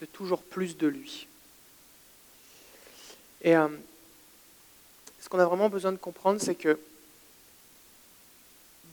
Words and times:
de 0.00 0.06
toujours 0.06 0.42
plus 0.42 0.76
de 0.76 0.86
lui. 0.86 1.26
Et 3.42 3.56
euh, 3.56 3.68
ce 5.20 5.28
qu'on 5.28 5.38
a 5.38 5.44
vraiment 5.44 5.68
besoin 5.68 5.92
de 5.92 5.96
comprendre, 5.96 6.40
c'est 6.40 6.54
que 6.54 6.78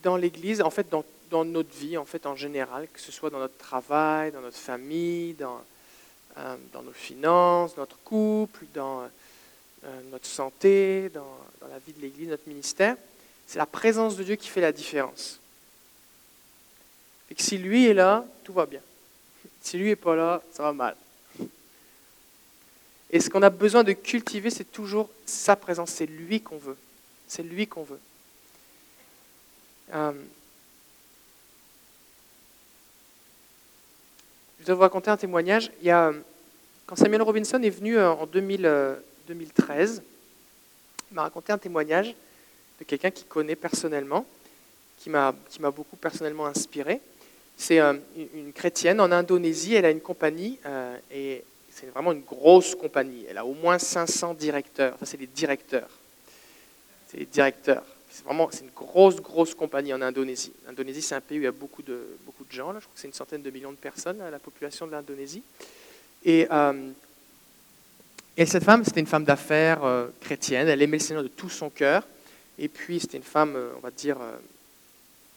dans 0.02 0.16
l'Église, 0.16 0.62
en 0.62 0.70
fait, 0.70 0.86
dans, 0.88 1.04
notre 1.44 1.74
vie, 1.76 1.96
en 1.96 2.04
fait, 2.04 2.26
en 2.26 2.36
général, 2.36 2.88
que 2.92 3.00
ce 3.00 3.10
soit 3.10 3.30
dans 3.30 3.38
notre 3.38 3.56
travail, 3.58 4.30
dans 4.30 4.40
notre 4.40 4.56
famille, 4.56 5.34
dans, 5.34 5.60
euh, 6.38 6.56
nos 6.74 6.92
finances, 6.92 7.76
notre 7.76 7.98
couple, 7.98 8.66
dans 8.72 9.02
euh, 9.02 10.00
notre 10.12 10.26
santé, 10.26 11.08
dans, 11.10 11.36
dans 11.60 11.68
la 11.68 11.78
vie 11.78 11.92
de 11.92 12.00
l'Église, 12.00 12.28
notre 12.28 12.48
ministère, 12.48 12.96
c'est 13.46 13.58
la 13.58 13.66
présence 13.66 14.16
de 14.16 14.24
Dieu 14.24 14.36
qui 14.36 14.48
fait 14.48 14.60
la 14.60 14.72
différence. 14.72 15.40
Et 17.30 17.34
que 17.34 17.42
si 17.42 17.58
lui 17.58 17.86
est 17.86 17.94
là, 17.94 18.24
tout 18.44 18.52
va 18.52 18.66
bien. 18.66 18.80
Si 19.66 19.76
lui 19.76 19.88
n'est 19.88 19.96
pas 19.96 20.14
là, 20.14 20.40
ça 20.52 20.62
va 20.62 20.72
mal. 20.72 20.94
Et 23.10 23.18
ce 23.18 23.28
qu'on 23.28 23.42
a 23.42 23.50
besoin 23.50 23.82
de 23.82 23.94
cultiver, 23.94 24.48
c'est 24.48 24.70
toujours 24.70 25.10
sa 25.26 25.56
présence. 25.56 25.90
C'est 25.90 26.06
lui 26.06 26.40
qu'on 26.40 26.56
veut. 26.56 26.76
C'est 27.26 27.42
lui 27.42 27.66
qu'on 27.66 27.82
veut. 27.82 27.98
Euh, 29.92 30.12
je 34.60 34.66
vais 34.66 34.74
vous 34.74 34.80
raconter 34.82 35.10
un 35.10 35.16
témoignage. 35.16 35.72
Il 35.80 35.88
y 35.88 35.90
a, 35.90 36.12
quand 36.86 36.94
Samuel 36.94 37.22
Robinson 37.22 37.60
est 37.60 37.70
venu 37.70 37.98
euh, 37.98 38.12
en 38.12 38.26
2000, 38.26 38.96
2013, 39.26 39.98
euh, 39.98 40.02
il 41.10 41.14
m'a 41.16 41.22
raconté 41.22 41.52
un 41.52 41.58
témoignage 41.58 42.14
de 42.78 42.84
quelqu'un 42.84 43.10
qu'il 43.10 43.26
connaît 43.26 43.56
personnellement, 43.56 44.26
qui 45.00 45.10
m'a 45.10 45.32
beaucoup 45.72 45.96
personnellement 45.96 46.46
inspiré. 46.46 47.00
C'est 47.56 47.78
une 47.80 48.52
chrétienne 48.54 49.00
en 49.00 49.10
Indonésie, 49.10 49.74
elle 49.74 49.86
a 49.86 49.90
une 49.90 50.00
compagnie 50.00 50.58
et 51.10 51.42
c'est 51.76 51.86
vraiment 51.86 52.12
une 52.12 52.22
grosse 52.22 52.74
compagnie. 52.74 53.26
Elle 53.28 53.36
a 53.36 53.44
au 53.44 53.52
moins 53.52 53.78
500 53.78 54.32
directeurs. 54.34 54.94
Enfin, 54.94 55.04
c'est 55.04 55.18
des 55.18 55.26
directeurs. 55.26 55.90
C'est 57.08 57.30
directeurs. 57.30 57.84
C'est 58.10 58.24
vraiment 58.24 58.48
une 58.50 58.70
grosse, 58.74 59.16
grosse 59.16 59.54
compagnie 59.54 59.92
en 59.92 60.00
Indonésie. 60.00 60.54
L'Indonésie, 60.66 61.02
c'est 61.02 61.16
un 61.16 61.20
pays 61.20 61.36
où 61.36 61.42
il 61.42 61.44
y 61.44 61.48
a 61.48 61.52
beaucoup 61.52 61.82
de, 61.82 62.06
gens. 62.48 62.72
Je 62.72 62.78
crois 62.78 62.94
que 62.94 63.00
c'est 63.00 63.08
une 63.08 63.12
centaine 63.12 63.42
de 63.42 63.50
millions 63.50 63.72
de 63.72 63.76
personnes, 63.76 64.18
la 64.18 64.38
population 64.38 64.86
de 64.86 64.92
l'Indonésie. 64.92 65.42
Et, 66.24 66.48
euh, 66.50 66.90
et, 68.38 68.46
cette 68.46 68.64
femme, 68.64 68.82
c'était 68.82 69.00
une 69.00 69.06
femme 69.06 69.24
d'affaires 69.24 69.84
euh, 69.84 70.06
chrétienne. 70.20 70.68
Elle 70.68 70.80
aimait 70.80 70.96
le 70.96 71.02
Seigneur 71.02 71.22
de 71.22 71.28
tout 71.28 71.50
son 71.50 71.68
cœur. 71.68 72.04
Et 72.58 72.68
puis, 72.68 73.00
c'était 73.00 73.18
une 73.18 73.22
femme, 73.22 73.54
euh, 73.54 73.72
on 73.76 73.80
va 73.80 73.90
dire, 73.90 74.16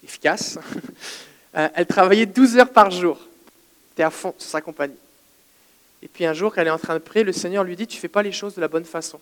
efficace. 0.05 0.57
elle 1.53 1.85
travaillait 1.87 2.25
12 2.25 2.57
heures 2.57 2.71
par 2.71 2.91
jour. 2.91 3.17
Elle 3.19 3.91
était 3.93 4.03
à 4.03 4.11
fond 4.11 4.33
sur 4.37 4.49
sa 4.49 4.61
compagnie. 4.61 4.95
Et 6.01 6.07
puis 6.07 6.25
un 6.25 6.33
jour, 6.33 6.57
elle 6.57 6.67
est 6.67 6.71
en 6.71 6.79
train 6.79 6.93
de 6.93 6.99
prier, 6.99 7.23
le 7.23 7.33
Seigneur 7.33 7.63
lui 7.63 7.75
dit, 7.75 7.87
tu 7.87 7.97
ne 7.97 8.01
fais 8.01 8.07
pas 8.07 8.23
les 8.23 8.31
choses 8.31 8.55
de 8.55 8.61
la 8.61 8.67
bonne 8.67 8.85
façon. 8.85 9.19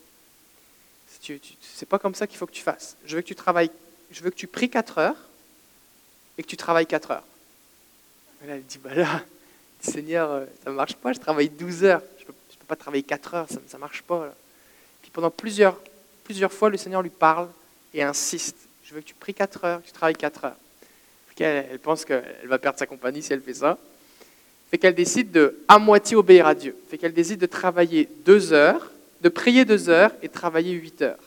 Ce 1.22 1.34
n'est 1.34 1.88
pas 1.89 2.00
comme 2.00 2.16
ça 2.16 2.28
qu'il 2.28 2.38
faut 2.38 2.45
que 2.45 2.52
tu 2.52 2.61
fasses. 2.61 2.95
Je 3.06 3.16
veux 3.16 3.22
que 3.22 3.28
tu 3.28 3.36
travailles, 3.36 3.72
je 4.11 4.22
veux 4.22 4.30
que 4.30 4.36
tu 4.36 4.47
pries 4.47 4.69
4 4.69 4.97
heures 5.00 5.16
et 6.38 6.44
que 6.44 6.47
tu 6.47 6.58
travailles 6.58 6.86
4 6.86 7.11
heures. 7.11 7.23
Elle 8.47 8.64
dit, 8.64 8.78
bah 8.78 8.94
là, 8.94 9.23
Seigneur, 9.81 10.31
euh, 10.31 10.45
ça 10.64 10.69
ne 10.69 10.75
marche 10.75 10.95
pas, 10.95 11.12
je 11.14 11.19
travaille 11.19 11.50
12 11.50 11.84
heures. 11.86 12.02
Je 12.19 12.23
ne 12.23 12.28
peux, 12.28 12.34
pas 12.67 12.75
travailler 12.75 13.03
4 13.03 13.34
heures, 13.34 13.47
ça 13.50 13.59
ne 13.73 13.80
marche 13.80 14.03
pas. 14.03 14.34
Puis 15.02 15.09
pendant 15.09 15.31
plusieurs, 15.31 15.80
plusieurs 16.23 16.52
fois, 16.52 16.69
le 16.69 16.78
Seigneur 16.78 17.02
lui 17.02 17.09
parle 17.09 17.50
et 17.94 18.03
insiste. 18.03 18.58
Je 18.84 18.94
veux 18.94 19.02
que 19.02 19.06
tu 19.06 19.16
pries 19.16 19.34
4 19.34 19.66
heures, 19.66 19.81
que 19.81 19.88
tu 19.88 19.94
travailles 19.94 20.16
4 20.16 20.45
heures. 20.45 20.58
Puis 21.38 21.45
elle, 21.45 21.77
pense 21.77 22.03
qu'elle 22.03 22.25
va 22.45 22.57
perdre 22.57 22.80
sa 22.80 22.88
compagnie 22.88 23.21
si 23.21 23.31
elle 23.31 23.43
fait 23.43 23.53
ça 23.53 23.77
fait 24.71 24.77
qu'elle 24.77 24.95
décide 24.95 25.31
de 25.31 25.59
à 25.67 25.79
moitié 25.79 26.17
obéir 26.17 26.47
à 26.47 26.55
Dieu. 26.55 26.75
Fait 26.89 26.97
qu'elle 26.97 27.13
décide 27.13 27.39
de 27.39 27.45
travailler 27.45 28.09
deux 28.25 28.52
heures, 28.53 28.91
de 29.21 29.29
prier 29.29 29.63
deux 29.66 29.88
heures 29.88 30.11
et 30.21 30.29
travailler 30.29 30.73
huit 30.73 31.02
heures. 31.02 31.23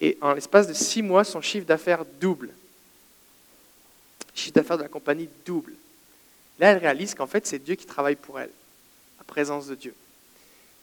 Et 0.00 0.16
en 0.20 0.34
l'espace 0.34 0.68
de 0.68 0.72
six 0.72 1.02
mois, 1.02 1.24
son 1.24 1.40
chiffre 1.40 1.66
d'affaires 1.66 2.04
double. 2.20 2.48
Le 2.48 4.38
chiffre 4.40 4.54
d'affaires 4.54 4.76
de 4.76 4.82
la 4.82 4.88
compagnie 4.88 5.28
double. 5.44 5.72
Là, 6.60 6.72
elle 6.72 6.78
réalise 6.78 7.14
qu'en 7.14 7.26
fait, 7.26 7.46
c'est 7.46 7.58
Dieu 7.58 7.74
qui 7.74 7.86
travaille 7.86 8.16
pour 8.16 8.38
elle, 8.38 8.50
la 9.18 9.24
présence 9.24 9.66
de 9.66 9.74
Dieu. 9.74 9.94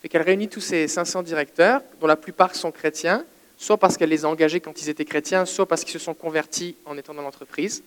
Fait 0.01 0.09
qu'elle 0.09 0.23
réunit 0.23 0.49
tous 0.49 0.61
ces 0.61 0.87
500 0.87 1.23
directeurs, 1.23 1.81
dont 2.01 2.07
la 2.07 2.17
plupart 2.17 2.55
sont 2.55 2.71
chrétiens, 2.71 3.23
soit 3.61 3.77
parce 3.77 3.95
qu'elle 3.95 4.09
les 4.09 4.25
a 4.25 4.27
engagés 4.27 4.59
quand 4.59 4.81
ils 4.81 4.89
étaient 4.89 5.05
chrétiens, 5.05 5.45
soit 5.45 5.67
parce 5.67 5.83
qu'ils 5.83 5.93
se 5.93 5.99
sont 5.99 6.15
convertis 6.15 6.75
en 6.83 6.97
étant 6.97 7.13
dans 7.13 7.21
l'entreprise. 7.21 7.83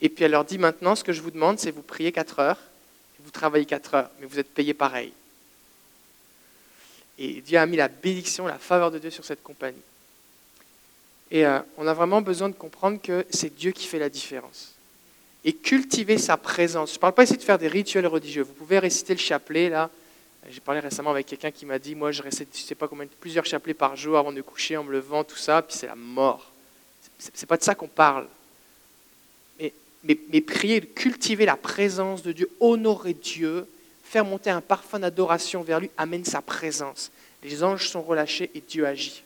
Et 0.00 0.08
puis 0.08 0.24
elle 0.24 0.30
leur 0.30 0.44
dit 0.44 0.56
maintenant, 0.56 0.94
ce 0.94 1.02
que 1.02 1.12
je 1.12 1.20
vous 1.20 1.32
demande, 1.32 1.58
c'est 1.58 1.72
vous 1.72 1.82
priez 1.82 2.12
4 2.12 2.38
heures, 2.38 2.58
vous 3.18 3.32
travaillez 3.32 3.64
4 3.64 3.94
heures, 3.94 4.10
mais 4.20 4.26
vous 4.26 4.38
êtes 4.38 4.54
payé 4.54 4.72
pareil. 4.72 5.12
Et 7.18 7.40
Dieu 7.40 7.58
a 7.58 7.66
mis 7.66 7.76
la 7.76 7.88
bénédiction, 7.88 8.46
la 8.46 8.58
faveur 8.58 8.92
de 8.92 9.00
Dieu 9.00 9.10
sur 9.10 9.24
cette 9.24 9.42
compagnie. 9.42 9.82
Et 11.32 11.44
euh, 11.44 11.58
on 11.76 11.88
a 11.88 11.92
vraiment 11.92 12.22
besoin 12.22 12.48
de 12.48 12.54
comprendre 12.54 13.02
que 13.02 13.26
c'est 13.30 13.52
Dieu 13.52 13.72
qui 13.72 13.88
fait 13.88 13.98
la 13.98 14.08
différence. 14.08 14.74
Et 15.44 15.54
cultiver 15.54 16.18
sa 16.18 16.36
présence. 16.36 16.90
Je 16.90 16.96
ne 16.96 17.00
parle 17.00 17.14
pas 17.14 17.24
ici 17.24 17.36
de 17.36 17.42
faire 17.42 17.58
des 17.58 17.68
rituels 17.68 18.06
religieux. 18.06 18.42
Vous 18.42 18.52
pouvez 18.52 18.78
réciter 18.78 19.12
le 19.12 19.20
chapelet, 19.20 19.68
là. 19.68 19.90
J'ai 20.48 20.60
parlé 20.60 20.80
récemment 20.80 21.10
avec 21.10 21.26
quelqu'un 21.26 21.50
qui 21.50 21.64
m'a 21.66 21.78
dit, 21.78 21.94
moi 21.94 22.12
je 22.12 22.22
récite, 22.22 22.48
je 22.54 22.62
sais 22.62 22.74
pas 22.74 22.88
combien, 22.88 23.06
plusieurs 23.20 23.46
chapelets 23.46 23.74
par 23.74 23.96
jour 23.96 24.18
avant 24.18 24.32
de 24.32 24.42
coucher, 24.42 24.76
en 24.76 24.84
me 24.84 24.92
levant, 24.92 25.24
tout 25.24 25.36
ça, 25.36 25.62
puis 25.62 25.76
c'est 25.76 25.86
la 25.86 25.94
mort. 25.94 26.50
C'est 27.18 27.46
pas 27.46 27.56
de 27.56 27.62
ça 27.62 27.74
qu'on 27.74 27.88
parle 27.88 28.26
mais, 30.04 30.40
prier, 30.40 30.80
cultiver 30.82 31.46
la 31.46 31.56
présence 31.56 32.22
de 32.22 32.32
Dieu, 32.32 32.50
honorer 32.60 33.14
Dieu, 33.14 33.66
faire 34.04 34.24
monter 34.24 34.50
un 34.50 34.60
parfum 34.60 34.98
d'adoration 34.98 35.62
vers 35.62 35.80
lui, 35.80 35.90
amène 35.96 36.24
sa 36.24 36.42
présence. 36.42 37.10
Les 37.42 37.62
anges 37.64 37.88
sont 37.88 38.02
relâchés 38.02 38.50
et 38.54 38.60
Dieu 38.60 38.86
agit. 38.86 39.22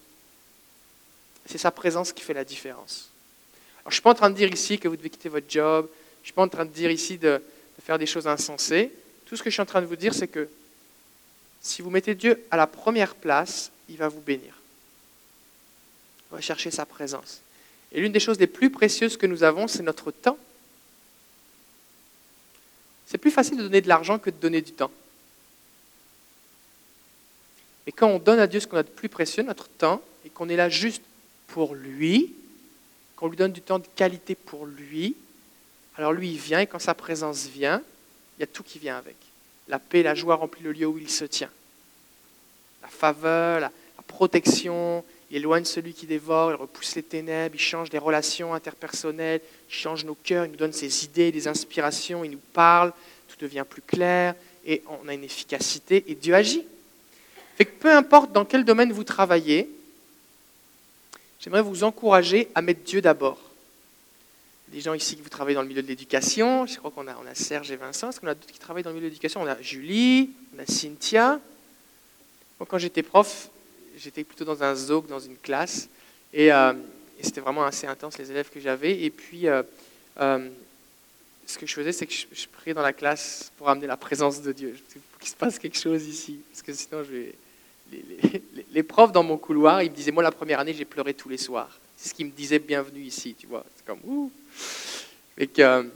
C'est 1.47 1.59
sa 1.59 1.71
présence 1.71 2.13
qui 2.13 2.23
fait 2.23 2.35
la 2.35 2.45
différence. 2.45 3.11
Alors, 3.81 3.87
je 3.87 3.89
ne 3.91 3.93
suis 3.95 4.03
pas 4.03 4.11
en 4.11 4.15
train 4.15 4.31
de 4.31 4.37
dire 4.37 4.53
ici 4.53 4.79
que 4.79 4.87
vous 4.87 4.97
devez 4.97 5.11
quitter 5.11 5.29
votre 5.29 5.47
job, 5.49 5.89
je 5.89 6.23
ne 6.23 6.25
suis 6.27 6.33
pas 6.33 6.43
en 6.43 6.49
train 6.49 6.65
de 6.65 6.71
dire 6.71 6.91
ici 6.91 7.19
de 7.19 7.43
faire 7.85 7.99
des 7.99 8.07
choses 8.07 8.29
insensées. 8.29 8.93
Tout 9.27 9.37
ce 9.37 9.43
que 9.43 9.51
je 9.51 9.55
suis 9.55 9.63
en 9.63 9.67
train 9.67 9.81
de 9.81 9.87
vous 9.87 9.97
dire, 9.97 10.15
c'est 10.15 10.29
que 10.29 10.49
si 11.61 11.83
vous 11.83 11.91
mettez 11.91 12.15
Dieu 12.15 12.45
à 12.51 12.57
la 12.57 12.67
première 12.67 13.15
place, 13.15 13.71
il 13.89 13.97
va 13.97 14.09
vous 14.09 14.21
bénir. 14.21 14.55
On 16.31 16.37
va 16.37 16.41
chercher 16.41 16.71
sa 16.71 16.87
présence. 16.87 17.41
Et 17.93 18.01
l'une 18.01 18.13
des 18.13 18.21
choses 18.21 18.39
les 18.39 18.47
plus 18.47 18.71
précieuses 18.71 19.17
que 19.17 19.27
nous 19.27 19.43
avons, 19.43 19.67
c'est 19.67 19.83
notre 19.83 20.11
temps. 20.11 20.39
C'est 23.07 23.19
plus 23.19 23.31
facile 23.31 23.57
de 23.57 23.63
donner 23.63 23.81
de 23.81 23.89
l'argent 23.89 24.19
que 24.19 24.31
de 24.31 24.37
donner 24.37 24.61
du 24.61 24.73
temps. 24.73 24.91
Et 27.87 27.93
quand 27.93 28.09
on 28.09 28.19
donne 28.19 28.39
à 28.39 28.47
Dieu 28.47 28.61
ce 28.61 28.67
qu'on 28.67 28.77
a 28.77 28.83
de 28.83 28.89
plus 28.89 29.09
précieux, 29.09 29.43
notre 29.43 29.69
temps, 29.69 30.03
et 30.27 30.29
qu'on 30.29 30.51
est 30.51 30.57
là 30.57 30.69
juste 30.69 31.03
pour 31.47 31.75
lui, 31.75 32.35
qu'on 33.17 33.29
lui 33.29 33.37
donne 33.37 33.53
du 33.53 33.63
temps 33.63 33.79
de 33.79 33.87
qualité 33.97 34.35
pour 34.35 34.67
lui, 34.67 35.17
alors 35.97 36.13
lui, 36.13 36.33
il 36.33 36.39
vient, 36.39 36.61
et 36.61 36.67
quand 36.67 36.79
sa 36.79 36.95
présence 36.95 37.47
vient, 37.47 37.83
il 38.37 38.41
y 38.41 38.45
a 38.45 38.47
tout 38.47 38.63
qui 38.63 38.79
vient 38.79 38.99
avec. 38.99 39.17
La 39.69 39.79
paix, 39.79 40.03
la 40.03 40.15
joie 40.15 40.37
remplit 40.37 40.63
le 40.63 40.73
lieu 40.73 40.87
où 40.87 40.99
il 40.99 41.11
se 41.11 41.25
tient. 41.25 41.51
La 42.83 42.89
faveur, 42.89 43.61
la, 43.61 43.73
protection, 44.07 45.05
il 45.31 45.37
éloigne 45.37 45.67
celui 45.67 45.93
qui 45.93 46.07
dévore, 46.07 46.51
il 46.51 46.55
repousse 46.55 46.97
les 46.97 47.03
ténèbres, 47.03 47.55
il 47.55 47.61
change 47.61 47.93
les 47.93 47.99
relations 47.99 48.55
interpersonnelles, 48.55 49.43
il 49.69 49.75
change 49.75 50.07
nos 50.07 50.15
cœurs, 50.15 50.47
il 50.47 50.53
nous 50.53 50.57
donne 50.57 50.73
ses 50.73 51.05
idées, 51.05 51.31
des 51.31 51.47
inspirations, 51.47 52.25
il 52.25 52.31
nous 52.31 52.41
parle, 52.55 52.93
tout 53.29 53.37
devient 53.39 53.65
plus 53.69 53.83
clair 53.83 54.35
et 54.65 54.83
on 55.03 55.09
a 55.09 55.15
une 55.15 55.25
efficacité 55.25 56.05
et 56.09 56.15
Dieu 56.15 56.35
agit. 56.35 56.65
Peu 57.81 57.91
importe 57.91 58.33
dans 58.33 58.45
quel 58.45 58.65
domaine 58.65 58.93
vous 58.93 59.05
travaillez, 59.05 59.69
j'aimerais 61.41 61.63
vous 61.63 61.85
encourager 61.85 62.49
à 62.55 62.63
mettre 62.63 62.83
Dieu 62.83 63.01
d'abord. 63.01 63.48
Des 64.73 64.81
gens 64.81 64.93
ici 64.93 65.17
qui 65.17 65.23
vous 65.23 65.31
travaillez 65.31 65.55
dans 65.55 65.63
le 65.63 65.69
milieu 65.69 65.83
de 65.83 65.87
l'éducation, 65.87 66.67
je 66.67 66.77
crois 66.77 66.91
qu'on 66.91 67.07
a, 67.09 67.17
on 67.17 67.27
a 67.27 67.35
Serge 67.35 67.71
et 67.71 67.77
Vincent, 67.77 68.11
est-ce 68.11 68.21
qu'on 68.21 68.27
a 68.27 68.35
d'autres 68.35 68.53
qui 68.53 68.59
travaillent 68.59 68.83
dans 68.83 68.91
le 68.91 68.97
milieu 68.97 69.09
de 69.09 69.11
l'éducation 69.11 69.41
On 69.41 69.47
a 69.47 69.61
Julie, 69.63 70.31
on 70.55 70.59
a 70.61 70.67
Cynthia. 70.67 71.41
Moi, 72.61 72.67
quand 72.69 72.77
j'étais 72.77 73.03
prof, 73.03 73.49
j'étais 73.97 74.25
plutôt 74.25 74.45
dans 74.45 74.63
un 74.63 74.75
zoo 74.75 75.05
dans 75.09 75.21
une 75.21 75.37
classe. 75.37 75.89
Euh, 76.37 76.75
et, 77.19 77.25
c'était 77.25 77.41
vraiment 77.41 77.65
assez 77.65 77.87
intense, 77.87 78.19
les 78.19 78.31
élèves 78.31 78.51
que 78.51 78.61
j'avais. 78.61 79.03
Et 79.03 79.11
puis, 79.11 79.49
euh, 79.49 79.63
euh, 80.21 80.49
ce 81.47 81.59
que 81.59 81.67
je 81.67 81.73
faisais, 81.73 81.93
c'est 81.93 82.07
que 82.07 82.13
je, 82.13 82.47
priais 82.49 82.75
dans 82.75 82.83
la 82.83 82.93
classe 82.93 83.51
pour 83.57 83.71
amener 83.71 83.87
la 83.87 83.97
présence 83.97 84.43
de 84.43 84.53
Dieu. 84.53 84.77
Faut 84.89 85.19
qu'il 85.19 85.31
se 85.31 85.37
passe 85.37 85.59
quelque 85.59 85.79
chose 85.79 86.07
ici. 86.07 86.41
Parce 86.51 86.63
que 86.63 86.73
sinon, 86.75 87.05
je 87.05 87.11
vais... 87.11 87.35
les, 88.55 88.67
les, 88.71 88.83
profs 88.83 89.13
dans 89.13 89.23
mon 89.23 89.39
couloir, 89.39 89.83
ils 89.83 89.91
me 89.91 89.97
disaient, 89.97 90.11
moi, 90.11 90.23
la 90.23 90.31
première 90.31 90.61
année, 90.61 90.75
j'ai 90.75 90.85
pleuré 90.85 91.15
tous 91.15 91.31
les 91.31 91.39
soirs. 91.39 91.79
C'est 92.01 92.11
ce 92.11 92.15
qu'ils 92.15 92.27
me 92.27 92.31
disaient, 92.31 92.61
bienvenue 92.61 93.03
ici, 93.03 93.35
tu 93.37 93.49
vois. 93.49 93.65
C'est 93.77 93.85
comme, 93.85 93.99
ouh. 94.05 94.31
Que, 95.37 95.91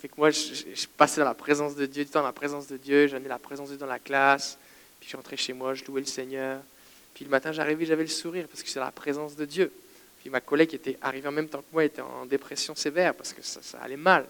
fait 0.00 0.08
que 0.08 0.14
moi, 0.16 0.30
je, 0.30 0.86
passais 0.96 1.20
dans 1.20 1.26
la 1.26 1.34
présence 1.34 1.74
de 1.74 1.86
Dieu, 1.86 2.06
dans 2.12 2.22
la 2.22 2.32
présence 2.32 2.68
de 2.68 2.76
Dieu, 2.76 3.08
j'amenais 3.08 3.28
la 3.28 3.38
présence 3.38 3.68
de 3.68 3.74
Dieu 3.74 3.80
dans 3.80 3.92
la 3.92 3.98
classe. 3.98 4.56
Puis 5.00 5.10
je 5.10 5.16
rentrais 5.16 5.36
chez 5.36 5.52
moi, 5.52 5.74
je 5.74 5.84
louais 5.84 6.02
le 6.02 6.06
Seigneur. 6.06 6.60
Puis 7.14 7.24
le 7.24 7.30
matin, 7.32 7.50
j'arrivais, 7.50 7.84
j'avais 7.84 8.04
le 8.04 8.08
sourire 8.08 8.46
parce 8.46 8.62
que 8.62 8.68
c'est 8.68 8.78
la 8.78 8.92
présence 8.92 9.34
de 9.34 9.44
Dieu. 9.44 9.72
Puis 10.20 10.30
ma 10.30 10.40
collègue 10.40 10.68
qui 10.68 10.76
était 10.76 10.96
arrivée 11.02 11.26
en 11.26 11.32
même 11.32 11.48
temps 11.48 11.62
que 11.62 11.72
moi 11.72 11.84
était 11.84 12.02
en 12.02 12.26
dépression 12.26 12.76
sévère 12.76 13.14
parce 13.14 13.32
que 13.32 13.42
ça, 13.42 13.60
allait 13.82 13.96
mal. 13.96 14.26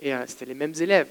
Et 0.00 0.12
euh, 0.12 0.24
c'était 0.26 0.46
les 0.46 0.54
mêmes 0.54 0.74
élèves. 0.78 1.08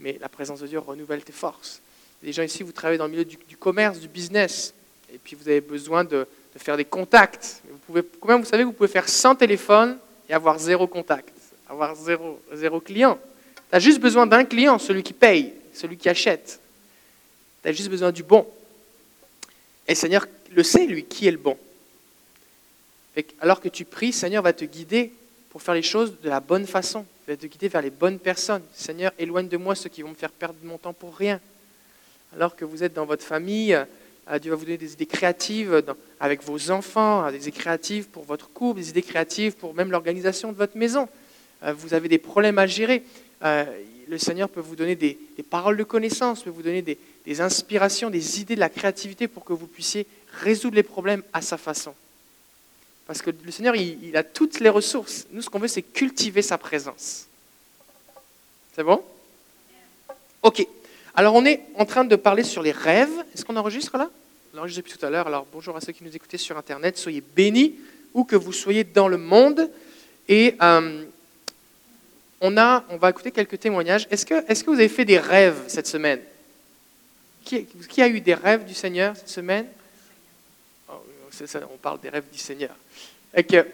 mais 0.00 0.18
la 0.20 0.28
présence 0.28 0.60
de 0.60 0.66
Dieu 0.66 0.80
renouvelle 0.80 1.22
tes 1.22 1.32
forces. 1.32 1.80
Les 2.24 2.32
gens 2.32 2.42
ici, 2.42 2.64
vous 2.64 2.72
travaillez 2.72 2.98
dans 2.98 3.04
le 3.06 3.12
milieu 3.12 3.24
du, 3.24 3.56
commerce, 3.56 4.00
du 4.00 4.08
business, 4.08 4.74
et 5.12 5.18
puis 5.18 5.36
vous 5.36 5.46
avez 5.48 5.60
besoin 5.60 6.04
de, 6.04 6.26
faire 6.58 6.76
des 6.76 6.84
contacts. 6.84 7.62
Vous 7.68 7.78
pouvez, 7.78 8.02
vous 8.02 8.44
savez 8.44 8.62
que 8.62 8.68
vous 8.68 8.72
pouvez 8.72 8.88
faire 8.88 9.08
100 9.08 9.36
téléphones 9.36 9.98
et 10.28 10.34
avoir 10.34 10.58
zéro 10.58 10.86
contact, 10.86 11.32
avoir 11.68 11.94
zéro, 11.94 12.40
zéro 12.52 12.80
client? 12.80 13.18
Tu 13.70 13.76
as 13.76 13.80
juste 13.80 14.00
besoin 14.00 14.26
d'un 14.26 14.44
client, 14.44 14.78
celui 14.78 15.02
qui 15.02 15.12
paye, 15.12 15.52
celui 15.72 15.96
qui 15.96 16.08
achète. 16.08 16.60
Tu 17.62 17.68
as 17.68 17.72
juste 17.72 17.88
besoin 17.88 18.12
du 18.12 18.22
bon. 18.22 18.46
Et 19.86 19.94
Seigneur 19.94 20.26
le 20.52 20.62
sait, 20.62 20.86
lui, 20.86 21.04
qui 21.04 21.26
est 21.26 21.32
le 21.32 21.38
bon. 21.38 21.56
alors 23.40 23.60
que 23.60 23.68
tu 23.68 23.84
pries, 23.84 24.12
Seigneur 24.12 24.42
va 24.42 24.52
te 24.52 24.64
guider 24.64 25.12
pour 25.50 25.62
faire 25.62 25.74
les 25.74 25.82
choses 25.82 26.20
de 26.20 26.28
la 26.28 26.40
bonne 26.40 26.66
façon. 26.66 27.04
Il 27.26 27.32
va 27.32 27.36
te 27.36 27.46
guider 27.46 27.68
vers 27.68 27.82
les 27.82 27.90
bonnes 27.90 28.18
personnes. 28.18 28.62
Seigneur, 28.74 29.12
éloigne 29.18 29.48
de 29.48 29.56
moi 29.56 29.74
ceux 29.74 29.88
qui 29.88 30.02
vont 30.02 30.10
me 30.10 30.14
faire 30.14 30.30
perdre 30.30 30.58
mon 30.62 30.78
temps 30.78 30.92
pour 30.92 31.16
rien. 31.16 31.40
Alors 32.34 32.56
que 32.56 32.64
vous 32.64 32.82
êtes 32.82 32.92
dans 32.92 33.06
votre 33.06 33.24
famille, 33.24 33.78
Dieu 34.40 34.50
va 34.50 34.56
vous 34.56 34.64
donner 34.64 34.78
des 34.78 34.94
idées 34.94 35.06
créatives 35.06 35.84
avec 36.18 36.42
vos 36.42 36.70
enfants, 36.70 37.30
des 37.30 37.48
idées 37.48 37.52
créatives 37.52 38.08
pour 38.08 38.24
votre 38.24 38.48
couple, 38.48 38.80
des 38.80 38.88
idées 38.88 39.02
créatives 39.02 39.54
pour 39.54 39.74
même 39.74 39.90
l'organisation 39.90 40.50
de 40.50 40.56
votre 40.56 40.76
maison. 40.76 41.08
Euh, 41.64 41.72
vous 41.72 41.94
avez 41.94 42.08
des 42.08 42.18
problèmes 42.18 42.58
à 42.58 42.66
gérer. 42.66 43.02
Euh, 43.42 43.64
le 44.08 44.18
Seigneur 44.18 44.48
peut 44.48 44.60
vous 44.60 44.76
donner 44.76 44.96
des, 44.96 45.18
paroles 45.48 45.76
de 45.76 45.84
connaissance, 45.84 46.42
peut 46.42 46.50
vous 46.50 46.62
donner 46.62 46.82
des, 46.82 47.40
inspirations, 47.40 48.10
des 48.10 48.40
idées 48.40 48.54
de 48.54 48.60
la 48.60 48.68
créativité 48.68 49.28
pour 49.28 49.44
que 49.44 49.52
vous 49.52 49.66
puissiez 49.66 50.06
résoudre 50.40 50.76
les 50.76 50.82
problèmes 50.82 51.22
à 51.32 51.40
sa 51.40 51.56
façon. 51.56 51.94
Parce 53.06 53.22
que 53.22 53.30
le 53.30 53.50
Seigneur, 53.50 53.76
il, 53.76 54.16
a 54.16 54.22
toutes 54.22 54.60
les 54.60 54.68
ressources. 54.68 55.26
Nous, 55.30 55.42
ce 55.42 55.50
qu'on 55.50 55.58
veut, 55.58 55.68
c'est 55.68 55.82
cultiver 55.82 56.42
sa 56.42 56.58
présence. 56.58 57.26
C'est 58.74 58.82
bon? 58.82 59.02
Ok. 60.42 60.66
Alors, 61.16 61.34
on 61.34 61.44
est 61.44 61.60
en 61.76 61.84
train 61.84 62.04
de 62.04 62.16
parler 62.16 62.42
sur 62.42 62.62
les 62.62 62.72
rêves. 62.72 63.12
Est-ce 63.34 63.44
qu'on 63.44 63.56
enregistre 63.56 63.96
là? 63.96 64.10
On 64.52 64.58
enregistre 64.58 64.82
depuis 64.82 64.98
tout 64.98 65.06
à 65.06 65.10
l'heure. 65.10 65.28
Alors, 65.28 65.46
bonjour 65.52 65.76
à 65.76 65.80
ceux 65.80 65.92
qui 65.92 66.02
nous 66.02 66.14
écoutez 66.14 66.38
sur 66.38 66.58
Internet. 66.58 66.98
Soyez 66.98 67.22
bénis, 67.36 67.76
où 68.14 68.24
que 68.24 68.34
vous 68.34 68.52
soyez 68.52 68.82
dans 68.82 69.06
le 69.06 69.16
monde. 69.16 69.70
Et 70.28 70.56
euh, 70.60 71.04
on, 72.40 72.50
va 72.50 73.10
écouter 73.10 73.30
quelques 73.30 73.60
témoignages. 73.60 74.08
Est-ce 74.10 74.26
que, 74.26 74.66
vous 74.66 74.74
avez 74.74 74.88
fait 74.88 75.04
des 75.04 75.18
rêves 75.18 75.62
cette 75.68 75.86
semaine? 75.86 76.18
Qui, 77.44 77.66
a 77.98 78.08
eu 78.08 78.20
des 78.20 78.34
rêves 78.34 78.64
du 78.64 78.74
Seigneur 78.74 79.16
cette 79.16 79.28
semaine? 79.28 79.66
On 80.90 81.76
parle 81.80 82.00
des 82.00 82.08
rêves 82.08 82.24
du 82.32 82.38
Seigneur. 82.38 82.74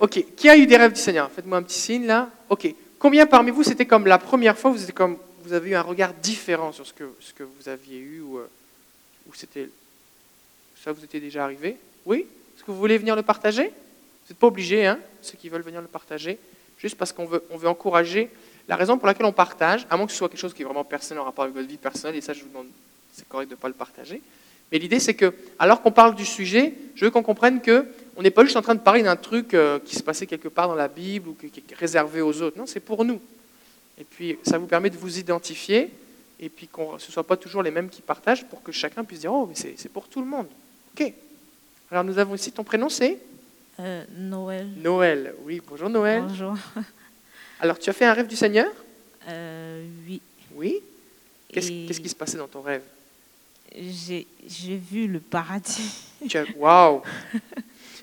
ok, 0.00 0.24
qui 0.36 0.48
a 0.48 0.56
eu 0.58 0.66
des 0.66 0.76
rêves 0.76 0.92
du 0.92 1.00
Seigneur? 1.00 1.30
Faites-moi 1.30 1.56
un 1.56 1.62
petit 1.62 1.78
signe 1.78 2.06
là. 2.06 2.28
Ok, 2.50 2.74
combien 2.98 3.26
parmi 3.26 3.50
vous 3.50 3.62
c'était 3.62 3.86
comme 3.86 4.06
la 4.06 4.18
première 4.18 4.58
fois, 4.58 4.70
vous, 4.70 4.92
comme, 4.92 5.16
vous 5.42 5.52
avez 5.52 5.70
eu 5.70 5.74
un 5.74 5.82
regard 5.82 6.14
différent 6.14 6.72
sur 6.72 6.86
ce 6.86 6.92
que, 6.92 7.04
vous 7.42 7.68
aviez 7.68 7.98
eu 7.98 8.20
ou, 8.20 8.38
euh, 8.38 8.48
ça 10.82 10.92
vous 10.92 11.04
était 11.04 11.20
déjà 11.20 11.44
arrivé? 11.44 11.76
Oui? 12.06 12.26
Est-ce 12.56 12.64
que 12.64 12.70
vous 12.70 12.78
voulez 12.78 12.98
venir 12.98 13.16
le 13.16 13.22
partager? 13.22 13.68
Vous 13.68 14.30
n'êtes 14.30 14.38
pas 14.38 14.46
obligé, 14.46 14.86
hein, 14.86 14.98
ceux 15.22 15.36
qui 15.36 15.48
veulent 15.48 15.62
venir 15.62 15.80
le 15.80 15.88
partager, 15.88 16.38
juste 16.78 16.96
parce 16.96 17.12
qu'on 17.12 17.26
veut, 17.26 17.42
veut 17.50 17.68
encourager. 17.68 18.30
La 18.68 18.76
raison 18.76 18.98
pour 18.98 19.06
laquelle 19.06 19.26
on 19.26 19.32
partage, 19.32 19.86
à 19.90 19.96
moins 19.96 20.06
que 20.06 20.12
ce 20.12 20.18
soit 20.18 20.28
quelque 20.28 20.40
chose 20.40 20.54
qui 20.54 20.62
est 20.62 20.64
vraiment 20.64 20.84
personnel 20.84 21.20
en 21.20 21.24
rapport 21.24 21.44
avec 21.44 21.54
votre 21.54 21.68
vie 21.68 21.76
personnelle, 21.76 22.16
et 22.16 22.20
ça 22.20 22.32
je 22.32 22.42
vous 22.42 22.48
demande, 22.48 22.68
c'est 23.12 23.28
correct 23.28 23.48
de 23.48 23.54
ne 23.54 23.60
pas 23.60 23.68
le 23.68 23.74
partager, 23.74 24.22
mais 24.70 24.78
l'idée, 24.78 25.00
c'est 25.00 25.14
que, 25.14 25.34
alors 25.58 25.82
qu'on 25.82 25.90
parle 25.90 26.14
du 26.14 26.24
sujet, 26.24 26.74
je 26.94 27.04
veux 27.04 27.10
qu'on 27.10 27.22
comprenne 27.22 27.60
que 27.60 27.86
on 28.16 28.22
n'est 28.22 28.30
pas 28.30 28.44
juste 28.44 28.56
en 28.56 28.62
train 28.62 28.74
de 28.74 28.80
parler 28.80 29.02
d'un 29.02 29.16
truc 29.16 29.54
euh, 29.54 29.78
qui 29.78 29.96
se 29.96 30.02
passait 30.02 30.26
quelque 30.26 30.48
part 30.48 30.68
dans 30.68 30.74
la 30.74 30.88
Bible 30.88 31.30
ou 31.30 31.34
qui 31.34 31.46
est 31.46 31.74
réservé 31.74 32.20
aux 32.20 32.42
autres. 32.42 32.58
Non, 32.58 32.66
c'est 32.66 32.80
pour 32.80 33.04
nous. 33.04 33.20
Et 34.00 34.04
puis, 34.04 34.38
ça 34.42 34.56
vous 34.56 34.66
permet 34.66 34.88
de 34.88 34.96
vous 34.96 35.18
identifier 35.18 35.90
et 36.40 36.48
puis 36.48 36.66
que 36.66 36.80
ce 36.98 37.06
ne 37.06 37.12
soit 37.12 37.26
pas 37.26 37.36
toujours 37.36 37.62
les 37.62 37.70
mêmes 37.70 37.90
qui 37.90 38.00
partagent 38.00 38.46
pour 38.46 38.62
que 38.62 38.72
chacun 38.72 39.04
puisse 39.04 39.20
dire 39.20 39.32
Oh, 39.32 39.46
mais 39.46 39.54
c'est 39.54 39.92
pour 39.92 40.08
tout 40.08 40.20
le 40.20 40.26
monde. 40.26 40.46
OK. 40.94 41.12
Alors, 41.90 42.02
nous 42.02 42.18
avons 42.18 42.34
ici 42.34 42.50
ton 42.50 42.64
prénom, 42.64 42.88
c'est? 42.88 43.18
Euh, 43.78 44.04
Noël. 44.16 44.68
Noël, 44.78 45.34
oui. 45.44 45.60
Bonjour, 45.66 45.90
Noël. 45.90 46.22
Bonjour. 46.22 46.54
Alors, 47.60 47.78
tu 47.78 47.90
as 47.90 47.92
fait 47.92 48.06
un 48.06 48.14
rêve 48.14 48.26
du 48.26 48.36
Seigneur? 48.36 48.72
Euh, 49.28 49.86
Oui. 50.08 50.22
Oui 50.54 50.80
Qu'est-ce 51.52 52.00
qui 52.00 52.08
se 52.08 52.14
passait 52.14 52.38
dans 52.38 52.48
ton 52.48 52.62
rêve? 52.62 52.82
J'ai 53.76 54.26
vu 54.76 55.08
le 55.08 55.20
paradis. 55.20 56.06
Waouh 56.56 57.02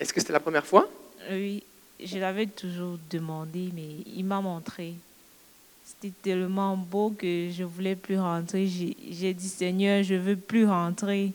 Est-ce 0.00 0.12
que 0.12 0.20
c'était 0.20 0.32
la 0.32 0.40
première 0.40 0.66
fois? 0.66 0.88
Oui, 1.30 1.62
je 2.02 2.18
l'avais 2.18 2.46
toujours 2.46 2.98
demandé, 3.10 3.70
mais 3.74 3.88
il 4.14 4.24
m'a 4.24 4.40
montré. 4.40 4.94
C'était 5.84 6.12
tellement 6.22 6.76
beau 6.76 7.10
que 7.10 7.48
je 7.50 7.62
voulais 7.64 7.96
plus 7.96 8.18
rentrer. 8.18 8.66
J'ai 8.66 9.32
dit, 9.34 9.48
Seigneur, 9.48 10.02
je 10.02 10.14
veux 10.14 10.36
plus 10.36 10.66
rentrer. 10.66 11.32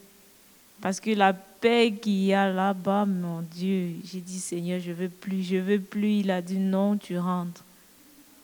Parce 0.81 0.99
que 0.99 1.11
la 1.11 1.31
paix 1.33 1.93
qu'il 2.01 2.23
y 2.23 2.33
a 2.33 2.51
là-bas, 2.51 3.05
mon 3.05 3.41
Dieu, 3.41 3.95
j'ai 4.03 4.19
dit, 4.19 4.39
Seigneur, 4.39 4.79
je 4.79 4.91
veux 4.91 5.09
plus, 5.09 5.41
je 5.43 5.57
veux 5.57 5.79
plus. 5.79 6.19
Il 6.19 6.31
a 6.31 6.41
dit, 6.41 6.59
non, 6.59 6.97
tu 6.97 7.17
rentres. 7.17 7.63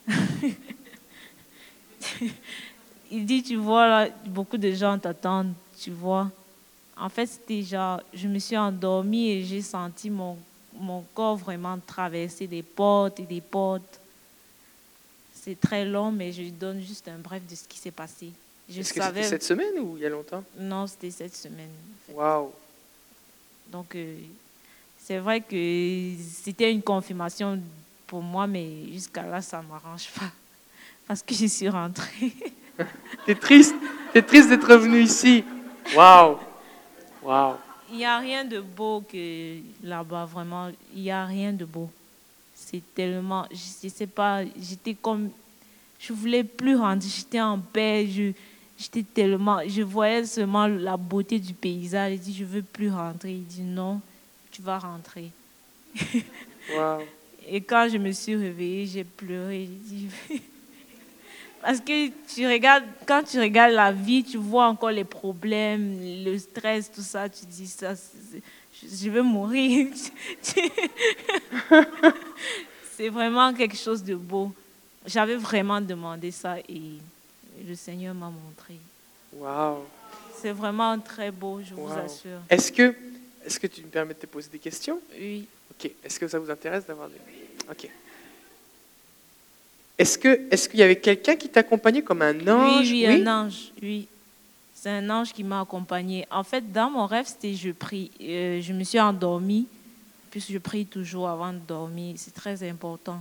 il 3.10 3.26
dit, 3.26 3.42
tu 3.42 3.56
vois, 3.56 3.86
là, 3.86 4.08
beaucoup 4.26 4.56
de 4.56 4.72
gens 4.72 4.98
t'attendent, 4.98 5.52
tu 5.78 5.90
vois. 5.90 6.30
En 6.96 7.08
fait, 7.08 7.26
c'était 7.26 7.62
genre, 7.62 8.00
je 8.14 8.26
me 8.28 8.38
suis 8.38 8.56
endormie 8.56 9.30
et 9.30 9.44
j'ai 9.44 9.62
senti 9.62 10.10
mon, 10.10 10.38
mon 10.80 11.04
corps 11.14 11.36
vraiment 11.36 11.78
traverser 11.86 12.46
des 12.46 12.62
portes 12.62 13.20
et 13.20 13.24
des 13.24 13.40
portes. 13.40 14.00
C'est 15.34 15.58
très 15.60 15.84
long, 15.84 16.10
mais 16.10 16.32
je 16.32 16.42
donne 16.50 16.80
juste 16.80 17.08
un 17.08 17.18
bref 17.18 17.42
de 17.48 17.54
ce 17.54 17.64
qui 17.64 17.78
s'est 17.78 17.90
passé. 17.90 18.30
Est-ce 18.68 18.92
que 18.92 19.02
c'était 19.02 19.22
cette 19.22 19.42
semaine 19.42 19.78
ou 19.80 19.96
il 19.96 20.02
y 20.02 20.06
a 20.06 20.10
longtemps? 20.10 20.44
Non, 20.58 20.86
c'était 20.86 21.10
cette 21.10 21.34
semaine. 21.34 21.70
Waouh 22.12 22.52
Donc, 23.68 23.94
euh, 23.94 24.18
c'est 25.02 25.18
vrai 25.18 25.40
que 25.40 26.12
c'était 26.44 26.70
une 26.70 26.82
confirmation 26.82 27.58
pour 28.06 28.22
moi, 28.22 28.46
mais 28.46 28.92
jusqu'à 28.92 29.22
là, 29.22 29.40
ça 29.40 29.62
ne 29.62 29.68
m'arrange 29.68 30.10
pas. 30.10 30.30
Parce 31.08 31.22
que 31.22 31.34
je 31.34 31.46
suis 31.46 31.68
rentrée. 31.68 32.32
T'es 33.26 33.34
triste 33.34 33.74
T'es 34.12 34.22
triste 34.22 34.48
d'être 34.48 34.68
revenu 34.70 35.00
ici 35.00 35.44
Waouh 35.94 36.38
Waouh 37.22 37.56
Il 37.90 37.96
n'y 37.96 38.04
a 38.04 38.18
rien 38.18 38.44
de 38.44 38.60
beau 38.60 39.02
que 39.10 39.58
là-bas, 39.82 40.26
vraiment. 40.26 40.70
Il 40.94 41.02
n'y 41.02 41.10
a 41.10 41.24
rien 41.24 41.52
de 41.52 41.64
beau. 41.64 41.90
C'est 42.54 42.82
tellement. 42.94 43.46
Je 43.50 43.86
ne 43.86 43.90
sais 43.90 44.06
pas, 44.06 44.44
j'étais 44.60 44.94
comme. 44.94 45.30
Je 45.98 46.12
voulais 46.12 46.44
plus 46.44 46.76
rentrer, 46.76 47.08
j'étais 47.08 47.40
en 47.40 47.58
paix. 47.58 48.06
Je, 48.06 48.32
j'étais 48.78 49.02
tellement. 49.02 49.60
Je 49.66 49.82
voyais 49.82 50.24
seulement 50.24 50.66
la 50.66 50.96
beauté 50.96 51.38
du 51.38 51.54
paysage. 51.54 52.14
Il 52.14 52.20
dit 52.20 52.34
Je 52.34 52.44
veux 52.44 52.62
plus 52.62 52.90
rentrer. 52.90 53.32
Il 53.32 53.46
dit 53.46 53.62
Non, 53.62 54.00
tu 54.50 54.62
vas 54.62 54.78
rentrer. 54.78 55.30
Wow. 56.74 56.98
Et 57.50 57.62
quand 57.62 57.88
je 57.90 57.96
me 57.96 58.12
suis 58.12 58.36
réveillée, 58.36 58.86
j'ai 58.86 59.04
pleuré. 59.04 59.68
J'ai 59.88 59.96
dit 59.96 60.08
Parce 61.60 61.80
que 61.80 62.08
tu 62.32 62.46
regardes, 62.46 62.84
quand 63.06 63.22
tu 63.22 63.38
regardes 63.40 63.72
la 63.72 63.92
vie, 63.92 64.24
tu 64.24 64.36
vois 64.36 64.66
encore 64.66 64.90
les 64.90 65.04
problèmes, 65.04 65.98
le 66.24 66.38
stress, 66.38 66.90
tout 66.90 67.02
ça. 67.02 67.28
Tu 67.28 67.44
dis 67.46 67.66
ça, 67.66 67.94
je 68.82 69.10
veux 69.10 69.22
mourir. 69.22 69.88
C'est 72.96 73.08
vraiment 73.08 73.52
quelque 73.54 73.76
chose 73.76 74.02
de 74.02 74.14
beau. 74.14 74.52
J'avais 75.06 75.36
vraiment 75.36 75.80
demandé 75.80 76.30
ça 76.30 76.58
et 76.68 76.98
le 77.66 77.74
Seigneur 77.74 78.14
m'a 78.14 78.30
montré. 78.30 78.74
Wow. 79.32 79.86
C'est 80.40 80.52
vraiment 80.52 80.98
très 80.98 81.30
beau, 81.30 81.60
je 81.62 81.74
vous 81.74 81.92
assure. 81.92 82.40
Est-ce 82.48 82.70
que, 82.70 82.94
est 83.44 83.58
que 83.58 83.66
tu 83.66 83.82
me 83.82 83.88
permets 83.88 84.14
de 84.14 84.18
te 84.18 84.26
poser 84.26 84.48
des 84.50 84.58
questions? 84.58 85.00
Oui. 85.18 85.46
Ok. 85.70 85.90
Est-ce 86.04 86.18
que 86.18 86.28
ça 86.28 86.38
vous 86.38 86.50
intéresse 86.50 86.86
d'avoir 86.86 87.08
des... 87.08 87.16
Ok. 87.70 87.88
Est-ce 89.98 90.16
qu'il 90.16 90.30
est 90.30 90.70
qu'il 90.70 90.78
y 90.78 90.82
avait 90.82 90.96
quelqu'un 90.96 91.34
qui 91.34 91.48
t'accompagnait 91.48 92.02
comme 92.02 92.22
un 92.22 92.34
ange 92.46 92.88
Oui, 92.88 93.04
oui, 93.06 93.06
un 93.06 93.44
ange, 93.44 93.72
oui. 93.82 94.06
C'est 94.72 94.90
un 94.90 95.10
ange 95.10 95.32
qui 95.32 95.42
m'a 95.42 95.60
accompagné. 95.60 96.24
En 96.30 96.44
fait, 96.44 96.72
dans 96.72 96.88
mon 96.88 97.04
rêve, 97.06 97.26
c'était 97.26 97.52
je 97.54 97.72
prie. 97.72 98.12
Euh, 98.20 98.60
je 98.62 98.72
me 98.72 98.84
suis 98.84 99.00
endormie, 99.00 99.66
puisque 100.30 100.52
je 100.52 100.58
prie 100.58 100.86
toujours 100.86 101.28
avant 101.28 101.52
de 101.52 101.58
dormir. 101.58 102.14
C'est 102.16 102.32
très 102.32 102.62
important. 102.68 103.20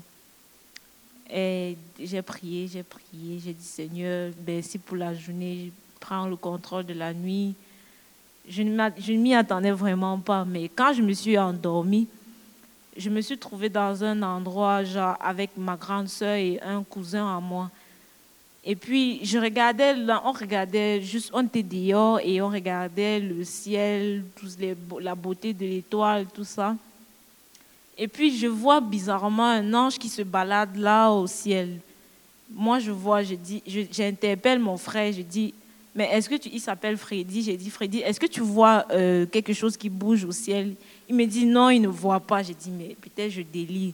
Et 1.34 1.76
j'ai 2.00 2.22
prié, 2.22 2.70
j'ai 2.72 2.84
prié, 2.84 3.40
j'ai 3.44 3.54
dit 3.54 3.66
Seigneur, 3.66 4.32
merci 4.46 4.78
pour 4.78 4.98
la 4.98 5.16
journée, 5.16 5.72
prends 6.00 6.28
le 6.28 6.36
contrôle 6.36 6.86
de 6.86 6.94
la 6.94 7.12
nuit. 7.12 7.56
Je 8.48 8.62
ne 8.62 9.18
m'y 9.18 9.34
attendais 9.34 9.72
vraiment 9.72 10.20
pas, 10.20 10.46
mais 10.46 10.70
quand 10.70 10.94
je 10.94 11.02
me 11.02 11.12
suis 11.12 11.38
endormie, 11.38 12.08
je 12.98 13.10
me 13.10 13.22
suis 13.22 13.38
trouvée 13.38 13.70
dans 13.70 14.04
un 14.04 14.22
endroit 14.22 14.84
genre 14.84 15.18
avec 15.20 15.52
ma 15.58 15.76
grande 15.76 16.08
soeur 16.08 16.36
et 16.36 16.60
un 16.62 16.84
cousin 16.84 17.38
à 17.38 17.40
moi. 17.40 17.70
Et 18.64 18.76
puis 18.76 19.24
je 19.24 19.38
regardais, 19.38 19.96
on 20.26 20.32
regardait 20.32 21.02
juste, 21.02 21.30
on 21.34 21.46
était 21.46 21.64
dehors 21.64 22.20
et 22.24 22.42
on 22.42 22.50
regardait 22.50 23.20
le 23.20 23.44
ciel, 23.44 24.24
les, 24.60 24.76
la 25.00 25.16
beauté 25.16 25.54
de 25.54 25.66
l'étoile, 25.66 26.26
tout 26.34 26.44
ça. 26.44 26.76
Et 27.98 28.08
puis 28.08 28.38
je 28.38 28.48
vois 28.48 28.82
bizarrement 28.82 29.50
un 29.50 29.74
ange 29.74 29.98
qui 29.98 30.10
se 30.10 30.22
balade 30.22 30.76
là 30.76 31.12
au 31.12 31.28
ciel. 31.28 31.80
moi, 32.52 32.80
je 32.80 32.92
vois, 32.92 33.24
je 33.24 33.36
dis, 33.36 33.62
j'interpelle 33.92 34.60
mon 34.60 34.78
frère, 34.78 35.12
je 35.12 35.22
dis, 35.22 35.54
mais 35.96 36.10
est-ce 36.12 36.30
que 36.30 36.36
tu, 36.36 36.50
il 36.50 36.60
s'appelle 36.60 36.96
Freddy, 36.96 37.42
j'ai 37.42 37.58
dit, 37.58 37.70
Freddy, 37.70 38.00
est-ce 38.00 38.20
que 38.20 38.28
tu 38.28 38.42
vois 38.42 38.86
euh, 38.92 39.26
quelque 39.26 39.54
chose 39.54 39.76
qui 39.76 39.90
bouge 39.90 40.26
au 40.26 40.32
ciel? 40.32 40.76
Il 41.10 41.16
me 41.16 41.26
dit, 41.26 41.46
non, 41.46 41.70
il 41.70 41.82
ne 41.82 41.88
voit 41.88 42.20
pas. 42.20 42.44
J'ai 42.44 42.54
dit, 42.54 42.70
mais 42.70 42.96
peut-être 43.00 43.32
je 43.32 43.42
délire. 43.42 43.94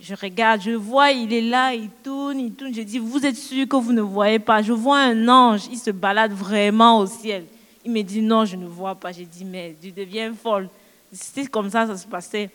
Je 0.00 0.14
regarde, 0.14 0.60
je 0.60 0.72
vois, 0.72 1.12
il 1.12 1.32
est 1.32 1.42
là, 1.42 1.74
il 1.74 1.88
tourne, 2.02 2.38
il 2.40 2.52
tourne. 2.52 2.74
Je 2.74 2.82
dis, 2.82 2.98
vous 2.98 3.24
êtes 3.24 3.36
sûr 3.36 3.68
que 3.68 3.76
vous 3.76 3.92
ne 3.92 4.00
voyez 4.00 4.38
pas? 4.38 4.60
Je 4.60 4.72
vois 4.72 4.98
un 4.98 5.28
ange, 5.28 5.62
il 5.70 5.78
se 5.78 5.90
balade 5.90 6.32
vraiment 6.32 6.98
au 6.98 7.06
ciel. 7.06 7.44
Il 7.84 7.92
me 7.92 8.02
dit, 8.02 8.20
non, 8.20 8.44
je 8.44 8.56
ne 8.56 8.66
vois 8.66 8.94
pas. 8.94 9.12
J'ai 9.12 9.24
dit, 9.24 9.44
mais 9.44 9.76
tu 9.80 9.92
deviens 9.92 10.32
folle. 10.34 10.68
C'est 11.12 11.46
comme 11.46 11.70
ça, 11.70 11.86
ça 11.86 11.96
se 11.96 12.06
passait. 12.06 12.50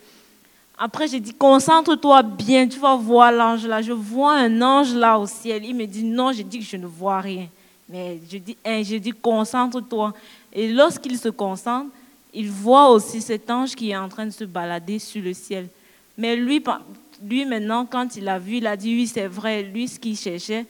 Après, 0.77 1.07
j'ai 1.07 1.19
dit, 1.19 1.33
concentre-toi 1.33 2.21
bien, 2.21 2.67
tu 2.67 2.79
vas 2.79 2.95
voir 2.95 3.31
l'ange 3.31 3.65
là. 3.65 3.81
Je 3.81 3.93
vois 3.93 4.35
un 4.37 4.61
ange 4.61 4.93
là 4.93 5.17
au 5.17 5.25
ciel. 5.25 5.65
Il 5.65 5.75
me 5.75 5.85
dit, 5.85 6.03
non, 6.03 6.31
j'ai 6.31 6.43
dit 6.43 6.59
que 6.59 6.65
je 6.65 6.77
ne 6.77 6.85
vois 6.85 7.19
rien. 7.19 7.47
Mais 7.89 8.19
je 8.29 8.37
dis, 8.37 8.57
hein, 8.65 8.83
je 8.83 8.97
dis 8.97 9.11
concentre-toi. 9.11 10.13
Et 10.53 10.67
lorsqu'il 10.67 11.17
se 11.17 11.29
concentre, 11.29 11.89
il 12.33 12.49
voit 12.49 12.89
aussi 12.89 13.21
cet 13.21 13.49
ange 13.49 13.75
qui 13.75 13.91
est 13.91 13.97
en 13.97 14.09
train 14.09 14.25
de 14.25 14.31
se 14.31 14.43
balader 14.43 14.99
sur 14.99 15.21
le 15.21 15.33
ciel. 15.33 15.67
Mais 16.17 16.35
lui, 16.35 16.63
lui 17.23 17.45
maintenant, 17.45 17.85
quand 17.85 18.15
il 18.15 18.27
a 18.27 18.39
vu, 18.39 18.57
il 18.57 18.67
a 18.67 18.75
dit, 18.75 18.93
oui, 18.95 19.07
c'est 19.07 19.27
vrai. 19.27 19.63
Lui, 19.63 19.87
ce 19.87 19.99
qu'il 19.99 20.17
cherchait, 20.17 20.65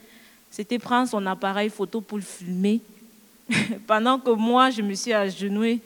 c'était 0.49 0.79
prendre 0.79 1.07
son 1.07 1.25
appareil 1.25 1.69
photo 1.69 2.01
pour 2.01 2.17
le 2.17 2.23
filmer. 2.23 2.81
Pendant 3.87 4.19
que 4.19 4.31
moi, 4.31 4.69
je 4.69 4.81
me 4.81 4.93
suis 4.93 5.13
agenouillée. 5.13 5.81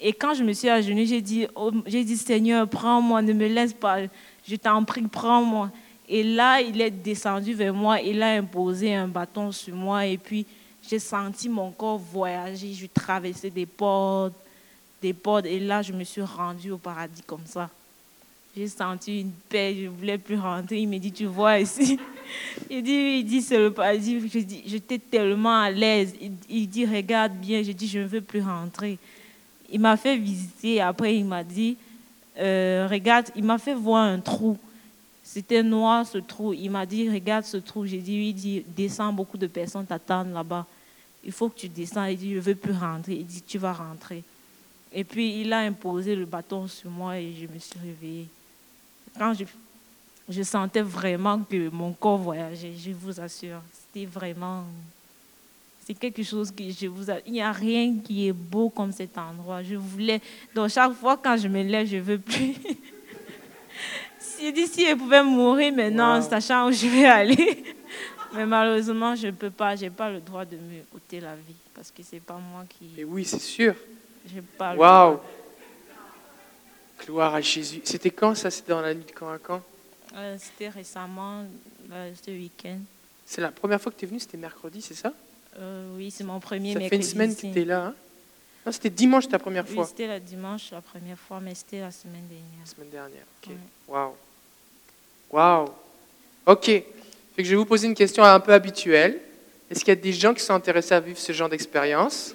Et 0.00 0.12
quand 0.12 0.34
je 0.34 0.44
me 0.44 0.52
suis 0.52 0.68
agenouillée, 0.68 1.06
j'ai 1.06 1.22
dit, 1.22 1.46
oh, 1.54 1.70
j'ai 1.86 2.04
dit, 2.04 2.16
Seigneur, 2.16 2.68
prends-moi, 2.68 3.22
ne 3.22 3.32
me 3.32 3.46
laisse 3.46 3.72
pas. 3.72 3.98
Je 4.46 4.56
t'en 4.56 4.84
prie, 4.84 5.02
prends-moi. 5.02 5.70
Et 6.08 6.22
là, 6.22 6.60
il 6.60 6.80
est 6.80 6.90
descendu 6.90 7.54
vers 7.54 7.74
moi, 7.74 8.00
il 8.00 8.22
a 8.22 8.34
imposé 8.34 8.94
un 8.94 9.08
bâton 9.08 9.50
sur 9.50 9.74
moi. 9.74 10.06
Et 10.06 10.18
puis, 10.18 10.46
j'ai 10.88 10.98
senti 10.98 11.48
mon 11.48 11.70
corps 11.70 11.98
voyager. 11.98 12.72
Je 12.72 12.86
traversais 12.86 13.50
des 13.50 13.66
portes, 13.66 14.34
des 15.02 15.12
portes. 15.12 15.46
Et 15.46 15.60
là, 15.60 15.82
je 15.82 15.92
me 15.92 16.04
suis 16.04 16.22
rendue 16.22 16.70
au 16.70 16.78
paradis 16.78 17.22
comme 17.26 17.46
ça. 17.46 17.70
J'ai 18.56 18.68
senti 18.68 19.20
une 19.20 19.32
paix, 19.50 19.74
je 19.76 19.82
ne 19.84 19.88
voulais 19.90 20.16
plus 20.16 20.38
rentrer. 20.38 20.78
Il 20.78 20.88
me 20.88 20.98
dit, 20.98 21.12
tu 21.12 21.26
vois 21.26 21.60
ici. 21.60 21.98
Il 22.70 22.82
dit, 22.82 23.18
il 23.20 23.24
dit, 23.24 23.40
c'est 23.40 23.58
le 23.58 23.70
paradis. 23.70 24.18
Je 24.18 24.38
dis, 24.40 24.62
j'étais 24.66 24.98
tellement 24.98 25.60
à 25.60 25.70
l'aise. 25.70 26.14
Il, 26.20 26.32
il 26.48 26.68
dit, 26.68 26.84
regarde 26.84 27.34
bien. 27.34 27.62
Je 27.62 27.70
dis, 27.70 27.86
je 27.86 28.00
ne 28.00 28.06
veux 28.06 28.20
plus 28.20 28.40
rentrer. 28.40 28.98
Il 29.70 29.78
m'a 29.78 29.96
fait 29.96 30.16
visiter. 30.16 30.80
Après, 30.80 31.14
il 31.16 31.24
m'a 31.24 31.44
dit, 31.44 31.76
euh, 32.38 32.88
regarde, 32.90 33.26
il 33.36 33.44
m'a 33.44 33.58
fait 33.58 33.74
voir 33.74 34.04
un 34.04 34.18
trou. 34.18 34.58
C'était 35.22 35.62
noir 35.62 36.06
ce 36.06 36.18
trou. 36.18 36.52
Il 36.52 36.70
m'a 36.70 36.86
dit, 36.86 37.08
regarde 37.10 37.44
ce 37.44 37.58
trou. 37.58 37.86
J'ai 37.86 37.98
dit, 37.98 38.16
oui, 38.16 38.28
il 38.30 38.34
dit, 38.34 38.64
descends, 38.76 39.12
beaucoup 39.12 39.38
de 39.38 39.46
personnes 39.46 39.86
t'attendent 39.86 40.32
là-bas. 40.32 40.66
Il 41.24 41.32
faut 41.32 41.48
que 41.48 41.58
tu 41.58 41.68
descends. 41.68 42.04
Il 42.04 42.16
dit, 42.16 42.30
je 42.30 42.36
ne 42.36 42.40
veux 42.40 42.54
plus 42.54 42.72
rentrer. 42.72 43.14
Il 43.14 43.26
dit, 43.26 43.42
tu 43.42 43.58
vas 43.58 43.72
rentrer. 43.72 44.24
Et 44.98 45.04
puis, 45.04 45.42
il 45.42 45.52
a 45.52 45.58
imposé 45.58 46.16
le 46.16 46.24
bâton 46.24 46.66
sur 46.66 46.88
moi 46.88 47.18
et 47.18 47.30
je 47.38 47.46
me 47.46 47.58
suis 47.58 47.78
réveillée. 47.78 48.28
Quand 49.18 49.34
je, 49.34 49.44
je 50.26 50.42
sentais 50.42 50.80
vraiment 50.80 51.38
que 51.38 51.68
mon 51.68 51.92
corps 51.92 52.16
voyageait, 52.16 52.72
je 52.74 52.92
vous 52.92 53.20
assure. 53.20 53.60
C'était 53.74 54.06
vraiment... 54.06 54.64
C'est 55.84 55.92
quelque 55.92 56.22
chose 56.22 56.50
que 56.50 56.64
je 56.70 56.86
vous... 56.86 57.04
Il 57.26 57.34
n'y 57.34 57.42
a 57.42 57.52
rien 57.52 57.98
qui 58.02 58.26
est 58.26 58.32
beau 58.32 58.70
comme 58.70 58.90
cet 58.90 59.18
endroit. 59.18 59.62
Je 59.62 59.74
voulais... 59.74 60.22
Donc, 60.54 60.70
chaque 60.70 60.94
fois 60.94 61.18
quand 61.22 61.36
je 61.36 61.48
me 61.48 61.62
lève, 61.62 61.86
je 61.86 61.96
ne 61.96 62.00
veux 62.00 62.18
plus... 62.18 62.54
si 64.18 64.50
d'ici, 64.50 64.84
elle 64.84 64.96
pouvait 64.96 65.22
mourir 65.22 65.74
maintenant, 65.74 66.16
Wow. 66.16 66.26
sachant 66.26 66.68
où 66.68 66.72
je 66.72 66.86
vais 66.86 67.04
aller. 67.04 67.64
Mais 68.34 68.46
malheureusement, 68.46 69.14
je 69.14 69.26
ne 69.26 69.32
peux 69.32 69.50
pas. 69.50 69.76
Je 69.76 69.82
n'ai 69.82 69.90
pas 69.90 70.10
le 70.10 70.20
droit 70.20 70.46
de 70.46 70.56
me 70.56 70.80
ôter 70.94 71.20
la 71.20 71.34
vie. 71.36 71.54
Parce 71.74 71.90
que 71.90 72.02
ce 72.02 72.14
n'est 72.14 72.20
pas 72.22 72.38
moi 72.38 72.64
qui... 72.66 72.98
Et 72.98 73.04
oui, 73.04 73.26
c'est 73.26 73.38
sûr. 73.38 73.74
Waouh. 74.76 75.18
Gloire 77.04 77.34
à 77.34 77.40
Jésus. 77.40 77.80
C'était 77.84 78.10
quand 78.10 78.34
ça? 78.34 78.50
C'était 78.50 78.72
dans 78.72 78.80
la 78.80 78.94
nuit 78.94 79.04
de 79.04 79.12
quand 79.12 79.30
à 79.30 79.38
quand? 79.38 79.62
Euh, 80.14 80.36
C'était 80.40 80.68
récemment, 80.70 81.44
euh, 81.92 82.12
ce 82.24 82.30
week-end. 82.30 82.78
C'est 83.26 83.40
la 83.40 83.50
première 83.50 83.80
fois 83.80 83.92
que 83.92 83.98
tu 83.98 84.04
es 84.04 84.08
venu, 84.08 84.20
c'était 84.20 84.36
mercredi, 84.38 84.80
c'est 84.80 84.94
ça? 84.94 85.12
Euh, 85.58 85.94
oui, 85.96 86.10
c'est 86.10 86.24
mon 86.24 86.40
premier 86.40 86.70
Ça 86.72 86.74
fait 86.74 86.80
mercredi. 86.84 87.02
une 87.02 87.08
semaine 87.10 87.34
que 87.34 87.40
tu 87.40 87.46
étais 87.48 87.64
là. 87.64 87.86
hein? 87.86 87.94
Non, 88.64 88.72
c'était 88.72 88.90
dimanche 88.90 89.28
ta 89.28 89.38
première 89.38 89.64
Oui, 89.68 89.74
fois. 89.74 89.86
c'était 89.86 90.06
le 90.08 90.20
dimanche 90.20 90.70
la 90.72 90.80
première 90.80 91.18
fois, 91.18 91.38
mais 91.40 91.54
c'était 91.54 91.80
la 91.80 91.90
semaine 91.90 92.26
dernière. 92.28 92.60
La 92.64 92.66
semaine 92.70 92.90
dernière. 92.90 93.24
Ok. 93.42 93.50
Ouais. 93.50 93.56
Waouh. 93.88 94.14
Waouh. 95.30 95.68
Ok. 96.46 96.64
Fait 96.66 96.84
que 97.36 97.44
je 97.44 97.50
vais 97.50 97.56
vous 97.56 97.66
poser 97.66 97.86
une 97.86 97.94
question 97.94 98.24
un 98.24 98.40
peu 98.40 98.52
habituelle. 98.52 99.20
Est-ce 99.70 99.80
qu'il 99.80 99.88
y 99.88 99.92
a 99.92 100.00
des 100.00 100.12
gens 100.12 100.32
qui 100.32 100.40
sont 100.42 100.54
intéressés 100.54 100.94
à 100.94 101.00
vivre 101.00 101.18
ce 101.18 101.32
genre 101.32 101.48
d'expérience? 101.48 102.34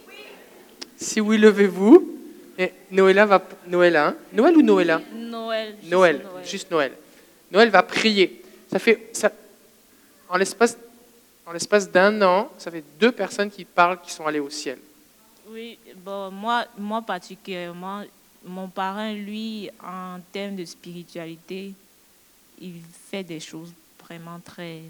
Si 1.02 1.20
oui, 1.20 1.40
levez-vous. 1.40 2.16
Et 2.60 2.72
Noëlla 2.92 3.26
va. 3.26 3.42
Noëlla, 3.68 4.08
hein? 4.10 4.16
Noël 4.32 4.56
ou 4.56 4.62
Noëlla? 4.62 5.02
Noël. 5.12 5.76
juste 5.82 5.92
Noël, 5.92 6.22
juste 6.46 6.72
Noël. 6.72 6.92
Noël 7.52 7.70
va 7.70 7.82
prier. 7.82 8.44
Ça 8.72 8.78
fait, 8.78 9.10
ça, 9.12 9.32
en 10.30 10.38
l'espace, 10.38 10.78
en 11.46 11.54
l'espace 11.54 11.90
d'un 11.90 12.22
an, 12.22 12.52
ça 12.58 12.70
fait 12.70 12.84
deux 13.00 13.12
personnes 13.12 13.50
qui 13.50 13.66
parlent 13.66 14.00
qui 14.00 14.12
sont 14.14 14.28
allées 14.28 14.40
au 14.40 14.50
ciel. 14.52 14.78
Oui, 15.50 15.80
bon, 15.98 16.30
moi, 16.30 16.66
moi 16.78 17.02
particulièrement, 17.02 18.04
mon 18.46 18.68
parrain, 18.68 19.12
lui, 19.12 19.72
en 19.84 20.20
termes 20.32 20.56
de 20.56 20.66
spiritualité, 20.66 21.74
il 22.62 22.76
fait 23.10 23.24
des 23.24 23.40
choses 23.40 23.74
vraiment 24.00 24.40
très... 24.40 24.82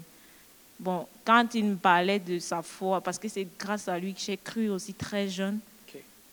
Bon, 0.78 1.06
quand 1.24 1.54
il 1.54 1.64
me 1.64 1.76
parlait 1.76 2.18
de 2.18 2.38
sa 2.38 2.60
foi, 2.60 3.00
parce 3.00 3.18
que 3.18 3.28
c'est 3.28 3.46
grâce 3.58 3.88
à 3.88 3.98
lui 3.98 4.12
que 4.12 4.20
j'ai 4.20 4.36
cru 4.36 4.68
aussi 4.68 4.92
très 4.92 5.26
jeune. 5.28 5.58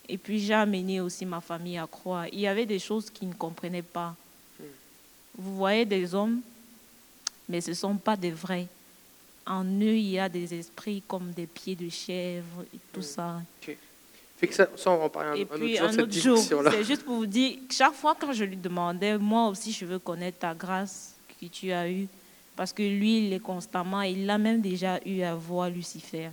Et 0.10 0.18
puis 0.18 0.40
j'ai 0.40 0.54
amené 0.54 1.00
aussi 1.00 1.26
ma 1.26 1.40
famille 1.40 1.78
à 1.78 1.88
croire. 1.88 2.28
Il 2.34 2.40
y 2.40 2.48
avait 2.48 2.66
des 2.66 2.80
choses 2.80 3.10
qu'ils 3.10 3.30
ne 3.30 3.34
comprenaient 3.34 3.82
pas. 3.84 4.16
Hmm. 4.60 4.64
Vous 5.38 5.56
voyez 5.56 5.86
des 5.86 6.14
hommes, 6.16 6.42
mais 7.48 7.62
ce 7.62 7.70
ne 7.70 7.76
sont 7.76 7.96
pas 7.96 8.18
des 8.18 8.32
vrais. 8.32 8.68
En 9.46 9.64
eux, 9.64 9.96
il 9.98 10.10
y 10.12 10.20
a 10.20 10.28
des 10.30 10.54
esprits 10.54 11.02
comme 11.08 11.32
des 11.32 11.48
pieds 11.48 11.76
de 11.76 11.90
chèvre 11.90 12.64
et 12.74 12.80
tout 12.92 13.00
Hmm. 13.00 13.04
ça. 13.04 13.42
Fait 14.38 14.48
que 14.48 14.54
ça, 14.54 14.68
ça, 14.78 14.92
on 14.92 14.98
va 14.98 15.04
en 15.06 15.10
parler 15.10 15.30
un, 15.32 15.36
Et 15.36 15.42
un 15.42 15.46
puis 15.46 15.80
autre 15.82 16.14
jour 16.14 16.38
un 16.38 16.38
autre 16.38 16.62
jour, 16.62 16.72
c'est 16.72 16.84
juste 16.86 17.04
pour 17.04 17.16
vous 17.16 17.26
dire, 17.26 17.58
que 17.68 17.74
chaque 17.74 17.94
fois 17.94 18.16
quand 18.18 18.32
je 18.32 18.46
lui 18.46 18.56
demandais, 18.56 19.18
moi 19.18 19.50
aussi 19.50 19.74
je 19.74 19.86
veux 19.86 20.00
connaître 20.00 20.40
ta 20.40 20.54
grâce 20.54 21.14
que 21.42 21.46
tu 21.48 21.72
as 21.74 21.90
eue, 21.90 22.08
parce 22.56 22.72
que 22.72 22.82
lui, 22.82 23.28
il 23.28 23.34
est 23.34 23.40
constamment, 23.40 24.02
il 24.02 24.30
a 24.30 24.38
même 24.38 24.62
déjà 24.62 25.00
eu 25.06 25.22
à 25.24 25.36
voir 25.36 25.70
Lucifer. 25.70 26.30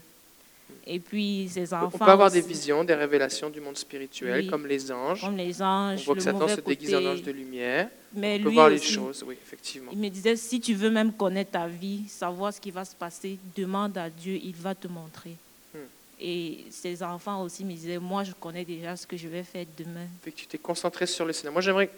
Et 0.89 1.01
puis 1.01 1.49
ses 1.51 1.73
On 1.75 1.79
enfants. 1.79 1.99
peut 2.05 2.11
avoir 2.11 2.31
des 2.31 2.41
visions, 2.41 2.85
des 2.85 2.95
révélations 2.95 3.51
du 3.51 3.61
monde 3.61 3.77
spirituel, 3.77 4.45
Oui. 4.45 4.47
comme 4.47 4.67
les 4.67 4.93
anges. 4.93 5.21
Comme 5.23 5.37
les 5.37 5.61
On 5.61 5.65
anges, 5.65 6.05
voit 6.05 6.15
que 6.15 6.21
Satan 6.23 6.47
se 6.47 6.61
déguise 6.61 6.95
en 6.95 7.05
ange 7.05 7.23
de 7.23 7.33
lumière. 7.33 7.89
Mais 8.15 8.37
on 8.39 8.43
peut 8.45 8.49
lui 8.51 8.55
voir 8.55 8.69
les 8.71 8.79
choses, 8.81 9.25
oui, 9.27 9.35
effectivement. 9.45 9.91
il 9.93 9.99
me 9.99 10.09
disait, 10.09 10.37
si 10.37 10.61
tu 10.61 10.75
veux 10.75 10.91
même 10.91 11.13
connaître 11.13 11.51
ta 11.51 11.67
vie, 11.67 12.03
savoir 12.09 12.53
ce 12.55 12.61
qui 12.61 12.71
va 12.71 12.85
se 12.85 12.95
passer, 12.95 13.37
demande 13.57 13.99
à 13.99 14.09
Dieu, 14.09 14.39
il 14.43 14.55
va 14.55 14.75
te 14.77 14.87
montrer. 14.87 15.33
Hmm. 15.75 15.79
Et 16.21 16.65
ses 16.71 17.03
enfants 17.03 17.43
aussi 17.43 17.65
me 17.65 17.73
disaient, 17.73 17.99
moi 17.99 18.23
je 18.23 18.33
connais 18.33 18.65
déjà 18.65 18.97
ce 18.97 19.07
que 19.09 19.17
je 19.17 19.27
vais 19.27 19.43
faire 19.43 19.67
demain. 19.77 20.07
Fait 20.23 20.31
que 20.31 20.37
tu 20.37 20.47
t'es 20.47 20.57
concentré 20.59 21.07
sur 21.07 21.25
le 21.25 21.33
Seigneur. 21.33 21.53
Moi, 21.53 21.63
j'aimerais 21.63 21.91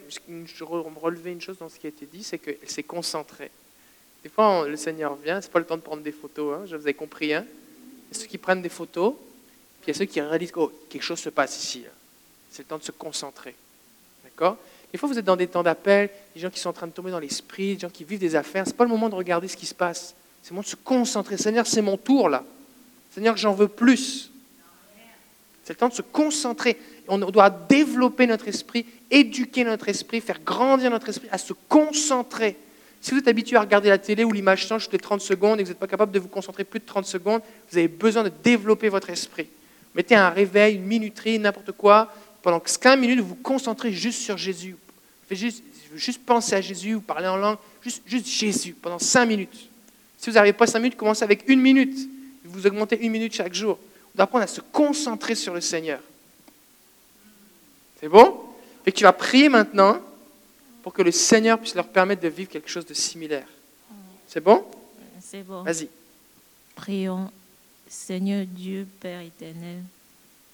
relever 1.01 1.33
une 1.33 1.41
chose 1.43 1.59
dans 1.59 1.69
ce 1.69 1.79
qui 1.79 1.87
a 1.87 1.91
été 1.91 2.07
dit, 2.07 2.23
c'est 2.25 2.39
qu'elle 2.39 2.57
s'est 2.67 2.83
concentrée. 2.83 3.51
Des 4.25 4.31
fois, 4.31 4.49
on- 4.49 4.63
le 4.63 4.77
Seigneur 4.77 5.15
vient, 5.17 5.41
c'est 5.41 5.53
pas 5.53 5.59
le 5.61 5.67
temps 5.67 5.77
de 5.77 5.83
prendre 5.83 6.03
des 6.03 6.11
photos, 6.13 6.57
hein, 6.57 6.67
je 6.67 6.75
vous 6.77 6.89
ai 6.89 6.95
compris. 6.95 7.35
Hein. 7.35 7.45
Il 8.11 8.17
y 8.17 8.19
a 8.19 8.23
ceux 8.23 8.27
qui 8.27 8.39
prennent 8.39 8.63
des 8.63 8.69
photos, 8.69 9.15
puis 9.81 9.91
il 9.91 9.95
y 9.95 9.97
a 9.97 9.99
ceux 9.99 10.05
qui 10.07 10.21
réalisent 10.21 10.53
que 10.53 10.61
oh, 10.61 10.73
quelque 10.89 11.03
chose 11.03 11.19
se 11.19 11.31
passe 11.31 11.63
ici. 11.63 11.85
C'est 12.51 12.63
le 12.63 12.69
temps 12.69 12.79
de 12.79 12.85
se 12.85 12.93
concentrer. 12.93 13.55
D'accord? 14.25 14.57
Des 14.91 14.99
fois, 14.99 15.09
vous 15.09 15.19
êtes 15.19 15.25
dans 15.25 15.37
des 15.37 15.47
temps 15.47 15.63
d'appel, 15.63 16.09
des 16.35 16.41
gens 16.41 16.51
qui 16.51 16.59
sont 16.59 16.71
en 16.71 16.73
train 16.73 16.87
de 16.87 16.93
tomber 16.93 17.11
dans 17.11 17.19
l'esprit, 17.19 17.75
des 17.75 17.81
gens 17.81 17.91
qui 17.91 18.05
vivent 18.05 18.19
des 18.19 18.37
affaires. 18.37 18.65
C'est 18.67 18.77
pas 18.77 18.85
le 18.85 18.91
moment 18.91 19.09
de 19.09 19.15
regarder 19.15 19.49
ce 19.49 19.57
qui 19.57 19.67
se 19.67 19.75
passe. 19.75 20.15
C'est 20.43 20.51
le 20.51 20.55
moment 20.55 20.63
de 20.63 20.69
se 20.69 20.77
concentrer. 20.77 21.37
Seigneur, 21.37 21.67
c'est 21.67 21.83
mon 21.83 21.97
tour 21.97 22.29
là. 22.29 22.45
Seigneur, 23.13 23.37
j'en 23.37 23.53
veux 23.53 23.69
plus. 23.69 24.31
C'est 25.65 25.75
le 25.75 25.79
temps 25.79 25.89
de 25.89 25.95
se 25.95 26.03
concentrer. 26.03 26.79
On 27.09 27.19
doit 27.19 27.51
développer 27.51 28.27
notre 28.27 28.49
esprit, 28.49 28.87
éduquer 29.11 29.65
notre 29.65 29.89
esprit, 29.91 30.23
faire 30.23 30.41
grandir 30.41 30.91
notre 30.91 31.11
esprit, 31.11 31.29
à 31.31 31.37
se 31.37 31.53
concentrer. 31.69 32.57
Si 33.01 33.13
vous 33.13 33.19
êtes 33.19 33.29
habitué 33.29 33.57
à 33.57 33.61
regarder 33.61 33.89
la 33.89 33.99
télé 33.99 34.25
où 34.25 34.33
l'image 34.33 34.67
change 34.67 34.85
toutes 34.85 34.93
les 34.93 34.99
30 34.99 35.21
secondes 35.21 35.61
et 35.61 35.63
que 35.63 35.69
vous 35.69 35.73
n'êtes 35.73 35.79
pas 35.79 35.87
capable 35.87 36.13
de 36.13 36.19
vous 36.19 36.29
concentrer 36.29 36.65
plus 36.65 36.81
de 36.81 36.85
30 36.85 37.07
secondes, 37.07 37.43
vous 37.71 37.79
avez 37.79 37.89
besoin 37.89 38.25
de 38.25 38.33
développer 38.43 38.89
votre 38.89 39.11
esprit. 39.11 39.49
Mettez 39.95 40.15
un 40.15 40.31
réveil, 40.31 40.77
une 40.77 40.85
minuterie, 40.85 41.39
n'importe 41.39 41.73
quoi. 41.73 42.13
Pendant 42.43 42.61
15 42.61 42.99
minutes, 42.99 43.21
vous 43.21 43.29
vous 43.29 43.35
concentrez 43.37 43.93
juste 43.93 44.21
sur 44.21 44.37
Jésus. 44.37 44.77
Faites 45.29 45.39
juste, 45.39 45.63
juste 45.95 46.25
penser 46.25 46.55
à 46.55 46.61
Jésus 46.61 46.95
ou 46.95 47.01
parler 47.01 47.29
en 47.29 47.37
langue, 47.37 47.59
juste, 47.83 48.03
juste 48.07 48.27
Jésus 48.27 48.75
pendant 48.81 48.99
5 48.99 49.27
minutes. 49.27 49.69
Si 50.19 50.31
vous 50.31 50.35
n'arrivez 50.35 50.53
pas 50.53 50.65
à 50.65 50.69
5 50.69 50.79
minutes, 50.81 50.97
commencez 50.97 51.23
avec 51.23 51.49
une 51.49 51.61
minute. 51.61 51.97
Vous 52.45 52.67
augmentez 52.67 52.99
une 53.01 53.13
minute 53.13 53.35
chaque 53.35 53.55
jour. 53.55 53.79
On 54.15 54.17
doit 54.17 54.25
apprendre 54.25 54.45
à 54.45 54.49
se 54.49 54.61
concentrer 54.61 55.35
sur 55.35 55.55
le 55.55 55.61
Seigneur. 55.61 56.01
C'est 58.01 58.09
bon? 58.09 58.41
Et 58.87 58.93
tu 58.93 59.05
vas 59.05 59.13
prier 59.13 59.49
maintenant 59.49 60.01
pour 60.89 60.95
que 60.95 61.03
le 61.03 61.13
Seigneur 61.13 61.61
puisse 61.61 61.75
leur 61.75 61.87
permettre 61.87 62.23
de 62.23 62.29
vivre 62.29 62.49
quelque 62.49 62.71
chose 62.71 62.87
de 62.87 62.95
similaire. 62.95 63.47
C'est 64.27 64.41
bon? 64.41 64.65
C'est 65.21 65.43
bon. 65.43 65.63
Vas-y. 65.63 65.87
Prions, 66.75 67.31
Seigneur 67.87 68.47
Dieu, 68.47 68.89
Père 68.99 69.21
éternel, 69.21 69.83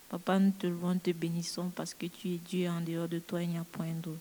Papa, 0.08 0.40
nous 0.40 0.50
te 0.50 0.66
louons, 0.66 0.98
te 0.98 1.12
bénissons 1.12 1.70
parce 1.76 1.94
que 1.94 2.06
tu 2.06 2.34
es 2.34 2.38
Dieu, 2.38 2.68
en 2.68 2.80
dehors 2.80 3.06
de 3.06 3.20
toi, 3.20 3.44
il 3.44 3.50
n'y 3.50 3.58
a 3.58 3.62
point 3.62 3.92
d'autre. 4.02 4.18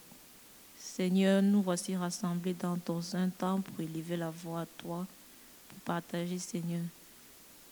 Seigneur, 0.78 1.42
nous 1.42 1.62
voici 1.62 1.96
rassemblés 1.96 2.54
dans 2.54 2.76
ton 2.76 3.02
saint 3.02 3.28
temps 3.30 3.60
pour 3.60 3.80
élever 3.80 4.16
la 4.16 4.30
voix 4.30 4.60
à 4.60 4.66
toi, 4.78 5.04
pour 5.68 5.78
partager, 5.80 6.38
Seigneur. 6.38 6.82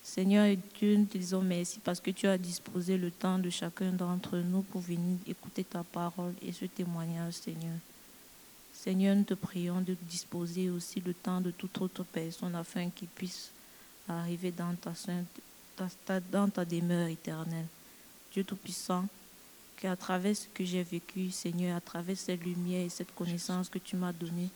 Seigneur 0.03 0.57
Dieu, 0.81 0.97
nous 0.97 1.05
te 1.05 1.17
disons 1.17 1.43
merci 1.43 1.79
parce 1.79 2.01
que 2.01 2.11
tu 2.11 2.27
as 2.27 2.39
disposé 2.39 2.99
le 2.99 3.13
temps 3.13 3.39
de 3.39 3.51
chacun 3.51 3.93
d'entre 3.93 4.39
nous 4.39 4.63
pour 4.63 4.81
venir 4.81 5.17
écouter 5.29 5.63
ta 5.63 5.85
parole 5.85 6.35
et 6.43 6.51
ce 6.51 6.65
témoignage, 6.65 7.35
Seigneur. 7.35 7.79
Seigneur, 8.83 9.15
nous 9.15 9.23
te 9.23 9.35
prions 9.35 9.81
de 9.81 9.97
disposer 10.11 10.69
aussi 10.69 11.01
le 11.07 11.15
temps 11.15 11.41
de 11.41 11.53
toute 11.53 11.81
autre 11.81 12.03
personne 12.03 12.57
afin 12.57 12.91
qu'il 12.91 13.07
puisse 13.07 13.53
arriver 14.09 14.51
dans 14.51 14.75
ta, 14.75 14.93
sainte, 14.93 15.29
dans 16.33 16.49
ta 16.51 16.65
demeure 16.65 17.07
éternelle. 17.07 17.69
Dieu 18.33 18.43
Tout-Puissant, 18.43 19.07
qu'à 19.77 19.95
travers 19.95 20.37
ce 20.37 20.49
que 20.49 20.65
j'ai 20.65 20.83
vécu, 20.83 21.31
Seigneur, 21.31 21.77
à 21.77 21.81
travers 21.81 22.17
cette 22.17 22.43
lumière 22.43 22.85
et 22.85 22.89
cette 22.89 23.15
connaissance 23.15 23.69
que 23.69 23.79
tu 23.79 23.95
m'as 23.95 24.13
donnée, 24.13 24.51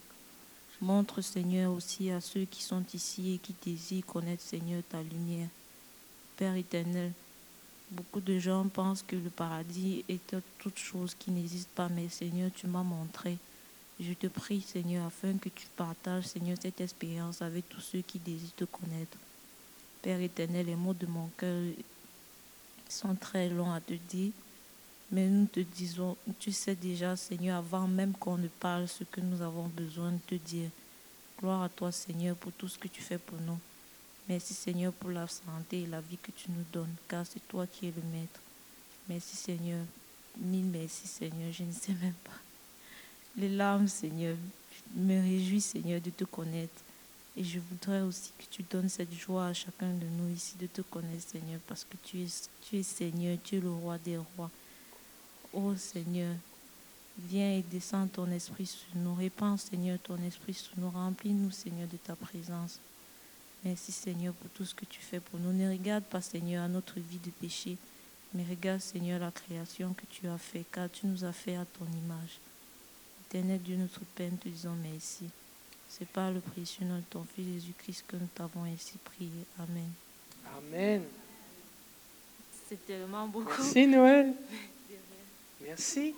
montre, 0.81 1.21
Seigneur, 1.21 1.73
aussi 1.73 2.11
à 2.11 2.21
ceux 2.21 2.47
qui 2.47 2.65
sont 2.65 2.83
ici 2.95 3.35
et 3.35 3.39
qui 3.39 3.55
désirent 3.65 4.07
connaître, 4.07 4.43
Seigneur, 4.43 4.83
ta 4.89 5.05
lumière. 5.05 5.49
Père 6.37 6.57
éternel, 6.57 7.13
beaucoup 7.93 8.21
de 8.21 8.41
gens 8.41 8.67
pensent 8.67 9.05
que 9.07 9.15
le 9.15 9.31
paradis 9.31 10.05
est 10.09 10.35
toute 10.59 10.79
chose 10.79 11.15
qui 11.17 11.31
n'existe 11.31 11.69
pas, 11.69 11.89
mais 11.89 12.09
Seigneur, 12.09 12.51
tu 12.53 12.67
m'as 12.67 12.83
montré. 12.83 13.39
Je 13.99 14.13
te 14.13 14.27
prie, 14.27 14.61
Seigneur, 14.61 15.07
afin 15.07 15.39
que 15.39 15.49
tu 15.49 15.67
partages, 15.75 16.25
Seigneur, 16.25 16.59
cette 16.61 16.81
expérience 16.81 17.41
avec 17.41 17.67
tous 17.69 17.81
ceux 17.81 18.03
qui 18.03 18.19
désirent 18.19 18.55
te 18.55 18.65
connaître. 18.65 19.17
Père 20.03 20.21
éternel, 20.21 20.67
les 20.67 20.77
mots 20.77 20.93
de 20.93 21.07
mon 21.07 21.29
cœur 21.39 21.63
sont 22.89 23.15
très 23.15 23.49
longs 23.49 23.73
à 23.73 23.81
te 23.81 23.95
dire, 23.95 24.33
mais 25.11 25.29
nous 25.29 25.47
te 25.47 25.61
disons, 25.61 26.17
tu 26.39 26.53
sais 26.53 26.75
déjà, 26.75 27.17
Seigneur, 27.17 27.59
avant 27.59 27.89
même 27.89 28.13
qu'on 28.13 28.37
ne 28.37 28.49
parle 28.49 28.87
ce 28.87 29.05
que 29.05 29.21
nous 29.21 29.41
avons 29.41 29.69
besoin 29.69 30.13
de 30.13 30.19
te 30.27 30.35
dire. 30.35 30.71
Gloire 31.39 31.63
à 31.63 31.69
toi, 31.69 31.91
Seigneur, 31.91 32.37
pour 32.37 32.53
tout 32.53 32.69
ce 32.69 32.79
que 32.79 32.89
tu 32.89 33.01
fais 33.01 33.19
pour 33.19 33.41
nous. 33.41 33.59
Merci, 34.29 34.53
Seigneur, 34.53 34.93
pour 34.93 35.11
la 35.11 35.27
santé 35.27 35.83
et 35.83 35.87
la 35.87 36.01
vie 36.01 36.19
que 36.19 36.33
tu 36.33 36.51
nous 36.51 36.65
donnes, 36.73 36.95
car 37.09 37.25
c'est 37.27 37.47
toi 37.49 37.67
qui 37.67 37.87
es 37.87 37.93
le 37.93 38.03
maître. 38.13 38.41
Merci, 39.09 39.37
Seigneur. 39.37 39.85
Mille 40.39 40.67
merci, 40.67 41.07
Seigneur. 41.07 41.53
Je 41.53 41.63
ne 41.63 41.73
sais 41.73 41.93
même 41.93 42.15
pas. 42.25 42.46
Les 43.39 43.51
larmes, 43.51 43.89
Seigneur, 43.89 44.37
me 44.95 45.21
réjouis, 45.21 45.61
Seigneur, 45.61 46.01
de 46.01 46.11
te 46.11 46.25
connaître. 46.25 46.81
Et 47.37 47.45
je 47.45 47.59
voudrais 47.59 48.01
aussi 48.01 48.33
que 48.39 48.45
tu 48.51 48.63
donnes 48.63 48.89
cette 48.89 49.13
joie 49.13 49.49
à 49.49 49.53
chacun 49.53 49.91
de 49.91 50.07
nous 50.07 50.35
ici 50.35 50.55
de 50.59 50.67
te 50.67 50.81
connaître, 50.81 51.29
Seigneur, 51.29 51.61
parce 51.67 51.85
que 51.85 51.97
tu 52.03 52.23
es, 52.23 52.83
Seigneur, 52.83 53.37
tu 53.45 53.57
es 53.57 53.61
le 53.61 53.71
roi 53.71 53.99
des 53.99 54.17
rois. 54.17 54.51
Oh 55.53 55.77
Seigneur, 55.77 56.35
viens 57.29 57.59
et 57.59 57.63
descends 57.71 58.07
ton 58.07 58.31
esprit 58.31 58.65
sur 58.65 58.89
nous. 58.95 59.15
Répands, 59.15 59.59
Seigneur, 59.59 59.99
ton 59.99 60.17
esprit 60.23 60.55
sur 60.55 60.73
nous. 60.79 60.89
Remplis-nous, 60.89 61.51
Seigneur, 61.51 61.89
de 61.89 61.99
ta 61.99 62.17
présence. 62.17 62.81
Merci, 63.63 63.93
Seigneur, 63.93 64.33
pour 64.33 64.49
tout 64.53 64.65
ce 64.65 64.75
que 64.75 64.87
tu 64.87 65.01
fais 65.01 65.21
pour 65.21 65.39
nous. 65.41 65.53
Ne 65.53 65.71
regarde 65.71 66.05
pas, 66.05 66.23
Seigneur, 66.23 66.65
à 66.65 66.69
notre 66.69 67.01
vie 67.01 67.21
de 67.23 67.31
péché, 67.31 67.77
mais 68.33 68.45
regarde, 68.49 68.81
Seigneur, 68.81 69.21
la 69.21 69.31
création 69.31 69.93
que 69.93 70.07
tu 70.11 70.27
as 70.27 70.39
fait, 70.39 70.65
car 70.73 70.91
tu 70.91 71.07
nous 71.07 71.23
as 71.23 71.33
fait 71.33 71.57
à 71.57 71.67
ton 71.67 71.85
image. 71.85 72.39
Éternel 73.29 73.61
Dieu, 73.61 73.77
notre 73.77 74.01
Père, 74.15 74.31
te 74.41 74.49
disons 74.49 74.77
merci. 74.83 75.25
C'est 75.89 76.07
par 76.07 76.31
le 76.31 76.41
précieux 76.41 76.85
nom 76.85 76.97
de 76.97 77.03
ton 77.11 77.25
Fils 77.35 77.55
Jésus-Christ 77.55 78.05
que 78.07 78.17
nous 78.17 78.29
t'avons 78.35 78.65
ainsi 78.65 78.95
prié. 79.05 79.31
Amen. 79.59 79.91
Amen. 80.57 81.03
C'est 82.69 82.87
tellement 82.87 83.27
beaucoup. 83.27 83.51
Merci 83.59 83.87
Noël. 83.87 84.33
Merci. 85.61 86.15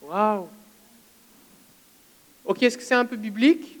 Waouh. 0.00 0.48
Ok, 2.44 2.62
est-ce 2.62 2.78
que 2.78 2.84
c'est 2.84 2.94
un 2.94 3.04
peu 3.04 3.16
biblique? 3.16 3.78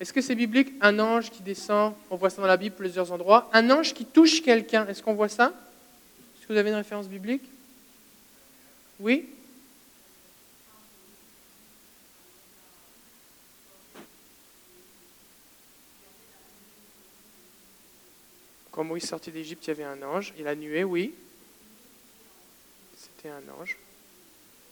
Est-ce 0.00 0.12
que 0.12 0.20
c'est 0.20 0.34
biblique? 0.34 0.72
Un 0.80 0.98
ange 0.98 1.30
qui 1.30 1.42
descend, 1.42 1.94
on 2.10 2.16
voit 2.16 2.30
ça 2.30 2.42
dans 2.42 2.48
la 2.48 2.56
Bible 2.56 2.76
plusieurs 2.76 3.10
endroits. 3.12 3.48
Un 3.52 3.70
ange 3.70 3.94
qui 3.94 4.04
touche 4.04 4.42
quelqu'un, 4.42 4.86
est-ce 4.86 5.02
qu'on 5.02 5.14
voit 5.14 5.28
ça? 5.28 5.46
Est-ce 6.36 6.46
que 6.46 6.52
vous 6.52 6.58
avez 6.58 6.70
une 6.70 6.76
référence 6.76 7.08
biblique? 7.08 7.44
Oui? 8.98 9.28
Quand 18.80 18.84
Moïse 18.84 19.04
sortit 19.04 19.30
d'Égypte, 19.30 19.66
il 19.66 19.68
y 19.68 19.70
avait 19.72 19.84
un 19.84 20.00
ange. 20.02 20.32
Et 20.38 20.42
la 20.42 20.54
nuée, 20.54 20.84
oui. 20.84 21.12
C'était 22.96 23.28
un 23.28 23.42
ange. 23.60 23.76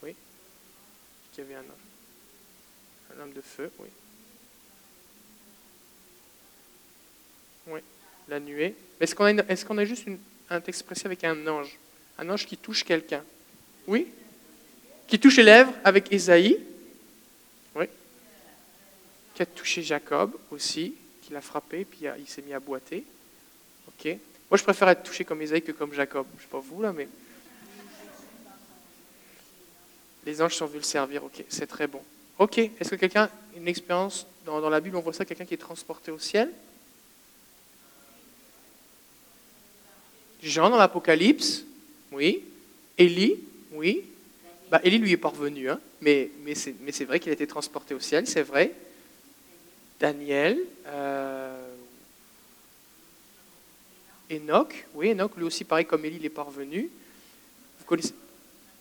Oui. 0.03 0.15
Il 1.35 1.39
y 1.39 1.41
avait 1.43 1.57
un 1.57 1.59
ange. 1.59 3.15
Un 3.15 3.21
homme 3.21 3.35
de 3.35 3.43
feu, 3.43 3.71
oui. 3.79 3.89
Oui. 7.67 7.81
La 8.29 8.41
nuée. 8.41 8.75
Est-ce 8.99 9.15
qu'on 9.15 9.27
a, 9.27 9.43
est 9.43 9.63
qu'on 9.63 9.85
juste 9.85 10.07
un 10.49 10.61
texte 10.63 10.85
précis 10.85 11.05
avec 11.05 11.23
un 11.25 11.47
ange? 11.47 11.79
Un 12.17 12.31
ange 12.31 12.47
qui 12.47 12.57
touche 12.57 12.85
quelqu'un 12.85 13.23
Oui. 13.87 14.09
Qui 15.07 15.21
touche 15.21 15.37
les 15.37 15.43
lèvres 15.43 15.75
avec 15.85 16.11
Ésaïe 16.11 16.59
Oui. 17.75 17.85
Qui 19.35 19.43
a 19.43 19.45
touché 19.45 19.83
Jacob 19.83 20.35
aussi, 20.51 20.95
qui 21.21 21.35
l'a 21.35 21.43
frappé, 21.43 21.85
puis 21.85 22.07
il 22.19 22.27
s'est 22.27 22.41
mis 22.41 22.55
à 22.55 22.59
boiter. 22.59 23.05
Moi, 24.05 24.57
je 24.57 24.63
préfère 24.63 24.89
être 24.89 25.03
touché 25.03 25.25
comme 25.25 25.43
Isaïe 25.43 25.63
que 25.63 25.73
comme 25.73 25.93
Jacob. 25.93 26.27
Je 26.35 26.39
ne 26.39 26.43
sais 26.43 26.49
pas 26.51 26.61
vous, 26.61 26.83
là, 26.83 26.93
mais... 26.93 27.09
Les 30.25 30.43
anges 30.43 30.57
sont 30.57 30.67
venus 30.67 30.83
le 30.83 30.87
servir, 30.87 31.25
ok, 31.25 31.45
c'est 31.49 31.67
très 31.67 31.87
bon. 31.87 32.03
Ok, 32.39 32.59
est-ce 32.59 32.91
que 32.91 32.97
quelqu'un 32.97 33.31
une 33.57 33.67
expérience 33.67 34.27
dans, 34.45 34.69
la 34.69 34.81
Bible, 34.81 34.97
on 34.97 35.01
voit 35.01 35.13
ça, 35.13 35.25
quelqu'un 35.25 35.45
qui 35.45 35.55
est 35.55 35.59
transporté 35.59 36.11
au 36.11 36.19
ciel? 36.19 36.51
Jean 40.43 40.71
dans 40.71 40.77
l'Apocalypse, 40.77 41.65
oui. 42.13 42.45
Élie, 42.97 43.37
oui. 43.73 44.05
Bah, 44.71 44.81
Élie 44.85 44.99
lui 44.99 45.13
est 45.13 45.17
parvenu, 45.17 45.71
hein, 45.71 45.81
mais, 46.01 46.31
mais 46.45 46.55
c'est 46.55 47.05
vrai 47.05 47.21
qu'il 47.21 47.31
a 47.31 47.33
été 47.33 47.47
transporté 47.47 47.95
au 47.95 48.01
ciel, 48.01 48.27
c'est 48.27 48.43
vrai. 48.43 48.73
Daniel, 49.99 50.59
euh, 50.87 51.48
Enoch, 54.31 54.87
oui, 54.95 55.15
lui 55.37 55.45
aussi, 55.45 55.65
pareil 55.65 55.87
comme 55.87 56.05
Élie, 56.05 56.17
il 56.17 56.25
est 56.27 56.31
parvenu. 56.31 56.91
Vous 57.79 57.85
connaissez 57.87 58.15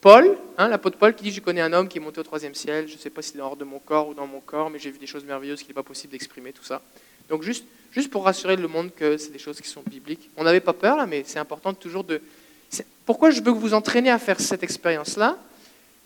Paul, 0.00 0.38
hein, 0.56 0.68
l'apôtre 0.68 0.96
Paul 0.96 1.14
qui 1.14 1.24
dit 1.24 1.32
Je 1.32 1.40
connais 1.40 1.60
un 1.60 1.72
homme 1.72 1.88
qui 1.88 1.98
est 1.98 2.00
monté 2.00 2.20
au 2.20 2.22
troisième 2.22 2.54
ciel, 2.54 2.86
je 2.86 2.94
ne 2.94 2.98
sais 2.98 3.10
pas 3.10 3.22
s'il 3.22 3.38
est 3.40 3.42
hors 3.42 3.56
de 3.56 3.64
mon 3.64 3.78
corps 3.78 4.08
ou 4.08 4.14
dans 4.14 4.26
mon 4.26 4.40
corps, 4.40 4.70
mais 4.70 4.78
j'ai 4.78 4.90
vu 4.90 4.98
des 4.98 5.06
choses 5.06 5.24
merveilleuses 5.24 5.60
qu'il 5.60 5.68
n'est 5.68 5.74
pas 5.74 5.82
possible 5.82 6.12
d'exprimer, 6.12 6.52
tout 6.52 6.64
ça. 6.64 6.82
Donc, 7.28 7.42
juste, 7.42 7.64
juste 7.92 8.10
pour 8.10 8.24
rassurer 8.24 8.56
le 8.56 8.68
monde 8.68 8.90
que 8.94 9.16
c'est 9.16 9.32
des 9.32 9.38
choses 9.38 9.60
qui 9.60 9.68
sont 9.68 9.82
bibliques. 9.82 10.30
On 10.36 10.44
n'avait 10.44 10.60
pas 10.60 10.72
peur, 10.72 10.96
là, 10.96 11.06
mais 11.06 11.24
c'est 11.26 11.38
important 11.38 11.74
toujours 11.74 12.04
de. 12.04 12.20
Pourquoi 13.04 13.30
je 13.30 13.40
veux 13.42 13.52
que 13.52 13.58
vous 13.58 13.74
entraînez 13.74 14.10
à 14.10 14.18
faire 14.18 14.38
cette 14.40 14.62
expérience-là? 14.62 15.36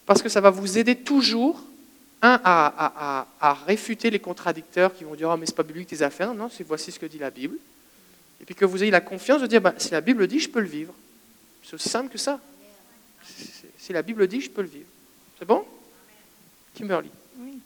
Parce 0.06 0.22
que 0.22 0.28
ça 0.28 0.40
va 0.40 0.50
vous 0.50 0.78
aider 0.78 0.96
toujours, 0.96 1.62
un, 2.22 2.40
à, 2.44 3.26
à, 3.40 3.54
réfuter 3.66 4.08
les 4.10 4.20
contradicteurs 4.20 4.94
qui 4.94 5.04
vont 5.04 5.14
dire 5.14 5.28
Oh, 5.30 5.36
mais 5.36 5.46
c'est 5.46 5.56
pas 5.56 5.64
biblique 5.64 5.88
tes 5.88 6.02
affaires. 6.02 6.32
Non, 6.34 6.48
c'est 6.48 6.64
voici 6.64 6.92
ce 6.92 6.98
que 6.98 7.06
dit 7.06 7.18
la 7.18 7.30
Bible 7.30 7.56
et 8.42 8.44
puis 8.44 8.56
que 8.56 8.64
vous 8.64 8.82
ayez 8.82 8.90
la 8.90 9.00
confiance 9.00 9.40
de 9.40 9.46
dire, 9.46 9.60
bah, 9.60 9.74
si 9.78 9.92
la 9.92 10.00
Bible 10.00 10.26
dit, 10.26 10.40
je 10.40 10.48
peux 10.48 10.60
le 10.60 10.66
vivre. 10.66 10.92
C'est 11.62 11.74
aussi 11.74 11.88
simple 11.88 12.10
que 12.10 12.18
ça. 12.18 12.40
Si 13.78 13.92
la 13.92 14.02
Bible 14.02 14.26
dit, 14.26 14.40
je 14.40 14.50
peux 14.50 14.62
le 14.62 14.68
vivre. 14.68 14.88
C'est 15.38 15.44
bon? 15.44 15.64
Kimberly. 16.74 17.10
Oui. 17.38 17.60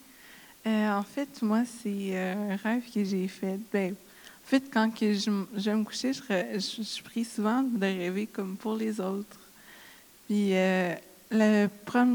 Euh, 0.67 0.91
en 0.91 1.03
fait, 1.03 1.41
moi, 1.41 1.63
c'est 1.65 2.11
euh, 2.13 2.53
un 2.53 2.57
rêve 2.57 2.83
que 2.93 3.03
j'ai 3.03 3.27
fait. 3.27 3.59
Ben, 3.73 3.93
en 3.93 4.49
fait, 4.49 4.65
quand 4.71 4.91
que 4.91 5.15
je, 5.15 5.31
je, 5.57 5.71
me 5.71 5.83
coucher, 5.83 6.13
je, 6.13 7.03
prie 7.03 7.25
souvent 7.25 7.63
de 7.63 7.81
rêver 7.81 8.27
comme 8.27 8.57
pour 8.59 8.75
les 8.75 9.01
autres. 9.01 9.41
Puis, 10.27 10.55
euh, 10.55 10.95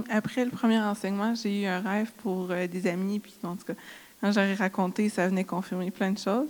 après 0.09 0.45
le 0.45 0.51
premier 0.51 0.79
enseignement, 0.79 1.33
j'ai 1.33 1.63
eu 1.63 1.65
un 1.65 1.79
rêve 1.79 2.11
pour 2.21 2.49
des 2.49 2.87
amis. 2.87 3.17
Puis, 3.17 3.33
en 3.41 3.55
tout 3.55 3.65
cas, 3.65 3.75
quand 4.21 4.31
j'aurais 4.31 4.53
raconté, 4.53 5.09
ça 5.09 5.27
venait 5.27 5.45
confirmer 5.45 5.89
plein 5.89 6.11
de 6.11 6.19
choses. 6.19 6.49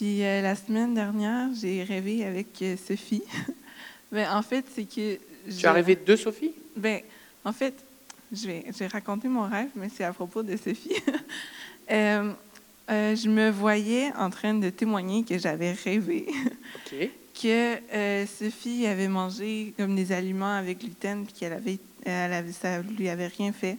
Puis 0.00 0.24
euh, 0.24 0.40
la 0.40 0.56
semaine 0.56 0.94
dernière, 0.94 1.50
j'ai 1.54 1.84
rêvé 1.84 2.24
avec 2.24 2.46
euh, 2.62 2.74
Sophie. 2.88 3.22
ben, 4.12 4.34
en 4.34 4.40
fait, 4.40 4.64
c'est 4.74 4.86
que. 4.86 5.18
Tu 5.54 5.66
as 5.66 5.72
rêvé 5.74 5.94
de 5.94 6.16
Sophie? 6.16 6.54
Ben, 6.74 7.02
en 7.44 7.52
fait, 7.52 7.74
je 8.32 8.46
vais, 8.46 8.64
je 8.68 8.84
raconter 8.90 9.28
mon 9.28 9.42
rêve, 9.42 9.68
mais 9.76 9.90
c'est 9.94 10.04
à 10.04 10.14
propos 10.14 10.42
de 10.42 10.56
Sophie. 10.56 10.96
Euh, 11.90 13.14
je 13.14 13.28
me 13.28 13.50
voyais 13.50 14.12
en 14.16 14.30
train 14.30 14.54
de 14.54 14.68
témoigner 14.70 15.22
que 15.22 15.38
j'avais 15.38 15.72
rêvé. 15.72 16.26
que 17.40 18.26
Sophie 18.26 18.86
avait 18.86 19.06
mangé 19.06 19.74
comme 19.76 19.94
des 19.94 20.10
aliments 20.12 20.54
avec 20.54 20.78
gluten, 20.78 21.24
puis 21.24 21.34
qu'elle 21.34 21.52
avait, 21.52 21.78
elle 22.04 22.32
avait, 22.32 22.52
ça 22.52 22.80
lui 22.82 23.08
avait 23.08 23.28
rien 23.28 23.52
fait. 23.52 23.76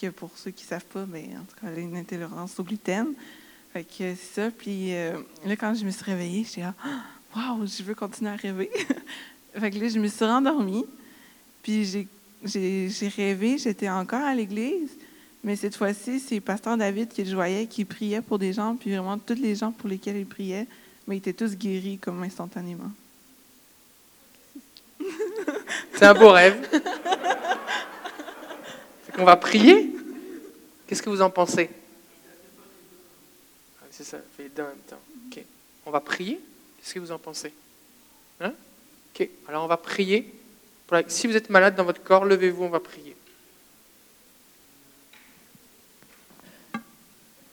Que 0.00 0.08
pour 0.08 0.30
ceux 0.36 0.50
qui 0.50 0.64
ne 0.64 0.68
savent 0.68 0.84
pas, 0.84 1.06
mais 1.06 1.22
ben, 1.22 1.38
en 1.38 1.44
tout 1.44 1.60
cas, 1.60 1.72
elle 1.72 1.78
a 1.78 1.82
une 1.82 1.96
intolérance 1.96 2.58
au 2.58 2.64
gluten. 2.64 3.14
Fait 3.72 3.84
que 3.84 3.90
c'est 3.98 4.16
ça. 4.16 4.50
Puis 4.50 4.94
euh, 4.94 5.18
là, 5.44 5.56
quand 5.56 5.74
je 5.74 5.84
me 5.84 5.90
suis 5.90 6.04
réveillée, 6.04 6.44
j'étais 6.44 6.62
là, 6.62 6.74
waouh, 7.36 7.66
je 7.66 7.82
veux 7.82 7.94
continuer 7.94 8.30
à 8.30 8.36
rêver. 8.36 8.70
fait 9.58 9.70
que 9.70 9.78
là, 9.78 9.88
je 9.88 9.98
me 9.98 10.08
suis 10.08 10.24
rendormie. 10.24 10.84
Puis 11.62 11.84
j'ai, 11.84 12.08
j'ai, 12.44 12.88
j'ai 12.88 13.08
rêvé, 13.08 13.58
j'étais 13.58 13.88
encore 13.88 14.22
à 14.22 14.34
l'église. 14.34 14.90
Mais 15.42 15.56
cette 15.56 15.76
fois-ci, 15.76 16.20
c'est 16.20 16.40
Pasteur 16.40 16.76
David 16.76 17.08
qui 17.08 17.24
je 17.24 17.34
voyais 17.34 17.66
qui 17.66 17.84
priait 17.84 18.20
pour 18.20 18.38
des 18.38 18.52
gens. 18.52 18.76
Puis 18.76 18.90
vraiment, 18.90 19.18
tous 19.18 19.34
les 19.34 19.54
gens 19.54 19.72
pour 19.72 19.88
lesquels 19.88 20.16
il 20.16 20.26
priait, 20.26 20.66
mais 21.06 21.16
ils 21.16 21.18
étaient 21.18 21.32
tous 21.32 21.56
guéris 21.56 21.98
comme 21.98 22.22
instantanément. 22.22 22.90
C'est 25.94 26.04
un 26.04 26.14
beau 26.14 26.30
rêve. 26.30 26.68
Fait 29.06 29.12
qu'on 29.12 29.24
va 29.24 29.36
prier. 29.36 29.94
Qu'est-ce 30.86 31.02
que 31.02 31.10
vous 31.10 31.22
en 31.22 31.30
pensez? 31.30 31.70
C'est 34.00 34.16
ça, 34.16 34.18
fait. 34.34 34.50
On 35.84 35.90
va 35.90 36.00
prier. 36.00 36.40
Qu'est-ce 36.78 36.94
que 36.94 37.00
vous 37.00 37.12
en 37.12 37.18
pensez? 37.18 37.52
Hein? 38.40 38.54
Ok. 39.14 39.28
Alors 39.46 39.64
on 39.64 39.66
va 39.66 39.76
prier. 39.76 40.32
Si 41.08 41.26
vous 41.26 41.36
êtes 41.36 41.50
malade 41.50 41.76
dans 41.76 41.84
votre 41.84 42.02
corps, 42.02 42.24
levez-vous, 42.24 42.64
on 42.64 42.70
va 42.70 42.80
prier. 42.80 43.14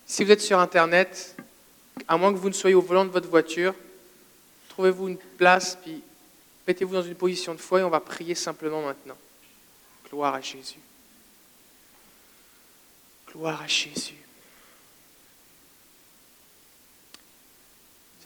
Si 0.05 0.23
vous 0.23 0.31
êtes 0.31 0.39
sur 0.39 0.57
Internet, 0.57 1.35
à 2.07 2.15
moins 2.15 2.31
que 2.31 2.37
vous 2.37 2.47
ne 2.47 2.53
soyez 2.53 2.75
au 2.75 2.81
volant 2.81 3.03
de 3.03 3.11
votre 3.11 3.27
voiture, 3.27 3.75
trouvez-vous 4.69 5.09
une 5.09 5.17
place, 5.17 5.77
puis 5.81 6.01
mettez-vous 6.65 6.93
dans 6.93 7.03
une 7.03 7.15
position 7.15 7.55
de 7.55 7.59
foi 7.59 7.81
et 7.81 7.83
on 7.83 7.89
va 7.89 7.99
prier 7.99 8.35
simplement 8.35 8.81
maintenant. 8.83 9.17
Gloire 10.09 10.33
à 10.33 10.39
Jésus. 10.39 10.79
Gloire 13.33 13.61
à 13.61 13.67
Jésus. 13.67 14.26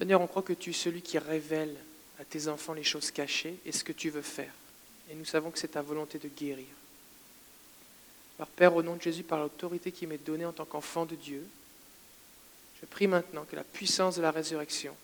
Seigneur, 0.01 0.21
on 0.21 0.25
croit 0.25 0.41
que 0.41 0.53
tu 0.53 0.71
es 0.71 0.73
celui 0.73 1.03
qui 1.03 1.19
révèle 1.19 1.75
à 2.19 2.25
tes 2.25 2.47
enfants 2.47 2.73
les 2.73 2.83
choses 2.83 3.11
cachées 3.11 3.59
et 3.67 3.71
ce 3.71 3.83
que 3.83 3.91
tu 3.91 4.09
veux 4.09 4.23
faire. 4.23 4.51
Et 5.11 5.13
nous 5.13 5.25
savons 5.25 5.51
que 5.51 5.59
c'est 5.59 5.67
ta 5.67 5.83
volonté 5.83 6.17
de 6.17 6.27
guérir. 6.27 6.65
Alors 8.39 8.47
Père, 8.47 8.75
au 8.75 8.81
nom 8.81 8.95
de 8.95 9.01
Jésus, 9.03 9.21
par 9.21 9.37
l'autorité 9.37 9.91
qui 9.91 10.07
m'est 10.07 10.17
donnée 10.17 10.47
en 10.47 10.53
tant 10.53 10.65
qu'enfant 10.65 11.05
de 11.05 11.13
Dieu, 11.13 11.45
je 12.81 12.87
prie 12.87 13.05
maintenant 13.05 13.45
que 13.45 13.55
la 13.55 13.63
puissance 13.63 14.15
de 14.15 14.23
la 14.23 14.31
résurrection 14.31 14.95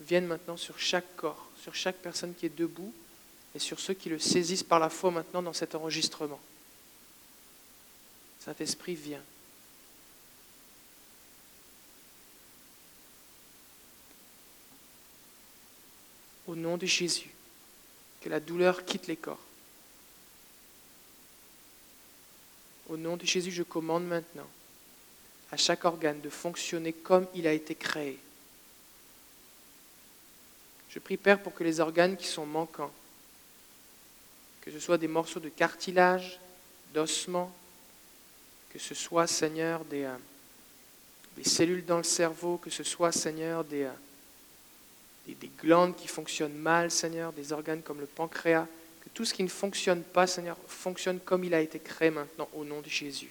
vienne 0.00 0.26
maintenant 0.26 0.56
sur 0.56 0.76
chaque 0.76 1.14
corps, 1.14 1.48
sur 1.62 1.76
chaque 1.76 1.98
personne 1.98 2.34
qui 2.34 2.46
est 2.46 2.58
debout 2.58 2.92
et 3.54 3.60
sur 3.60 3.78
ceux 3.78 3.94
qui 3.94 4.08
le 4.08 4.18
saisissent 4.18 4.64
par 4.64 4.80
la 4.80 4.90
foi 4.90 5.12
maintenant 5.12 5.42
dans 5.42 5.52
cet 5.52 5.76
enregistrement. 5.76 6.40
Saint-Esprit, 8.40 8.96
viens. 8.96 9.22
Au 16.52 16.54
nom 16.54 16.76
de 16.76 16.84
Jésus, 16.84 17.30
que 18.20 18.28
la 18.28 18.38
douleur 18.38 18.84
quitte 18.84 19.06
les 19.06 19.16
corps. 19.16 19.40
Au 22.90 22.98
nom 22.98 23.16
de 23.16 23.24
Jésus, 23.24 23.50
je 23.50 23.62
commande 23.62 24.06
maintenant 24.06 24.46
à 25.50 25.56
chaque 25.56 25.86
organe 25.86 26.20
de 26.20 26.28
fonctionner 26.28 26.92
comme 26.92 27.26
il 27.34 27.46
a 27.46 27.54
été 27.54 27.74
créé. 27.74 28.18
Je 30.90 30.98
prie, 30.98 31.16
Père, 31.16 31.42
pour 31.42 31.54
que 31.54 31.64
les 31.64 31.80
organes 31.80 32.18
qui 32.18 32.26
sont 32.26 32.44
manquants, 32.44 32.92
que 34.60 34.70
ce 34.70 34.78
soit 34.78 34.98
des 34.98 35.08
morceaux 35.08 35.40
de 35.40 35.48
cartilage, 35.48 36.38
d'ossement, 36.92 37.50
que 38.68 38.78
ce 38.78 38.94
soit, 38.94 39.26
Seigneur, 39.26 39.86
des, 39.86 40.04
euh, 40.04 40.16
des 41.34 41.44
cellules 41.44 41.86
dans 41.86 41.96
le 41.96 42.02
cerveau, 42.02 42.58
que 42.58 42.68
ce 42.68 42.84
soit, 42.84 43.10
Seigneur, 43.10 43.64
des, 43.64 43.84
euh, 43.84 43.92
des, 45.26 45.34
des 45.34 45.50
glandes 45.60 45.96
qui 45.96 46.08
fonctionnent 46.08 46.56
mal, 46.56 46.90
Seigneur, 46.90 47.32
des 47.32 47.52
organes 47.52 47.82
comme 47.82 48.00
le 48.00 48.06
pancréas, 48.06 48.66
que 49.02 49.08
tout 49.14 49.24
ce 49.24 49.34
qui 49.34 49.42
ne 49.42 49.48
fonctionne 49.48 50.02
pas, 50.02 50.26
Seigneur, 50.26 50.56
fonctionne 50.66 51.20
comme 51.20 51.44
il 51.44 51.54
a 51.54 51.60
été 51.60 51.78
créé 51.78 52.10
maintenant, 52.10 52.48
au 52.54 52.64
nom 52.64 52.80
de 52.80 52.88
Jésus. 52.88 53.30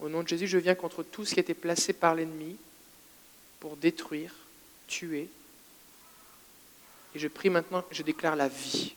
Au 0.00 0.08
nom 0.08 0.22
de 0.22 0.28
Jésus, 0.28 0.46
je 0.46 0.58
viens 0.58 0.74
contre 0.74 1.02
tout 1.02 1.24
ce 1.24 1.34
qui 1.34 1.40
a 1.40 1.42
été 1.42 1.54
placé 1.54 1.92
par 1.92 2.14
l'ennemi 2.14 2.56
pour 3.60 3.76
détruire, 3.76 4.34
tuer. 4.86 5.28
Et 7.14 7.18
je 7.18 7.28
prie 7.28 7.50
maintenant, 7.50 7.84
je 7.90 8.02
déclare 8.02 8.36
la 8.36 8.48
vie 8.48 8.94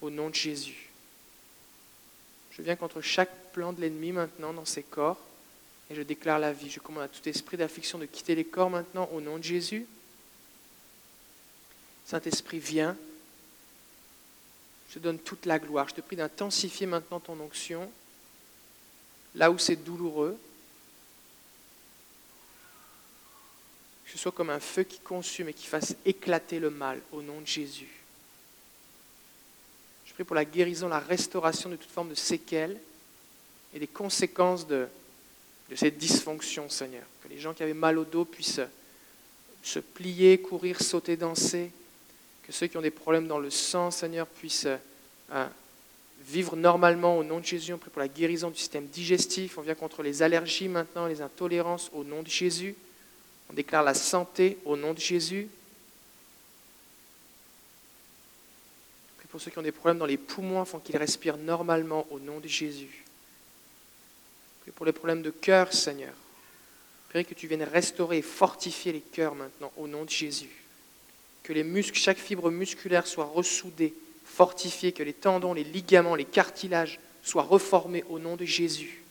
au 0.00 0.10
nom 0.10 0.30
de 0.30 0.34
Jésus. 0.34 0.90
Je 2.50 2.62
viens 2.62 2.76
contre 2.76 3.00
chaque 3.00 3.52
plan 3.52 3.72
de 3.72 3.80
l'ennemi 3.80 4.12
maintenant 4.12 4.52
dans 4.52 4.64
ces 4.64 4.82
corps 4.82 5.20
et 5.90 5.94
je 5.94 6.02
déclare 6.02 6.38
la 6.38 6.52
vie. 6.52 6.70
Je 6.70 6.78
commande 6.78 7.02
à 7.02 7.08
tout 7.08 7.28
esprit 7.28 7.56
d'affliction 7.56 7.98
de 7.98 8.06
quitter 8.06 8.36
les 8.36 8.44
corps 8.44 8.70
maintenant 8.70 9.10
au 9.12 9.20
nom 9.20 9.38
de 9.38 9.44
Jésus. 9.44 9.86
Saint-Esprit, 12.06 12.60
viens. 12.60 12.96
Je 14.88 14.94
te 14.94 14.98
donne 15.00 15.18
toute 15.18 15.46
la 15.46 15.58
gloire. 15.58 15.88
Je 15.88 15.94
te 15.94 16.00
prie 16.00 16.16
d'intensifier 16.16 16.86
maintenant 16.86 17.20
ton 17.20 17.38
onction 17.40 17.90
là 19.34 19.50
où 19.50 19.58
c'est 19.58 19.76
douloureux. 19.76 20.38
Que 24.04 24.12
ce 24.12 24.18
soit 24.18 24.32
comme 24.32 24.50
un 24.50 24.60
feu 24.60 24.84
qui 24.84 24.98
consume 24.98 25.48
et 25.48 25.54
qui 25.54 25.66
fasse 25.66 25.94
éclater 26.04 26.58
le 26.58 26.70
mal 26.70 27.00
au 27.12 27.22
nom 27.22 27.40
de 27.40 27.46
Jésus. 27.46 27.90
Je 30.06 30.12
prie 30.14 30.24
pour 30.24 30.34
la 30.34 30.44
guérison, 30.44 30.88
la 30.88 30.98
restauration 30.98 31.70
de 31.70 31.76
toute 31.76 31.90
forme 31.90 32.08
de 32.08 32.16
séquelles 32.16 32.80
et 33.72 33.78
des 33.78 33.86
conséquences 33.86 34.66
de, 34.66 34.88
de 35.70 35.76
cette 35.76 35.98
dysfonction, 35.98 36.68
Seigneur. 36.68 37.04
Que 37.22 37.28
les 37.28 37.38
gens 37.38 37.54
qui 37.54 37.62
avaient 37.62 37.72
mal 37.74 37.96
au 37.96 38.04
dos 38.04 38.24
puissent 38.24 38.60
se 39.62 39.78
plier, 39.78 40.40
courir, 40.40 40.82
sauter, 40.82 41.16
danser. 41.16 41.70
Que 42.42 42.52
ceux 42.52 42.66
qui 42.66 42.76
ont 42.76 42.82
des 42.82 42.90
problèmes 42.90 43.28
dans 43.28 43.38
le 43.38 43.50
sang, 43.50 43.92
Seigneur, 43.92 44.26
puissent 44.26 44.66
euh, 45.32 45.46
vivre 46.26 46.56
normalement 46.56 47.16
au 47.16 47.22
nom 47.22 47.38
de 47.38 47.44
Jésus. 47.44 47.72
On 47.72 47.78
prie 47.78 47.90
pour 47.90 48.00
la 48.00 48.08
guérison 48.08 48.50
du 48.50 48.58
système 48.58 48.86
digestif. 48.86 49.58
On 49.58 49.62
vient 49.62 49.76
contre 49.76 50.02
les 50.02 50.22
allergies 50.22 50.68
maintenant, 50.68 51.06
les 51.06 51.22
intolérances 51.22 51.90
au 51.94 52.02
nom 52.02 52.22
de 52.22 52.28
Jésus. 52.28 52.74
On 53.48 53.52
déclare 53.52 53.84
la 53.84 53.94
santé 53.94 54.58
au 54.64 54.76
nom 54.76 54.92
de 54.92 54.98
Jésus. 54.98 55.48
On 59.14 59.18
prie 59.18 59.28
pour 59.28 59.40
ceux 59.40 59.52
qui 59.52 59.58
ont 59.58 59.62
des 59.62 59.70
problèmes 59.70 59.98
dans 59.98 60.06
les 60.06 60.16
poumons 60.16 60.62
afin 60.62 60.80
qu'ils 60.80 60.96
respirent 60.96 61.36
normalement 61.36 62.08
au 62.10 62.18
nom 62.18 62.40
de 62.40 62.48
Jésus. 62.48 63.04
Prie 64.60 64.72
pour 64.72 64.86
les 64.86 64.92
problèmes 64.92 65.22
de 65.22 65.30
cœur, 65.30 65.72
Seigneur. 65.72 66.14
Prie 67.08 67.24
que 67.24 67.34
tu 67.34 67.46
viennes 67.46 67.62
restaurer 67.62 68.18
et 68.18 68.22
fortifier 68.22 68.92
les 68.92 69.00
cœurs 69.00 69.34
maintenant 69.34 69.72
au 69.76 69.86
nom 69.86 70.04
de 70.04 70.10
Jésus. 70.10 70.50
Que 71.42 71.52
les 71.52 71.64
muscles, 71.64 71.98
chaque 71.98 72.18
fibre 72.18 72.50
musculaire 72.50 73.06
soit 73.06 73.24
ressoudée 73.24 73.94
fortifié, 74.30 74.92
que 74.92 75.02
les 75.02 75.12
tendons, 75.12 75.52
les 75.52 75.64
ligaments, 75.64 76.14
les 76.14 76.24
cartilages 76.24 77.00
soient 77.22 77.42
reformés 77.42 78.04
au 78.08 78.18
nom 78.18 78.36
de 78.36 78.44
Jésus. 78.44 79.02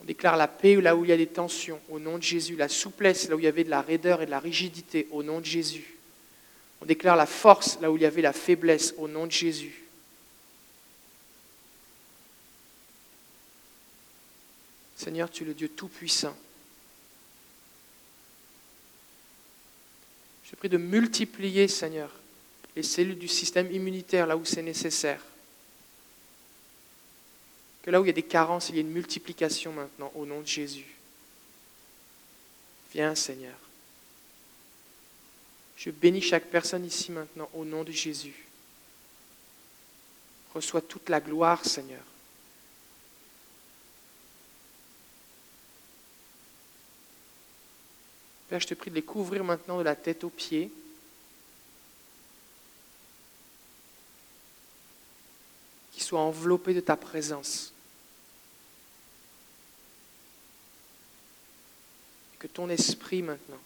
On 0.00 0.04
déclare 0.04 0.36
la 0.36 0.48
paix 0.48 0.80
là 0.80 0.96
où 0.96 1.04
il 1.04 1.08
y 1.08 1.12
a 1.12 1.16
des 1.16 1.26
tensions, 1.26 1.80
au 1.90 1.98
nom 1.98 2.18
de 2.18 2.22
Jésus, 2.22 2.56
la 2.56 2.68
souplesse 2.68 3.28
là 3.28 3.36
où 3.36 3.38
il 3.38 3.44
y 3.44 3.48
avait 3.48 3.64
de 3.64 3.70
la 3.70 3.82
raideur 3.82 4.22
et 4.22 4.26
de 4.26 4.30
la 4.30 4.40
rigidité, 4.40 5.08
au 5.10 5.22
nom 5.22 5.40
de 5.40 5.44
Jésus. 5.44 5.94
On 6.80 6.86
déclare 6.86 7.16
la 7.16 7.26
force 7.26 7.78
là 7.80 7.90
où 7.90 7.96
il 7.96 8.02
y 8.02 8.06
avait 8.06 8.22
la 8.22 8.32
faiblesse, 8.32 8.94
au 8.98 9.08
nom 9.08 9.26
de 9.26 9.32
Jésus. 9.32 9.81
Seigneur, 15.02 15.28
tu 15.28 15.42
es 15.42 15.46
le 15.46 15.54
Dieu 15.54 15.68
Tout-Puissant. 15.68 16.36
Je 20.48 20.54
prie 20.54 20.68
de 20.68 20.76
multiplier, 20.76 21.66
Seigneur, 21.66 22.08
les 22.76 22.84
cellules 22.84 23.18
du 23.18 23.26
système 23.26 23.72
immunitaire 23.72 24.28
là 24.28 24.36
où 24.36 24.44
c'est 24.44 24.62
nécessaire. 24.62 25.20
Que 27.82 27.90
là 27.90 28.00
où 28.00 28.04
il 28.04 28.08
y 28.08 28.10
a 28.10 28.12
des 28.12 28.22
carences, 28.22 28.68
il 28.68 28.76
y 28.76 28.78
ait 28.78 28.82
une 28.82 28.92
multiplication 28.92 29.72
maintenant 29.72 30.12
au 30.14 30.24
nom 30.24 30.40
de 30.40 30.46
Jésus. 30.46 30.94
Viens 32.92 33.16
Seigneur. 33.16 33.56
Je 35.76 35.90
bénis 35.90 36.22
chaque 36.22 36.46
personne 36.46 36.84
ici 36.84 37.10
maintenant 37.10 37.50
au 37.54 37.64
nom 37.64 37.82
de 37.82 37.90
Jésus. 37.90 38.46
Reçois 40.54 40.80
toute 40.80 41.08
la 41.08 41.20
gloire 41.20 41.64
Seigneur. 41.64 42.04
Père, 48.52 48.60
je 48.60 48.66
te 48.66 48.74
prie 48.74 48.90
de 48.90 48.96
les 48.96 49.02
couvrir 49.02 49.44
maintenant 49.44 49.78
de 49.78 49.82
la 49.82 49.96
tête 49.96 50.24
aux 50.24 50.28
pieds. 50.28 50.70
Qu'ils 55.90 56.02
soient 56.02 56.20
enveloppés 56.20 56.74
de 56.74 56.80
ta 56.80 56.98
présence. 56.98 57.72
Et 62.34 62.36
que 62.36 62.46
ton 62.46 62.68
esprit 62.68 63.22
maintenant 63.22 63.56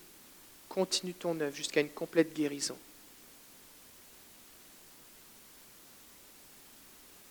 continue 0.69 1.13
ton 1.13 1.37
œuvre 1.41 1.53
jusqu'à 1.53 1.81
une 1.81 1.89
complète 1.89 2.33
guérison. 2.33 2.77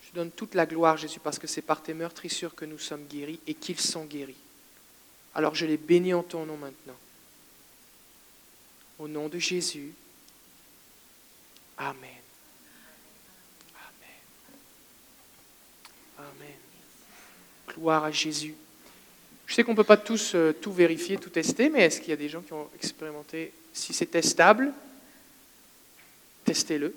Je 0.02 0.12
donne 0.12 0.30
toute 0.30 0.54
la 0.54 0.66
gloire, 0.66 0.98
Jésus, 0.98 1.20
parce 1.20 1.38
que 1.38 1.46
c'est 1.46 1.62
par 1.62 1.82
tes 1.82 1.94
meurtrissures 1.94 2.54
que 2.54 2.66
nous 2.66 2.78
sommes 2.78 3.06
guéris 3.06 3.40
et 3.46 3.54
qu'ils 3.54 3.80
sont 3.80 4.04
guéris. 4.04 4.36
Alors 5.34 5.54
je 5.54 5.64
les 5.64 5.78
bénis 5.78 6.12
en 6.12 6.22
ton 6.22 6.44
nom 6.44 6.58
maintenant. 6.58 6.98
Au 8.98 9.08
nom 9.08 9.28
de 9.28 9.38
Jésus. 9.38 9.92
Amen. 11.76 11.96
Amen. 13.74 14.16
Amen. 16.18 16.56
Gloire 17.68 18.04
à 18.04 18.10
Jésus. 18.10 18.54
Je 19.46 19.54
sais 19.54 19.62
qu'on 19.62 19.72
ne 19.72 19.76
peut 19.76 19.84
pas 19.84 19.96
tous 19.96 20.34
euh, 20.34 20.52
tout 20.52 20.72
vérifier, 20.72 21.18
tout 21.18 21.30
tester, 21.30 21.68
mais 21.68 21.82
est-ce 21.82 22.00
qu'il 22.00 22.10
y 22.10 22.12
a 22.12 22.16
des 22.16 22.28
gens 22.28 22.40
qui 22.40 22.52
ont 22.52 22.68
expérimenté 22.74 23.52
Si 23.72 23.92
c'est 23.92 24.06
testable, 24.06 24.72
testez-le. 26.44 26.94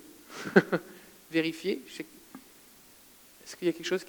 Vérifiez. 1.31 1.81
Est-ce 1.89 3.55
qu'il 3.55 3.67
y 3.67 3.69
a 3.69 3.73
quelque 3.73 3.85
chose 3.85 4.05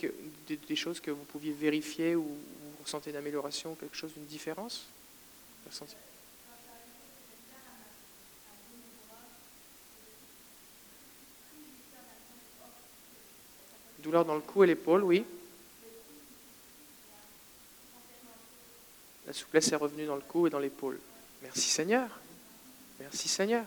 des, 0.46 0.76
choses 0.76 1.00
que 1.00 1.10
vous 1.10 1.24
pouviez 1.24 1.52
vérifier 1.52 2.14
ou 2.14 2.22
vous 2.22 2.84
ressentez 2.84 3.10
une 3.10 3.16
amélioration, 3.16 3.74
quelque 3.74 3.96
chose 3.96 4.12
d'une 4.14 4.26
différence? 4.26 4.86
Douleur 14.00 14.24
dans 14.24 14.34
le 14.34 14.40
cou 14.40 14.64
et 14.64 14.66
l'épaule, 14.66 15.04
oui. 15.04 15.24
La 19.26 19.32
souplesse 19.32 19.70
est 19.70 19.76
revenue 19.76 20.06
dans 20.06 20.16
le 20.16 20.22
cou 20.22 20.46
et 20.46 20.50
dans 20.50 20.58
l'épaule. 20.58 20.98
Merci 21.42 21.68
Seigneur. 21.68 22.08
Merci 22.98 23.28
Seigneur. 23.28 23.64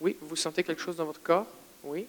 Oui, 0.00 0.16
vous 0.20 0.36
sentez 0.36 0.62
quelque 0.62 0.80
chose 0.80 0.96
dans 0.96 1.04
votre 1.04 1.22
corps? 1.22 1.46
Oui. 1.82 2.06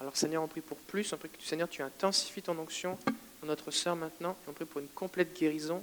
Alors 0.00 0.16
Seigneur, 0.16 0.42
on 0.42 0.46
prie 0.46 0.60
pour 0.60 0.78
plus. 0.78 1.12
On 1.12 1.16
prie 1.16 1.28
que 1.28 1.42
Seigneur, 1.42 1.68
tu 1.68 1.82
intensifies 1.82 2.42
ton 2.42 2.56
onction 2.58 2.96
dans 3.40 3.48
notre 3.48 3.70
sœur 3.70 3.96
maintenant. 3.96 4.36
on 4.46 4.52
prie 4.52 4.64
pour 4.64 4.80
une 4.80 4.88
complète 4.88 5.36
guérison. 5.36 5.82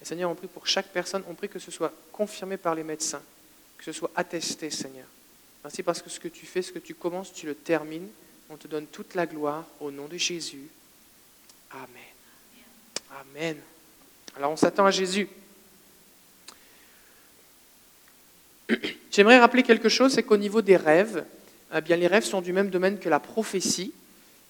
Et 0.00 0.04
Seigneur, 0.04 0.30
on 0.30 0.34
prie 0.34 0.46
pour 0.46 0.66
chaque 0.66 0.88
personne. 0.88 1.24
On 1.28 1.34
prie 1.34 1.48
que 1.48 1.58
ce 1.58 1.70
soit 1.70 1.92
confirmé 2.12 2.56
par 2.56 2.74
les 2.74 2.84
médecins. 2.84 3.22
Que 3.78 3.84
ce 3.84 3.92
soit 3.92 4.12
attesté, 4.14 4.70
Seigneur. 4.70 5.06
Merci 5.64 5.82
parce 5.82 6.00
que 6.00 6.08
ce 6.10 6.20
que 6.20 6.28
tu 6.28 6.46
fais, 6.46 6.62
ce 6.62 6.72
que 6.72 6.78
tu 6.78 6.94
commences, 6.94 7.32
tu 7.32 7.46
le 7.46 7.54
termines. 7.54 8.08
On 8.48 8.56
te 8.56 8.66
donne 8.66 8.86
toute 8.86 9.14
la 9.14 9.26
gloire 9.26 9.66
au 9.80 9.90
nom 9.90 10.08
de 10.08 10.16
Jésus. 10.16 10.68
Amen. 11.70 11.86
Amen. 13.20 13.56
Alors 14.36 14.52
on 14.52 14.56
s'attend 14.56 14.86
à 14.86 14.90
Jésus. 14.90 15.28
J'aimerais 19.10 19.38
rappeler 19.38 19.62
quelque 19.62 19.88
chose, 19.88 20.14
c'est 20.14 20.22
qu'au 20.22 20.36
niveau 20.36 20.62
des 20.62 20.76
rêves, 20.76 21.24
eh 21.74 21.80
bien, 21.80 21.96
les 21.96 22.06
rêves 22.06 22.24
sont 22.24 22.40
du 22.40 22.52
même 22.52 22.70
domaine 22.70 22.98
que 22.98 23.08
la 23.08 23.20
prophétie. 23.20 23.92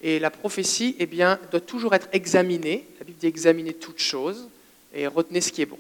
Et 0.03 0.19
la 0.19 0.31
prophétie 0.31 0.97
eh 0.99 1.07
doit 1.07 1.61
toujours 1.61 1.95
être 1.95 2.09
examinée. 2.13 2.87
La 2.99 3.05
Bible 3.05 3.19
dit 3.19 3.27
examiner 3.27 3.75
toutes 3.75 4.01
choses 4.01 4.49
et 4.95 5.07
retenez 5.07 5.43
ce 5.43 5.53
qui 5.53 5.61
est 5.63 5.67
bon. 5.67 5.79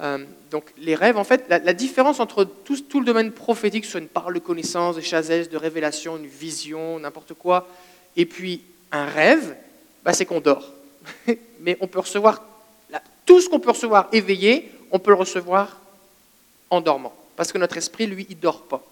Euh, 0.00 0.24
donc 0.50 0.72
les 0.78 0.94
rêves, 0.94 1.16
en 1.16 1.24
fait, 1.24 1.44
la, 1.48 1.72
différence 1.72 2.20
entre 2.20 2.44
tout, 2.44 3.00
le 3.00 3.04
domaine 3.04 3.32
prophétique, 3.32 3.84
soit 3.84 4.00
une 4.00 4.08
parole 4.08 4.34
de 4.34 4.38
connaissance, 4.38 4.96
de 4.96 5.00
chazesse, 5.00 5.50
de 5.50 5.56
révélation, 5.56 6.16
une 6.16 6.26
vision, 6.26 6.98
n'importe 6.98 7.34
quoi, 7.34 7.68
et 8.16 8.24
puis 8.24 8.62
un 8.92 9.04
rêve, 9.04 9.56
bah, 10.04 10.12
c'est 10.12 10.24
qu'on 10.24 10.40
dort. 10.40 10.72
Mais 11.60 11.76
on 11.80 11.86
peut 11.86 12.00
recevoir 12.00 12.42
tout 13.26 13.40
ce 13.40 13.48
qu'on 13.48 13.60
peut 13.60 13.70
recevoir 13.70 14.08
éveillé, 14.12 14.72
on 14.90 14.98
peut 14.98 15.10
le 15.10 15.16
recevoir 15.16 15.78
en 16.70 16.80
dormant 16.80 17.14
parce 17.40 17.52
que 17.52 17.58
notre 17.58 17.78
esprit, 17.78 18.06
lui, 18.06 18.26
il 18.28 18.38
dort 18.38 18.64
pas. 18.64 18.84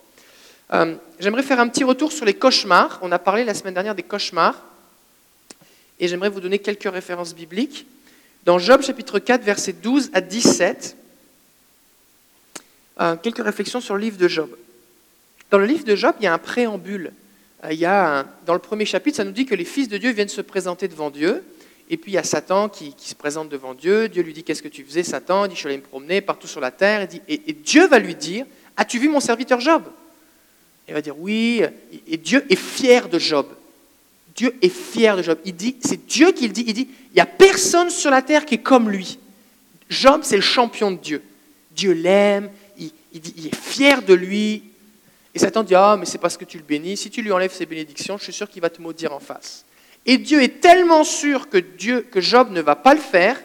Euh, 0.73 0.94
j'aimerais 1.21 1.42
faire 1.42 1.61
un 1.61 1.68
petit 1.68 1.85
retour 1.85 2.12
sur 2.12 2.25
les 2.25 2.33
cauchemars. 2.33 2.99
On 3.03 3.12
a 3.12 3.18
parlé 3.18 3.44
la 3.44 3.53
semaine 3.53 3.75
dernière 3.75 3.94
des 3.94 4.03
cauchemars. 4.03 4.62
Et 6.01 6.09
j'aimerais 6.09 6.31
vous 6.31 6.40
donner 6.40 6.59
quelques 6.59 6.90
références 6.90 7.35
bibliques. 7.35 7.87
Dans 8.47 8.59
Job 8.59 8.81
chapitre 8.81 9.18
4, 9.18 9.42
versets 9.42 9.75
12 9.75 10.09
à 10.14 10.23
17, 10.23 10.97
euh, 13.01 13.17
quelques 13.17 13.43
réflexions 13.43 13.81
sur 13.81 13.95
le 13.95 14.01
livre 14.01 14.19
de 14.19 14.29
Job. 14.29 14.51
Dans 15.51 15.59
le 15.59 15.67
livre 15.67 15.85
de 15.85 15.97
Job, 15.97 16.15
il 16.21 16.25
y 16.25 16.27
a 16.27 16.35
un 16.35 16.39
préambule. 16.39 17.13
Euh, 17.65 17.73
il 17.73 17.79
y 17.79 17.87
a 17.87 18.27
dans 18.47 18.55
le 18.55 18.59
premier 18.59 18.85
chapitre, 18.85 19.17
ça 19.17 19.25
nous 19.25 19.33
dit 19.33 19.47
que 19.47 19.55
les 19.55 19.65
fils 19.65 19.89
de 19.89 19.99
Dieu 19.99 20.11
viennent 20.13 20.29
se 20.29 20.41
présenter 20.41 20.89
devant 20.89 21.11
Dieu. 21.11 21.43
Et 21.91 21.97
puis 21.97 22.13
il 22.13 22.15
y 22.17 22.19
a 22.19 22.23
Satan 22.23 22.69
qui, 22.69 22.95
se 22.99 23.15
présente 23.15 23.49
devant 23.49 23.75
Dieu. 23.75 24.09
Dieu 24.09 24.23
lui 24.23 24.33
dit 24.33 24.45
Qu'est-ce 24.45 24.63
que 24.63 24.69
tu 24.69 24.85
faisais, 24.85 25.03
Satan? 25.03 25.45
Il 25.45 25.49
dit 25.49 25.55
Je 25.55 25.61
suis 25.61 25.69
allé 25.69 25.79
me 25.79 25.83
promener 25.83 26.21
partout 26.21 26.47
sur 26.47 26.61
la 26.61 26.71
terre. 26.71 27.09
et, 27.29 27.53
Dieu 27.53 27.87
va 27.87 27.99
lui 27.99 28.15
dire 28.15 28.45
As-tu 28.77 28.99
vu 28.99 29.09
mon 29.09 29.21
serviteur 29.21 29.61
Job? 29.61 29.85
Il 30.87 30.95
va 30.95 31.01
dire 31.01 31.19
Oui. 31.19 31.63
Et 32.07 32.17
Dieu 32.17 32.45
est 32.49 32.57
fier 32.57 33.09
de 33.09 33.19
Job. 33.19 33.47
Dieu 34.35 34.55
est 34.63 34.69
fier 34.69 35.17
de 35.17 35.23
Job. 35.23 35.39
Il 35.45 35.55
dit 35.55 35.77
C'est 35.81 36.07
Dieu 36.07 36.33
qui 36.33 36.47
le 36.47 36.53
dit. 36.53 36.65
Il 36.67 36.75
dit 36.75 36.89
Il 37.13 37.15
n'y 37.15 37.21
a 37.21 37.27
personne 37.27 37.91
sur 37.91 38.11
la 38.11 38.23
terre 38.23 38.47
qui 38.47 38.55
est 38.55 38.63
comme 38.63 38.89
lui. 38.89 39.19
Job, 39.91 40.21
c'est 40.23 40.37
le 40.37 40.43
champion 40.43 40.91
de 40.91 40.97
Dieu. 40.97 41.23
Dieu 41.73 41.93
l'aime. 41.93 42.51
Il, 43.12 43.47
est 43.47 43.55
fier 43.55 44.03
de 44.03 44.14
lui. 44.14 44.62
Et 45.35 45.38
Satan 45.38 45.62
dit 45.62 45.75
Ah, 45.75 45.97
mais 45.99 46.07
c'est 46.07 46.18
parce 46.18 46.37
que 46.37 46.44
tu 46.44 46.59
le 46.59 46.64
bénis. 46.64 46.97
Si 46.97 47.11
tu 47.11 47.23
lui 47.23 47.33
enlèves 47.33 47.53
ses 47.53 47.66
bénédictions, 47.66 48.18
je 48.18 48.25
suis 48.25 48.33
sûr 48.33 48.49
qu'il 48.49 48.62
va 48.62 48.71
te 48.71 48.81
maudire 48.81 49.12
en 49.12 49.21
face. 49.21 49.64
Et 50.07 50.18
Dieu 50.18 50.42
est 50.42 50.61
tellement 50.61 51.05
sûr 51.05 51.49
que 51.49 52.21
Job 52.21 52.51
ne 52.51 52.61
va 52.61 52.77
pas 52.77 52.94
le 52.94 53.01
faire 53.01 53.38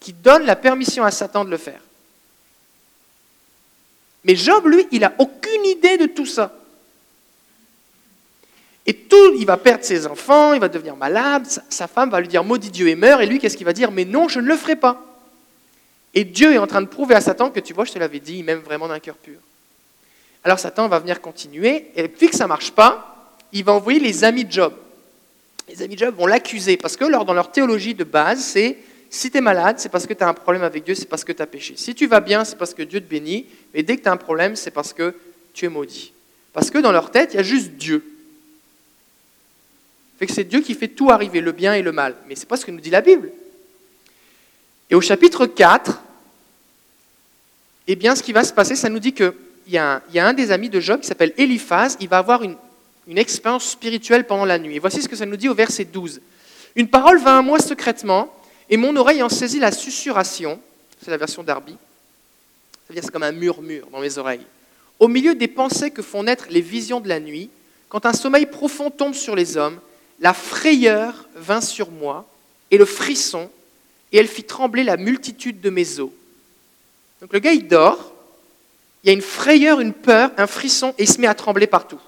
qu'il 0.00 0.20
donne 0.20 0.44
la 0.44 0.56
permission 0.56 1.04
à 1.04 1.10
Satan 1.10 1.44
de 1.44 1.50
le 1.50 1.56
faire. 1.56 1.80
Mais 4.24 4.36
Job, 4.36 4.66
lui, 4.66 4.86
il 4.90 5.00
n'a 5.00 5.14
aucune 5.18 5.64
idée 5.64 5.98
de 5.98 6.06
tout 6.06 6.26
ça. 6.26 6.52
Et 8.86 8.94
tout, 8.94 9.34
il 9.38 9.46
va 9.46 9.56
perdre 9.56 9.84
ses 9.84 10.06
enfants, 10.06 10.52
il 10.52 10.60
va 10.60 10.68
devenir 10.68 10.96
malade, 10.96 11.46
sa, 11.70 11.86
femme 11.86 12.10
va 12.10 12.20
lui 12.20 12.28
dire 12.28 12.44
maudit 12.44 12.70
Dieu 12.70 12.88
et 12.88 12.96
meurt, 12.96 13.22
et 13.22 13.26
lui, 13.26 13.38
qu'est-ce 13.38 13.56
qu'il 13.56 13.64
va 13.64 13.72
dire? 13.72 13.90
Mais 13.90 14.04
non, 14.04 14.28
je 14.28 14.40
ne 14.40 14.46
le 14.46 14.56
ferai 14.56 14.76
pas. 14.76 15.02
Et 16.14 16.24
Dieu 16.24 16.52
est 16.52 16.58
en 16.58 16.66
train 16.66 16.82
de 16.82 16.86
prouver 16.86 17.14
à 17.14 17.20
Satan 17.20 17.50
que 17.50 17.60
tu 17.60 17.72
vois, 17.72 17.84
je 17.84 17.92
te 17.92 17.98
l'avais 17.98 18.20
dit, 18.20 18.38
il 18.38 18.44
m'aime 18.44 18.60
vraiment 18.60 18.88
d'un 18.88 19.00
cœur 19.00 19.16
pur. 19.16 19.38
Alors 20.44 20.58
Satan 20.58 20.88
va 20.88 20.98
venir 20.98 21.20
continuer, 21.20 21.90
et 21.96 22.08
puis 22.08 22.28
que 22.28 22.36
ça 22.36 22.44
ne 22.44 22.48
marche 22.48 22.70
pas, 22.70 23.36
il 23.52 23.64
va 23.64 23.72
envoyer 23.72 23.98
les 23.98 24.24
amis 24.24 24.44
de 24.44 24.52
Job 24.52 24.74
les 25.68 25.82
amis 25.82 25.94
de 25.94 26.00
Job 26.00 26.14
vont 26.16 26.26
l'accuser, 26.26 26.76
parce 26.76 26.96
que 26.96 27.04
dans 27.04 27.32
leur 27.32 27.50
théologie 27.50 27.94
de 27.94 28.04
base, 28.04 28.40
c'est 28.40 28.78
si 29.10 29.30
tu 29.30 29.38
es 29.38 29.40
malade, 29.40 29.78
c'est 29.78 29.88
parce 29.88 30.06
que 30.06 30.14
tu 30.14 30.22
as 30.24 30.28
un 30.28 30.34
problème 30.34 30.62
avec 30.62 30.84
Dieu, 30.84 30.94
c'est 30.94 31.08
parce 31.08 31.24
que 31.24 31.32
tu 31.32 31.40
as 31.40 31.46
péché. 31.46 31.74
Si 31.76 31.94
tu 31.94 32.06
vas 32.06 32.20
bien, 32.20 32.44
c'est 32.44 32.56
parce 32.56 32.74
que 32.74 32.82
Dieu 32.82 33.00
te 33.00 33.08
bénit, 33.08 33.46
mais 33.72 33.82
dès 33.82 33.96
que 33.96 34.02
tu 34.02 34.08
as 34.08 34.12
un 34.12 34.16
problème, 34.16 34.56
c'est 34.56 34.72
parce 34.72 34.92
que 34.92 35.14
tu 35.52 35.64
es 35.64 35.68
maudit. 35.68 36.12
Parce 36.52 36.70
que 36.70 36.78
dans 36.78 36.92
leur 36.92 37.10
tête, 37.10 37.32
il 37.32 37.36
y 37.36 37.40
a 37.40 37.44
juste 37.44 37.72
Dieu. 37.72 38.04
Fait 40.18 40.26
que 40.26 40.32
c'est 40.32 40.44
Dieu 40.44 40.60
qui 40.60 40.74
fait 40.74 40.88
tout 40.88 41.10
arriver, 41.10 41.40
le 41.40 41.52
bien 41.52 41.74
et 41.74 41.82
le 41.82 41.92
mal. 41.92 42.16
Mais 42.28 42.34
ce 42.34 42.40
n'est 42.40 42.46
pas 42.46 42.56
ce 42.56 42.66
que 42.66 42.70
nous 42.70 42.80
dit 42.80 42.90
la 42.90 43.00
Bible. 43.00 43.30
Et 44.90 44.94
au 44.94 45.00
chapitre 45.00 45.46
4, 45.46 46.02
eh 47.86 47.96
bien, 47.96 48.16
ce 48.16 48.22
qui 48.22 48.32
va 48.32 48.44
se 48.44 48.52
passer, 48.52 48.76
ça 48.76 48.88
nous 48.88 48.98
dit 48.98 49.12
qu'il 49.12 49.32
y, 49.68 49.78
a 49.78 50.02
un 50.14 50.32
des 50.32 50.50
amis 50.50 50.70
de 50.70 50.80
Job 50.80 51.00
qui 51.00 51.06
s'appelle 51.06 51.34
Eliphaz, 51.36 51.96
il 52.00 52.08
va 52.08 52.18
avoir 52.18 52.42
une, 52.42 52.56
expérience 53.16 53.70
spirituelle 53.70 54.26
pendant 54.26 54.46
la 54.46 54.58
nuit. 54.58 54.76
Et 54.76 54.78
voici 54.78 55.02
ce 55.02 55.08
que 55.08 55.16
ça 55.16 55.26
nous 55.26 55.36
dit 55.36 55.48
au 55.48 55.54
verset 55.54 55.84
12. 55.84 56.20
Une 56.76 56.88
parole 56.88 57.18
vint 57.18 57.38
à 57.38 57.42
moi 57.42 57.58
secrètement, 57.58 58.32
et 58.70 58.78
mon 58.78 58.96
oreille 58.96 59.22
en 59.22 59.28
saisit 59.28 59.58
la 59.58 59.72
susurration. 59.72 60.58
C'est 61.02 61.10
la 61.10 61.18
version 61.18 61.42
d'Arby. 61.42 61.76
C'est-à-dire 62.84 63.04
c'est 63.04 63.10
comme 63.10 63.22
un 63.22 63.32
murmure 63.32 63.86
dans 63.92 64.00
mes 64.00 64.16
oreilles. 64.16 64.46
Au 64.98 65.08
milieu 65.08 65.34
des 65.34 65.48
pensées 65.48 65.90
que 65.90 66.00
font 66.00 66.22
naître 66.22 66.46
les 66.48 66.62
visions 66.62 67.00
de 67.00 67.08
la 67.08 67.20
nuit, 67.20 67.50
quand 67.90 68.06
un 68.06 68.14
sommeil 68.14 68.46
profond 68.46 68.90
tombe 68.90 69.14
sur 69.14 69.36
les 69.36 69.58
hommes, 69.58 69.78
la 70.20 70.32
frayeur 70.32 71.28
vint 71.36 71.60
sur 71.60 71.90
moi, 71.90 72.26
et 72.70 72.78
le 72.78 72.86
frisson, 72.86 73.50
et 74.12 74.18
elle 74.18 74.28
fit 74.28 74.44
trembler 74.44 74.84
la 74.84 74.96
multitude 74.96 75.60
de 75.60 75.70
mes 75.70 76.00
os. 76.00 76.10
Donc 77.24 77.32
le 77.32 77.38
gars, 77.38 77.54
il 77.54 77.66
dort, 77.66 78.12
il 79.02 79.06
y 79.06 79.10
a 79.10 79.14
une 79.14 79.22
frayeur, 79.22 79.80
une 79.80 79.94
peur, 79.94 80.30
un 80.36 80.46
frisson, 80.46 80.92
et 80.98 81.04
il 81.04 81.08
se 81.08 81.18
met 81.18 81.26
à 81.26 81.32
trembler 81.32 81.66
partout. 81.66 81.98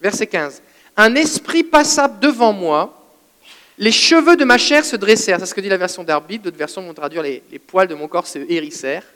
Verset 0.00 0.26
15. 0.26 0.62
Un 0.96 1.14
esprit 1.14 1.62
passa 1.62 2.08
devant 2.08 2.52
moi, 2.52 3.00
les 3.78 3.92
cheveux 3.92 4.36
de 4.36 4.44
ma 4.44 4.58
chair 4.58 4.84
se 4.84 4.96
dressèrent. 4.96 5.38
C'est 5.38 5.46
ce 5.46 5.54
que 5.54 5.60
dit 5.60 5.68
la 5.68 5.76
version 5.76 6.02
d'arbitre. 6.02 6.42
D'autres 6.42 6.56
versions 6.56 6.82
vont 6.82 6.92
traduire 6.92 7.22
les, 7.22 7.40
poils 7.68 7.86
de 7.86 7.94
mon 7.94 8.08
corps 8.08 8.26
se 8.26 8.40
hérissèrent. 8.50 9.06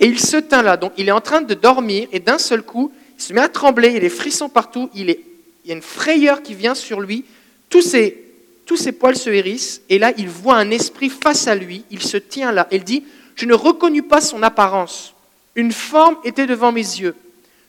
Et 0.00 0.06
il 0.06 0.18
se 0.18 0.38
tint 0.38 0.62
là. 0.62 0.78
Donc 0.78 0.94
il 0.96 1.08
est 1.08 1.12
en 1.12 1.20
train 1.20 1.42
de 1.42 1.52
dormir 1.52 2.08
et 2.10 2.20
d'un 2.20 2.38
seul 2.38 2.62
coup, 2.62 2.90
il 3.18 3.22
se 3.22 3.34
met 3.34 3.42
à 3.42 3.50
trembler, 3.50 3.90
il 3.90 3.96
a 3.98 4.00
des 4.00 4.08
frissons 4.08 4.48
partout, 4.48 4.88
il 4.94 5.10
y 5.10 5.70
a 5.70 5.74
une 5.74 5.82
frayeur 5.82 6.42
qui 6.42 6.54
vient 6.54 6.74
sur 6.74 7.02
lui. 7.02 7.26
Tous 7.68 7.82
ses, 7.82 8.27
tous 8.68 8.76
ses 8.76 8.92
poils 8.92 9.16
se 9.16 9.30
hérissent 9.30 9.80
et 9.88 9.98
là, 9.98 10.12
il 10.16 10.28
voit 10.28 10.56
un 10.56 10.70
esprit 10.70 11.10
face 11.10 11.48
à 11.48 11.56
lui. 11.56 11.84
Il 11.90 12.02
se 12.02 12.16
tient 12.16 12.52
là. 12.52 12.68
Il 12.70 12.84
dit 12.84 13.02
Je 13.34 13.46
ne 13.46 13.54
reconnus 13.54 14.04
pas 14.08 14.20
son 14.20 14.44
apparence. 14.44 15.14
Une 15.56 15.72
forme 15.72 16.18
était 16.22 16.46
devant 16.46 16.70
mes 16.70 16.80
yeux 16.80 17.16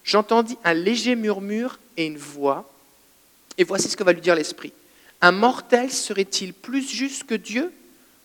j'entendis 0.09 0.57
un 0.63 0.73
léger 0.73 1.15
murmure 1.15 1.79
et 1.95 2.05
une 2.07 2.17
voix. 2.17 2.71
Et 3.57 3.63
voici 3.63 3.89
ce 3.89 3.95
que 3.95 4.03
va 4.03 4.13
lui 4.13 4.21
dire 4.21 4.35
l'Esprit. 4.35 4.73
Un 5.21 5.31
mortel 5.31 5.91
serait-il 5.91 6.53
plus 6.53 6.89
juste 6.89 7.25
que 7.25 7.35
Dieu? 7.35 7.71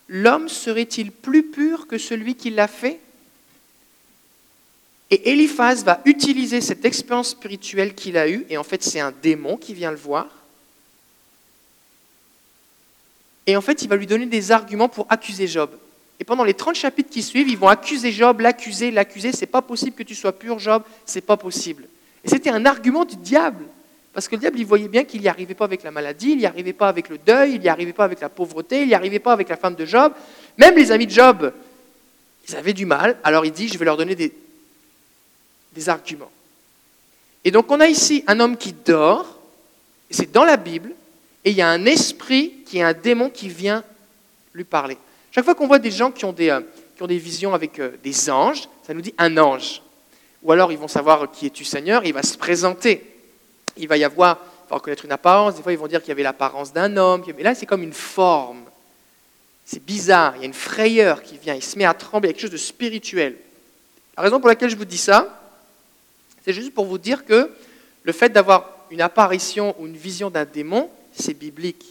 L'homme 0.09 0.49
serait-il 0.49 1.13
plus 1.13 1.43
pur 1.43 1.87
que 1.87 1.99
celui 1.99 2.37
qui 2.37 2.51
l'a 2.51 2.69
fait? 2.69 3.01
Et 5.11 5.31
Eliphaz 5.31 5.85
va 5.85 6.01
utiliser 6.07 6.61
cette 6.61 6.85
expérience 6.85 7.31
spirituelle 7.31 7.95
qu'il 7.95 8.17
a 8.17 8.29
eue, 8.29 8.47
et 8.49 8.57
en 8.57 8.65
fait 8.65 8.83
c'est 8.83 9.01
un 9.01 9.13
démon 9.23 9.57
qui 9.57 9.75
vient 9.75 9.91
le 9.91 9.97
voir. 9.97 10.29
Et 13.47 13.57
en 13.57 13.61
fait 13.61 13.83
il 13.83 13.89
va 13.89 13.97
lui 13.97 14.07
donner 14.07 14.27
des 14.27 14.53
arguments 14.53 14.89
pour 14.89 15.07
accuser 15.09 15.47
Job. 15.47 15.71
Et 16.21 16.25
pendant 16.25 16.45
les 16.45 16.55
30 16.55 16.77
chapitres 16.77 17.11
qui 17.11 17.23
suivent, 17.23 17.49
ils 17.49 17.59
vont 17.59 17.69
accuser 17.69 18.13
Job, 18.13 18.41
l'accuser, 18.41 18.91
l'accuser. 18.91 19.33
C'est 19.33 19.47
pas 19.47 19.63
possible 19.63 19.97
que 19.97 20.03
tu 20.03 20.15
sois 20.15 20.33
pur, 20.33 20.59
Job, 20.59 20.83
c'est 21.05 21.21
pas 21.21 21.37
possible. 21.37 21.89
Et 22.23 22.29
c'était 22.29 22.51
un 22.51 22.65
argument 22.67 23.05
du 23.05 23.17
diable. 23.17 23.65
Parce 24.13 24.29
que 24.29 24.37
le 24.37 24.41
diable, 24.41 24.61
il 24.61 24.65
voyait 24.65 24.87
bien 24.87 25.03
qu'il 25.05 25.21
n'y 25.21 25.29
arrivait 25.29 25.55
pas 25.55 25.65
avec 25.65 25.83
la 25.83 25.91
maladie, 25.91 26.31
il 26.31 26.39
n'y 26.39 26.47
arrivait 26.47 26.73
pas 26.73 26.89
avec 26.89 27.09
le 27.09 27.19
deuil, 27.19 27.55
il 27.57 27.61
n'y 27.61 27.69
arrivait 27.69 27.93
pas 27.93 28.05
avec 28.05 28.21
la 28.21 28.29
pauvreté, 28.29 28.83
il 28.83 28.87
n'y 28.87 28.95
arrivait 28.95 29.19
pas 29.19 29.33
avec 29.33 29.49
la 29.49 29.57
femme 29.57 29.75
de 29.75 29.85
Job. 29.85 30.13
Même 30.57 30.77
les 30.77 30.93
amis 30.93 31.07
de 31.07 31.11
Job, 31.11 31.53
ils 32.49 32.55
avaient 32.55 32.73
du 32.73 32.87
mal. 32.87 33.19
Alors 33.25 33.45
il 33.45 33.51
dit, 33.51 33.67
je 33.69 33.77
vais 33.77 33.85
leur 33.85 33.97
donner 33.97 34.15
des, 34.15 34.33
des 35.73 35.89
arguments. 35.89 36.31
Et 37.45 37.51
donc 37.51 37.69
on 37.73 37.81
a 37.81 37.89
ici 37.89 38.23
un 38.29 38.39
homme 38.39 38.57
qui 38.57 38.73
dort, 38.73 39.27
c'est 40.11 40.31
dans 40.31 40.45
la 40.45 40.57
Bible, 40.57 40.93
et 41.45 41.51
il 41.51 41.57
y 41.57 41.63
a 41.63 41.69
un 41.69 41.85
esprit 41.87 42.63
qui 42.67 42.79
est 42.79 42.83
un 42.83 42.95
démon 42.95 43.31
qui 43.31 43.49
vient 43.49 43.85
lui 44.53 44.65
parler. 44.65 44.97
Chaque 45.31 45.45
fois 45.45 45.55
qu'on 45.55 45.67
voit 45.67 45.79
des 45.79 45.91
gens 45.91 46.11
qui 46.11 46.25
ont 46.25 46.33
des, 46.33 46.51
euh, 46.51 46.61
qui 46.97 47.03
ont 47.03 47.07
des 47.07 47.19
visions 47.19 47.55
avec 47.55 47.79
euh, 47.79 47.93
des 48.03 48.31
anges, 48.31 48.69
ça 48.87 48.95
nous 48.95 49.01
dit 49.01 49.15
un 49.19 49.37
ange. 49.37 49.83
Ou 50.43 50.53
alors 50.53 50.73
ils 50.73 50.79
vont 50.79 50.89
savoir 50.89 51.31
qui 51.31 51.47
es-tu 51.47 51.65
Seigneur, 51.65 52.05
il 52.05 52.13
va 52.13 52.23
se 52.23 52.37
présenter 52.37 53.15
il 53.77 53.89
va 53.89 53.97
y 53.97 54.05
avoir, 54.05 54.39
il 54.67 54.71
va 54.71 54.77
reconnaître 54.77 55.05
une 55.05 55.13
apparence, 55.13 55.57
des 55.57 55.63
fois 55.63 55.73
ils 55.73 55.79
vont 55.79 55.87
dire 55.87 56.01
qu'il 56.01 56.09
y 56.09 56.13
avait 56.13 56.23
l'apparence 56.23 56.73
d'un 56.73 56.97
homme, 56.97 57.25
mais 57.37 57.43
là 57.43 57.55
c'est 57.55 57.67
comme 57.67 57.83
une 57.83 57.93
forme. 57.93 58.63
C'est 59.65 59.83
bizarre, 59.83 60.35
il 60.37 60.41
y 60.41 60.43
a 60.43 60.47
une 60.47 60.55
frayeur 60.55 61.23
qui 61.23 61.39
vient, 61.39 61.55
il 61.55 61.63
se 61.63 61.79
met 61.79 61.85
à 61.85 61.95
trembler, 61.95 62.31
quelque 62.31 62.43
chose 62.43 62.51
de 62.51 62.57
spirituel. 62.57 63.37
La 64.17 64.23
raison 64.23 64.39
pour 64.39 64.49
laquelle 64.49 64.71
je 64.71 64.77
vous 64.77 64.85
dis 64.85 64.99
ça, 64.99 65.41
c'est 66.45 66.53
juste 66.53 66.75
pour 66.75 66.85
vous 66.85 66.99
dire 66.99 67.25
que 67.25 67.51
le 68.03 68.13
fait 68.13 68.29
d'avoir 68.29 68.71
une 68.91 69.01
apparition 69.01 69.75
ou 69.79 69.87
une 69.87 69.97
vision 69.97 70.29
d'un 70.29 70.45
démon, 70.45 70.91
c'est 71.17 71.35
biblique. 71.35 71.85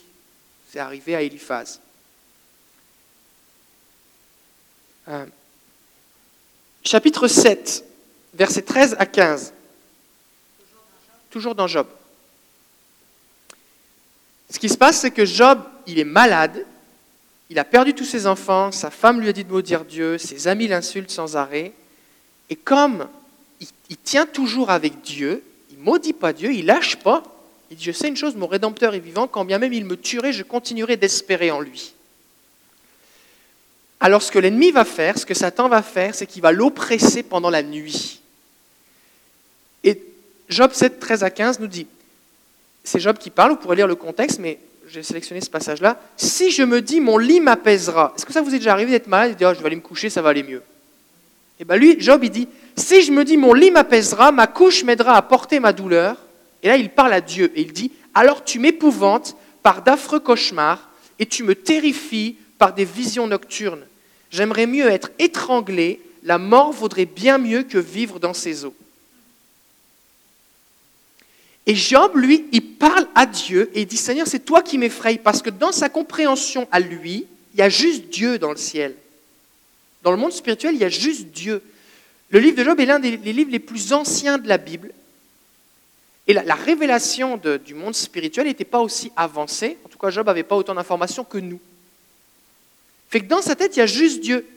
C'est 0.71 0.79
arrivé 0.79 1.15
à 1.15 1.21
Eliphaz. 1.21 1.79
Euh, 5.09 5.25
chapitre 6.83 7.27
7, 7.27 7.83
versets 8.33 8.62
13 8.62 8.95
à 8.99 9.05
15 9.05 9.53
toujours 11.33 11.55
dans 11.55 11.67
Job. 11.67 11.88
Ce 14.51 14.59
qui 14.59 14.69
se 14.69 14.77
passe, 14.77 14.99
c'est 14.99 15.09
que 15.09 15.25
Job, 15.25 15.59
il 15.88 15.97
est 15.97 16.03
malade, 16.03 16.63
il 17.49 17.57
a 17.57 17.63
perdu 17.63 17.95
tous 17.95 18.05
ses 18.05 18.27
enfants, 18.27 18.71
sa 18.71 18.91
femme 18.91 19.19
lui 19.19 19.29
a 19.29 19.33
dit 19.33 19.43
de 19.43 19.51
maudire 19.51 19.83
Dieu, 19.83 20.19
ses 20.19 20.47
amis 20.47 20.67
l'insultent 20.67 21.09
sans 21.09 21.36
arrêt, 21.36 21.73
et 22.51 22.55
comme 22.55 23.07
il, 23.89 23.97
tient 23.97 24.27
toujours 24.27 24.69
avec 24.69 25.01
Dieu, 25.01 25.43
il 25.71 25.79
maudit 25.79 26.13
pas 26.13 26.33
Dieu, 26.33 26.53
il 26.53 26.67
lâche 26.67 26.97
pas, 26.97 27.23
il 27.73 27.77
dit, 27.77 27.83
je 27.86 27.91
sais 27.91 28.07
une 28.07 28.15
chose, 28.15 28.36
mon 28.36 28.45
Rédempteur 28.45 28.93
est 28.93 28.99
vivant, 28.99 29.27
quand 29.27 29.45
bien 29.45 29.57
même 29.57 29.73
il 29.73 29.83
me 29.83 29.97
tuerait, 29.97 30.31
je 30.31 30.43
continuerai 30.43 30.95
d'espérer 30.95 31.49
en 31.49 31.59
lui. 31.59 31.93
Alors 33.99 34.21
ce 34.21 34.31
que 34.31 34.38
l'ennemi 34.38 34.69
va 34.69 34.86
faire, 34.86 35.17
ce 35.17 35.25
que 35.25 35.33
Satan 35.33 35.69
va 35.69 35.81
faire, 35.81 36.13
c'est 36.13 36.27
qu'il 36.27 36.43
va 36.43 36.51
l'oppresser 36.51 37.23
pendant 37.23 37.49
la 37.49 37.63
nuit. 37.63 38.21
Job 40.49 40.71
7, 40.71 40.99
13 40.99 41.23
à 41.23 41.31
15 41.31 41.59
nous 41.62 41.67
dit, 41.67 41.88
c'est 42.83 42.99
Job 42.99 43.17
qui 43.17 43.31
parle, 43.31 43.51
vous 43.51 43.57
pourrez 43.57 43.77
lire 43.77 43.88
le 43.88 43.95
contexte, 43.95 44.38
mais 44.38 44.59
j'ai 44.88 45.01
sélectionné 45.01 45.41
ce 45.41 45.49
passage-là. 45.49 45.99
Si 46.15 46.51
je 46.51 46.62
me 46.62 46.79
dis, 46.79 46.99
mon 46.99 47.17
lit 47.17 47.39
m'apaisera, 47.39 48.13
est-ce 48.15 48.23
que 48.23 48.33
ça 48.33 48.43
vous 48.43 48.53
est 48.53 48.59
déjà 48.59 48.73
arrivé 48.73 48.91
d'être 48.91 49.07
malade 49.07 49.31
et 49.31 49.33
de 49.33 49.38
dire, 49.39 49.49
oh, 49.49 49.53
je 49.55 49.62
vais 49.62 49.65
aller 49.65 49.77
me 49.77 49.81
coucher, 49.81 50.12
ça 50.12 50.21
va 50.21 50.29
aller 50.29 50.43
mieux? 50.43 50.62
Et 51.57 51.62
eh 51.62 51.65
bien 51.65 51.75
lui, 51.77 51.95
Job, 51.97 52.23
il 52.23 52.29
dit, 52.29 52.47
si 52.75 53.01
je 53.01 53.12
me 53.12 53.25
dis, 53.25 53.36
mon 53.36 53.53
lit 53.53 53.71
m'apaisera, 53.71 54.31
ma 54.31 54.45
couche 54.45 54.83
m'aidera 54.83 55.15
à 55.15 55.23
porter 55.23 55.59
ma 55.59 55.73
douleur, 55.73 56.17
et 56.63 56.67
là 56.69 56.78
il 56.78 56.89
parle 56.89 57.13
à 57.13 57.21
Dieu, 57.21 57.52
et 57.56 57.62
il 57.62 57.73
dit, 57.73 57.91
alors 58.13 58.43
tu 58.43 58.58
m'épouvantes 58.58 59.36
par 59.62 59.84
d'affreux 59.84 60.19
cauchemars, 60.19 60.89
et 61.19 61.26
tu 61.26 61.43
me 61.43 61.56
terrifies 61.56 62.38
par 62.58 62.73
des 62.73 62.86
visions 62.86 63.28
nocturnes. 63.28 63.86
J'aimerais 64.32 64.65
mieux 64.65 64.89
être 64.89 65.12
étranglé, 65.19 66.02
la 66.23 66.38
mort 66.38 66.71
vaudrait 66.71 67.06
bien 67.06 67.38
mieux 67.38 67.63
que 67.63 67.78
vivre 67.78 68.19
dans 68.19 68.34
ces 68.34 68.65
eaux. 68.65 68.76
Et 71.65 71.76
Job, 71.76 72.12
lui, 72.15 72.45
il 72.52 72.62
parle 72.62 73.08
à 73.15 73.26
Dieu 73.26 73.69
et 73.73 73.82
il 73.82 73.88
dit, 73.88 73.97
Seigneur, 73.97 74.28
c'est 74.28 74.43
toi 74.43 74.62
qui 74.62 74.78
m'effraie, 74.78 75.17
parce 75.17 75.41
que 75.41 75.49
dans 75.49 75.71
sa 75.71 75.88
compréhension 75.89 76.67
à 76.71 76.80
lui, 76.80 77.26
il 77.54 77.60
y 77.60 77.62
a 77.62 77.69
juste 77.69 78.10
Dieu 78.10 78.39
dans 78.39 78.52
le 78.52 78.58
ciel. 78.58 78.95
Dans 80.02 80.12
le 80.12 80.17
monde 80.17 80.34
spirituel, 80.34 80.76
il 80.76 80.82
y 80.82 80.86
a 80.86 80.89
juste 80.89 81.28
Dieu. 81.28 81.62
Le 82.30 82.39
livre 82.39 82.58
de 82.58 82.63
Job 82.63 82.80
est 82.80 82.86
l'un 82.86 82.99
des 82.99 83.17
livres 83.17 83.52
les 83.52 83.60
plus 83.60 83.93
anciens 83.93 84.38
de 84.38 84.47
la 84.49 84.58
Bible. 84.58 84.91
Et 86.27 86.33
la, 86.33 86.55
révélation 86.55 87.38
du 87.38 87.73
monde 87.73 87.95
spirituel 87.95 88.47
n'était 88.47 88.63
pas 88.63 88.79
aussi 88.79 89.12
avancée. 89.15 89.77
En 89.86 89.89
tout 89.89 89.97
cas, 89.97 90.09
Job 90.09 90.25
n'avait 90.25 90.43
pas 90.43 90.55
autant 90.55 90.73
d'informations 90.73 91.23
que 91.23 91.38
nous. 91.38 91.59
Fait 93.09 93.19
que 93.19 93.25
dans 93.25 93.41
sa 93.41 93.55
tête, 93.55 93.75
il 93.75 93.79
y 93.79 93.83
a 93.83 93.88
juste 93.88 94.21
Dieu. 94.21 94.47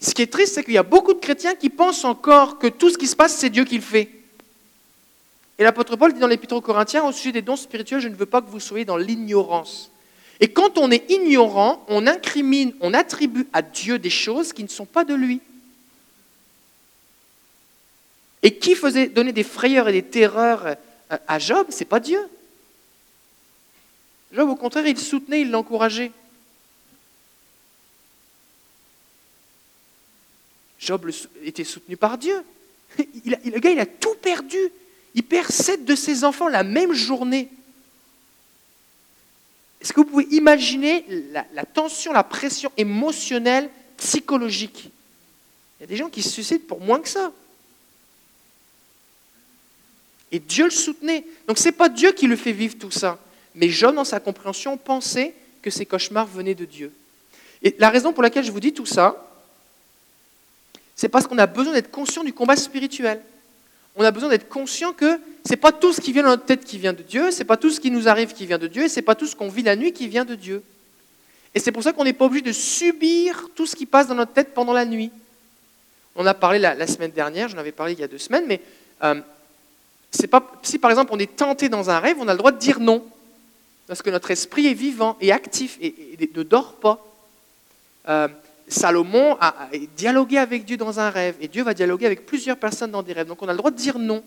Ce 0.00 0.14
qui 0.14 0.22
est 0.22 0.32
triste, 0.32 0.54
c'est 0.54 0.64
qu'il 0.64 0.74
y 0.74 0.78
a 0.78 0.84
beaucoup 0.84 1.12
de 1.12 1.18
chrétiens 1.18 1.56
qui 1.56 1.70
pensent 1.70 2.04
encore 2.04 2.58
que 2.58 2.68
tout 2.68 2.88
ce 2.88 2.96
qui 2.96 3.08
se 3.08 3.16
passe, 3.16 3.36
c'est 3.36 3.50
Dieu 3.50 3.64
qui 3.64 3.76
le 3.76 3.82
fait. 3.82 4.10
Et 5.58 5.64
l'apôtre 5.64 5.96
Paul 5.96 6.12
dit 6.12 6.20
dans 6.20 6.28
l'Épître 6.28 6.54
aux 6.54 6.60
Corinthiens, 6.60 7.02
au 7.02 7.10
sujet 7.10 7.32
des 7.32 7.42
dons 7.42 7.56
spirituels, 7.56 8.00
je 8.00 8.08
ne 8.08 8.14
veux 8.14 8.26
pas 8.26 8.40
que 8.40 8.48
vous 8.48 8.60
soyez 8.60 8.84
dans 8.84 8.96
l'ignorance. 8.96 9.90
Et 10.38 10.48
quand 10.48 10.78
on 10.78 10.90
est 10.92 11.10
ignorant, 11.10 11.84
on 11.88 12.06
incrimine, 12.06 12.72
on 12.80 12.94
attribue 12.94 13.48
à 13.52 13.60
Dieu 13.60 13.98
des 13.98 14.10
choses 14.10 14.52
qui 14.52 14.62
ne 14.62 14.68
sont 14.68 14.86
pas 14.86 15.04
de 15.04 15.14
lui. 15.14 15.40
Et 18.44 18.56
qui 18.56 18.76
faisait 18.76 19.08
donner 19.08 19.32
des 19.32 19.42
frayeurs 19.42 19.88
et 19.88 19.92
des 19.92 20.04
terreurs 20.04 20.76
à 21.08 21.38
Job, 21.38 21.66
c'est 21.70 21.84
pas 21.84 22.00
Dieu. 22.00 22.20
Job, 24.32 24.48
au 24.48 24.56
contraire, 24.56 24.86
il 24.86 24.98
soutenait, 24.98 25.42
il 25.42 25.50
l'encourageait. 25.50 26.12
Job 30.78 31.10
était 31.42 31.64
soutenu 31.64 31.96
par 31.96 32.18
Dieu. 32.18 32.42
le 32.98 33.58
gars, 33.58 33.70
il 33.70 33.80
a 33.80 33.86
tout 33.86 34.14
perdu. 34.22 34.58
Il 35.14 35.22
perd 35.22 35.50
sept 35.50 35.84
de 35.84 35.94
ses 35.94 36.24
enfants 36.24 36.48
la 36.48 36.62
même 36.62 36.92
journée. 36.92 37.48
Est-ce 39.80 39.92
que 39.92 40.00
vous 40.00 40.06
pouvez 40.06 40.26
imaginer 40.30 41.04
la, 41.52 41.64
tension, 41.64 42.12
la 42.12 42.24
pression 42.24 42.70
émotionnelle, 42.76 43.70
psychologique? 43.96 44.90
Il 45.78 45.82
y 45.82 45.84
a 45.84 45.86
des 45.86 45.96
gens 45.96 46.08
qui 46.08 46.22
se 46.22 46.30
suicident 46.30 46.64
pour 46.66 46.80
moins 46.80 47.00
que 47.00 47.08
ça. 47.08 47.32
Et 50.32 50.38
Dieu 50.38 50.64
le 50.64 50.70
soutenait. 50.70 51.24
Donc 51.46 51.58
ce 51.58 51.64
n'est 51.64 51.72
pas 51.72 51.88
Dieu 51.88 52.12
qui 52.12 52.26
le 52.26 52.36
fait 52.36 52.52
vivre 52.52 52.76
tout 52.78 52.90
ça. 52.90 53.18
Mais 53.54 53.68
Job, 53.68 53.94
dans 53.94 54.04
sa 54.04 54.20
compréhension, 54.20 54.76
pensait 54.76 55.34
que 55.62 55.70
ces 55.70 55.86
cauchemars 55.86 56.26
venaient 56.26 56.54
de 56.54 56.64
Dieu. 56.64 56.92
Et 57.62 57.74
la 57.78 57.90
raison 57.90 58.12
pour 58.12 58.22
laquelle 58.22 58.44
je 58.44 58.52
vous 58.52 58.60
dis 58.60 58.72
tout 58.72 58.86
ça, 58.86 59.24
c'est 60.94 61.08
parce 61.08 61.26
qu'on 61.26 61.38
a 61.38 61.46
besoin 61.46 61.72
d'être 61.72 61.90
conscient 61.90 62.24
du 62.24 62.32
combat 62.32 62.56
spirituel 62.56 63.20
on 63.98 64.04
a 64.04 64.12
besoin 64.12 64.30
d'être 64.30 64.48
conscient 64.48 64.92
que 64.92 65.20
ce 65.44 65.50
n'est 65.50 65.56
pas 65.56 65.72
tout 65.72 65.92
ce 65.92 66.00
qui 66.00 66.12
vient 66.12 66.22
dans 66.22 66.28
notre 66.30 66.44
tête 66.44 66.64
qui 66.64 66.78
vient 66.78 66.92
de 66.92 67.02
Dieu, 67.02 67.32
ce 67.32 67.40
n'est 67.40 67.44
pas 67.44 67.56
tout 67.56 67.68
ce 67.68 67.80
qui 67.80 67.90
nous 67.90 68.06
arrive 68.06 68.32
qui 68.32 68.46
vient 68.46 68.58
de 68.58 68.68
Dieu, 68.68 68.84
et 68.84 68.88
ce 68.88 68.96
n'est 68.96 69.02
pas 69.02 69.16
tout 69.16 69.26
ce 69.26 69.34
qu'on 69.34 69.48
vit 69.48 69.64
la 69.64 69.74
nuit 69.74 69.92
qui 69.92 70.06
vient 70.06 70.24
de 70.24 70.36
Dieu. 70.36 70.62
Et 71.52 71.58
c'est 71.58 71.72
pour 71.72 71.82
ça 71.82 71.92
qu'on 71.92 72.04
n'est 72.04 72.12
pas 72.12 72.26
obligé 72.26 72.42
de 72.42 72.52
subir 72.52 73.48
tout 73.56 73.66
ce 73.66 73.74
qui 73.74 73.86
passe 73.86 74.06
dans 74.06 74.14
notre 74.14 74.32
tête 74.32 74.54
pendant 74.54 74.72
la 74.72 74.84
nuit. 74.84 75.10
On 76.14 76.24
a 76.26 76.34
parlé 76.34 76.60
la, 76.60 76.86
semaine 76.86 77.10
dernière, 77.10 77.48
j'en 77.48 77.58
avais 77.58 77.72
parlé 77.72 77.94
il 77.94 77.98
y 77.98 78.04
a 78.04 78.08
deux 78.08 78.18
semaines, 78.18 78.44
mais 78.46 78.60
euh, 79.02 79.20
si 80.10 80.78
par 80.78 80.90
exemple 80.90 81.10
on 81.12 81.18
est 81.18 81.36
tenté 81.36 81.68
dans 81.68 81.90
un 81.90 81.98
rêve, 81.98 82.16
on 82.18 82.28
a 82.28 82.32
le 82.32 82.38
droit 82.38 82.52
de 82.52 82.58
dire 82.58 82.80
non. 82.80 83.04
Parce 83.86 84.02
que 84.02 84.10
notre 84.10 84.30
esprit 84.30 84.66
est 84.66 84.74
vivant 84.74 85.16
et 85.20 85.32
actif 85.32 85.78
et, 85.80 86.18
ne 86.34 86.42
dort 86.42 86.74
pas. 86.74 87.04
Euh, 88.08 88.28
Salomon 88.68 89.36
a 89.40 89.70
dialogué 89.96 90.36
avec 90.36 90.66
Dieu 90.66 90.76
dans 90.76 91.00
un 91.00 91.08
rêve, 91.08 91.36
et 91.40 91.48
Dieu 91.48 91.62
va 91.62 91.72
dialoguer 91.72 92.04
avec 92.04 92.26
plusieurs 92.26 92.58
personnes 92.58 92.90
dans 92.90 93.02
des 93.02 93.14
rêves. 93.14 93.26
Donc 93.26 93.40
on 93.42 93.48
a 93.48 93.52
le 93.52 93.58
droit 93.58 93.70
de 93.70 93.76
dire 93.76 93.98
non. 93.98 94.22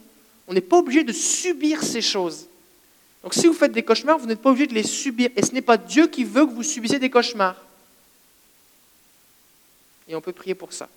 On 0.48 0.54
n'est 0.54 0.62
pas 0.62 0.78
obligé 0.78 1.04
de 1.04 1.14
subir 1.14 1.84
ces 1.84 2.02
choses. 2.02 2.48
Donc 3.22 3.36
si 3.36 3.46
vous 3.46 3.54
faites 3.54 3.72
des 3.72 3.84
cauchemars, 3.84 4.18
vous 4.18 4.26
n'êtes 4.26 4.42
pas 4.42 4.50
obligé 4.50 4.66
de 4.66 4.74
les 4.74 4.84
subir. 4.84 5.30
Et 5.36 5.46
ce 5.46 5.54
n'est 5.54 5.62
pas 5.62 5.78
Dieu 5.78 6.08
qui 6.08 6.24
veut 6.24 6.46
que 6.46 6.52
vous 6.52 6.64
subissiez 6.64 6.98
des 6.98 7.12
cauchemars. 7.12 7.56
Et 10.08 10.16
on 10.16 10.22
peut 10.22 10.34
prier 10.34 10.56
pour 10.56 10.74
ça. 10.74 10.90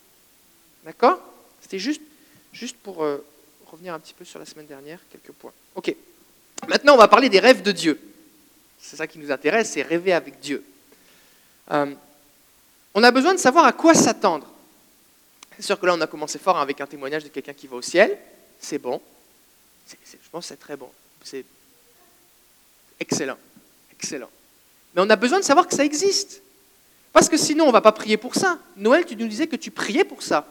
D'accord? 0.84 1.20
C'était 1.60 1.78
juste, 1.78 2.02
juste 2.52 2.76
pour 2.76 3.04
euh, 3.04 3.22
revenir 3.74 3.92
un 3.92 3.98
petit 3.98 4.14
peu 4.14 4.24
sur 4.24 4.38
la 4.38 4.46
semaine 4.46 4.66
dernière, 4.66 5.00
quelques 5.10 5.32
points. 5.32 5.52
Ok. 5.74 5.94
Maintenant, 6.68 6.94
on 6.94 6.96
va 6.96 7.08
parler 7.08 7.28
des 7.28 7.40
rêves 7.40 7.62
de 7.62 7.72
Dieu. 7.72 8.00
C'est 8.78 8.96
ça 8.96 9.06
qui 9.06 9.18
nous 9.18 9.32
intéresse, 9.32 9.72
c'est 9.72 9.82
rêver 9.82 10.12
avec 10.12 10.38
Dieu. 10.38 10.64
Euh, 11.72 11.92
on 12.94 13.02
a 13.02 13.10
besoin 13.10 13.34
de 13.34 13.38
savoir 13.38 13.64
à 13.64 13.72
quoi 13.72 13.94
s'attendre. 13.94 14.46
C'est 15.56 15.62
sûr 15.62 15.78
que 15.78 15.86
là, 15.86 15.94
on 15.94 16.00
a 16.00 16.06
commencé 16.06 16.38
fort 16.38 16.58
avec 16.58 16.80
un 16.80 16.86
témoignage 16.86 17.24
de 17.24 17.28
quelqu'un 17.28 17.52
qui 17.52 17.66
va 17.66 17.76
au 17.76 17.82
ciel. 17.82 18.16
C'est 18.60 18.78
bon. 18.78 19.00
je 19.88 20.16
pense 20.30 20.44
que 20.44 20.48
c'est 20.48 20.56
très 20.56 20.76
bon. 20.76 20.90
C'est 21.24 21.44
excellent. 23.00 23.38
Excellent. 23.92 24.30
Mais 24.94 25.02
on 25.02 25.10
a 25.10 25.16
besoin 25.16 25.40
de 25.40 25.44
savoir 25.44 25.66
que 25.66 25.74
ça 25.74 25.84
existe. 25.84 26.42
Parce 27.12 27.28
que 27.28 27.36
sinon, 27.36 27.64
on 27.64 27.68
ne 27.68 27.72
va 27.72 27.80
pas 27.80 27.92
prier 27.92 28.16
pour 28.16 28.36
ça. 28.36 28.58
Noël, 28.76 29.04
tu 29.04 29.16
nous 29.16 29.26
disais 29.26 29.48
que 29.48 29.56
tu 29.56 29.72
priais 29.72 30.04
pour 30.04 30.22
ça. 30.22 30.46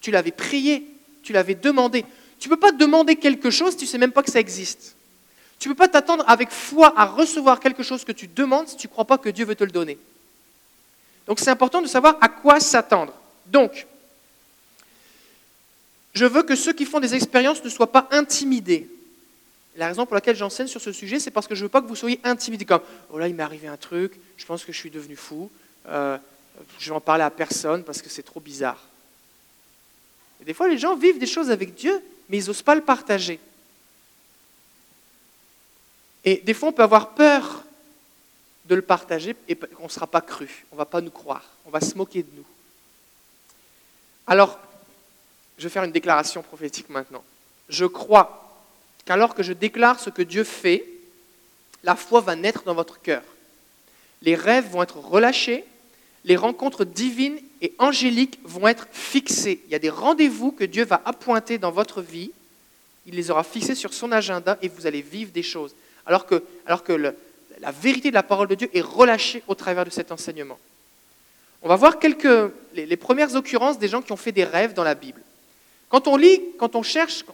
Tu 0.00 0.12
l'avais 0.12 0.30
prié. 0.30 0.86
tu 1.24 1.32
l'avais 1.32 1.56
demandé. 1.56 2.04
Tu 2.38 2.48
ne 2.48 2.54
peux 2.54 2.60
pas 2.60 2.72
demander 2.72 3.16
quelque 3.16 3.50
chose 3.50 3.72
si 3.72 3.78
tu 3.78 3.84
ne 3.84 3.88
sais 3.90 3.98
même 3.98 4.12
pas 4.12 4.22
que 4.22 4.30
ça 4.30 4.40
existe. 4.40 4.94
Tu 5.58 5.68
ne 5.68 5.74
peux 5.74 5.78
pas 5.78 5.88
t'attendre 5.88 6.24
avec 6.28 6.50
foi 6.50 6.92
à 6.96 7.04
recevoir 7.04 7.58
quelque 7.58 7.82
chose 7.82 8.04
que 8.04 8.12
tu 8.12 8.28
demandes 8.28 8.68
si 8.68 8.76
tu 8.76 8.86
ne 8.86 8.92
crois 8.92 9.04
pas 9.04 9.18
que 9.18 9.28
Dieu 9.28 9.44
veut 9.44 9.56
te 9.56 9.64
le 9.64 9.72
donner. 9.72 9.98
Donc 11.26 11.40
c'est 11.40 11.50
important 11.50 11.82
de 11.82 11.88
savoir 11.88 12.16
à 12.20 12.28
quoi 12.28 12.60
s'attendre. 12.60 13.12
Donc, 13.46 13.86
je 16.14 16.24
veux 16.24 16.42
que 16.42 16.54
ceux 16.56 16.72
qui 16.72 16.84
font 16.84 17.00
des 17.00 17.14
expériences 17.14 17.62
ne 17.62 17.68
soient 17.68 17.92
pas 17.92 18.08
intimidés. 18.12 18.88
La 19.76 19.88
raison 19.88 20.06
pour 20.06 20.14
laquelle 20.14 20.36
j'enseigne 20.36 20.66
sur 20.66 20.80
ce 20.80 20.92
sujet, 20.92 21.20
c'est 21.20 21.30
parce 21.30 21.46
que 21.46 21.54
je 21.54 21.60
ne 21.60 21.64
veux 21.66 21.70
pas 21.70 21.80
que 21.80 21.86
vous 21.86 21.96
soyez 21.96 22.20
intimidés 22.24 22.64
comme 22.64 22.80
Oh 23.12 23.18
là, 23.18 23.28
il 23.28 23.34
m'est 23.34 23.42
arrivé 23.42 23.68
un 23.68 23.76
truc, 23.76 24.12
je 24.36 24.44
pense 24.44 24.64
que 24.64 24.72
je 24.72 24.78
suis 24.78 24.90
devenu 24.90 25.16
fou, 25.16 25.50
euh, 25.86 26.18
je 26.78 26.90
vais 26.90 26.96
en 26.96 27.00
parler 27.00 27.24
à 27.24 27.30
personne 27.30 27.84
parce 27.84 28.02
que 28.02 28.08
c'est 28.08 28.22
trop 28.22 28.40
bizarre. 28.40 28.82
Des 30.44 30.54
fois, 30.54 30.68
les 30.68 30.78
gens 30.78 30.96
vivent 30.96 31.18
des 31.18 31.26
choses 31.26 31.50
avec 31.50 31.74
Dieu, 31.74 32.00
mais 32.28 32.38
ils 32.38 32.46
n'osent 32.46 32.62
pas 32.62 32.74
le 32.74 32.82
partager. 32.82 33.40
Et 36.24 36.36
des 36.38 36.54
fois, 36.54 36.68
on 36.68 36.72
peut 36.72 36.82
avoir 36.82 37.10
peur 37.10 37.64
de 38.66 38.74
le 38.74 38.82
partager 38.82 39.34
et 39.48 39.58
on 39.80 39.84
ne 39.84 39.88
sera 39.88 40.06
pas 40.06 40.20
cru, 40.20 40.66
on 40.70 40.74
ne 40.74 40.78
va 40.78 40.84
pas 40.84 41.00
nous 41.00 41.10
croire, 41.10 41.44
on 41.64 41.70
va 41.70 41.80
se 41.80 41.96
moquer 41.96 42.22
de 42.22 42.28
nous. 42.36 42.44
Alors, 44.26 44.58
je 45.56 45.64
vais 45.64 45.70
faire 45.70 45.84
une 45.84 45.92
déclaration 45.92 46.42
prophétique 46.42 46.90
maintenant. 46.90 47.24
Je 47.68 47.86
crois 47.86 48.54
qu'alors 49.06 49.34
que 49.34 49.42
je 49.42 49.54
déclare 49.54 49.98
ce 49.98 50.10
que 50.10 50.22
Dieu 50.22 50.44
fait, 50.44 50.84
la 51.82 51.96
foi 51.96 52.20
va 52.20 52.36
naître 52.36 52.64
dans 52.64 52.74
votre 52.74 53.00
cœur. 53.00 53.22
Les 54.20 54.34
rêves 54.34 54.68
vont 54.70 54.82
être 54.82 54.98
relâchés, 54.98 55.64
les 56.24 56.36
rencontres 56.36 56.84
divines 56.84 57.38
et 57.60 57.74
angéliques 57.78 58.38
vont 58.44 58.68
être 58.68 58.86
fixées. 58.92 59.60
Il 59.66 59.72
y 59.72 59.74
a 59.74 59.78
des 59.78 59.90
rendez-vous 59.90 60.52
que 60.52 60.64
Dieu 60.64 60.84
va 60.84 61.00
appointer 61.04 61.58
dans 61.58 61.70
votre 61.70 62.02
vie. 62.02 62.30
Il 63.06 63.14
les 63.14 63.30
aura 63.30 63.42
fixés 63.42 63.74
sur 63.74 63.92
son 63.94 64.12
agenda 64.12 64.58
et 64.62 64.68
vous 64.68 64.86
allez 64.86 65.02
vivre 65.02 65.32
des 65.32 65.42
choses. 65.42 65.74
Alors 66.06 66.26
que, 66.26 66.42
alors 66.66 66.84
que 66.84 66.92
la 67.60 67.70
vérité 67.70 68.10
de 68.10 68.14
la 68.14 68.22
parole 68.22 68.48
de 68.48 68.54
Dieu 68.54 68.70
est 68.72 68.80
relâchée 68.80 69.42
au 69.48 69.54
travers 69.54 69.84
de 69.84 69.90
cet 69.90 70.12
enseignement. 70.12 70.58
On 71.62 71.68
va 71.68 71.76
voir 71.76 71.98
quelques, 71.98 72.52
les, 72.74 72.96
premières 72.96 73.34
occurrences 73.34 73.78
des 73.78 73.88
gens 73.88 74.00
qui 74.00 74.12
ont 74.12 74.16
fait 74.16 74.32
des 74.32 74.44
rêves 74.44 74.74
dans 74.74 74.84
la 74.84 74.94
Bible. 74.94 75.20
Quand 75.88 76.06
on 76.06 76.16
lit, 76.16 76.40
quand 76.58 76.76
on 76.76 76.82
cherche, 76.82 77.24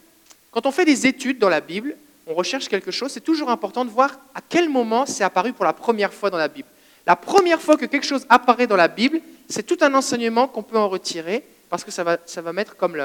quand 0.51 0.65
on 0.65 0.71
fait 0.71 0.85
des 0.85 1.05
études 1.05 1.37
dans 1.37 1.49
la 1.49 1.61
Bible, 1.61 1.95
on 2.25 2.33
recherche 2.33 2.67
quelque 2.67 2.89
chose, 2.89 3.11
c'est 3.11 3.23
toujours 3.23 3.51
important 3.51 3.85
de 3.85 3.91
voir 3.91 4.17
à 4.33 4.41
quel 4.41 4.69
moment 4.69 5.05
c'est 5.05 5.23
apparu 5.23 5.53
pour 5.53 5.65
la 5.65 5.73
première 5.73 6.13
fois 6.13 6.31
dans 6.31 6.37
la 6.37 6.47
Bible. 6.47 6.67
La 7.05 7.15
première 7.15 7.61
fois 7.61 7.77
que 7.77 7.85
quelque 7.85 8.05
chose 8.05 8.25
apparaît 8.29 8.65
dans 8.65 8.75
la 8.75 8.87
Bible, 8.87 9.21
c'est 9.49 9.63
tout 9.63 9.77
un 9.81 9.93
enseignement 9.93 10.47
qu'on 10.47 10.63
peut 10.63 10.77
en 10.77 10.89
retirer 10.89 11.43
parce 11.69 11.83
que 11.83 11.91
ça 11.91 12.03
va, 12.03 12.17
ça 12.25 12.41
va 12.41 12.53
mettre 12.53 12.75
comme, 12.75 12.97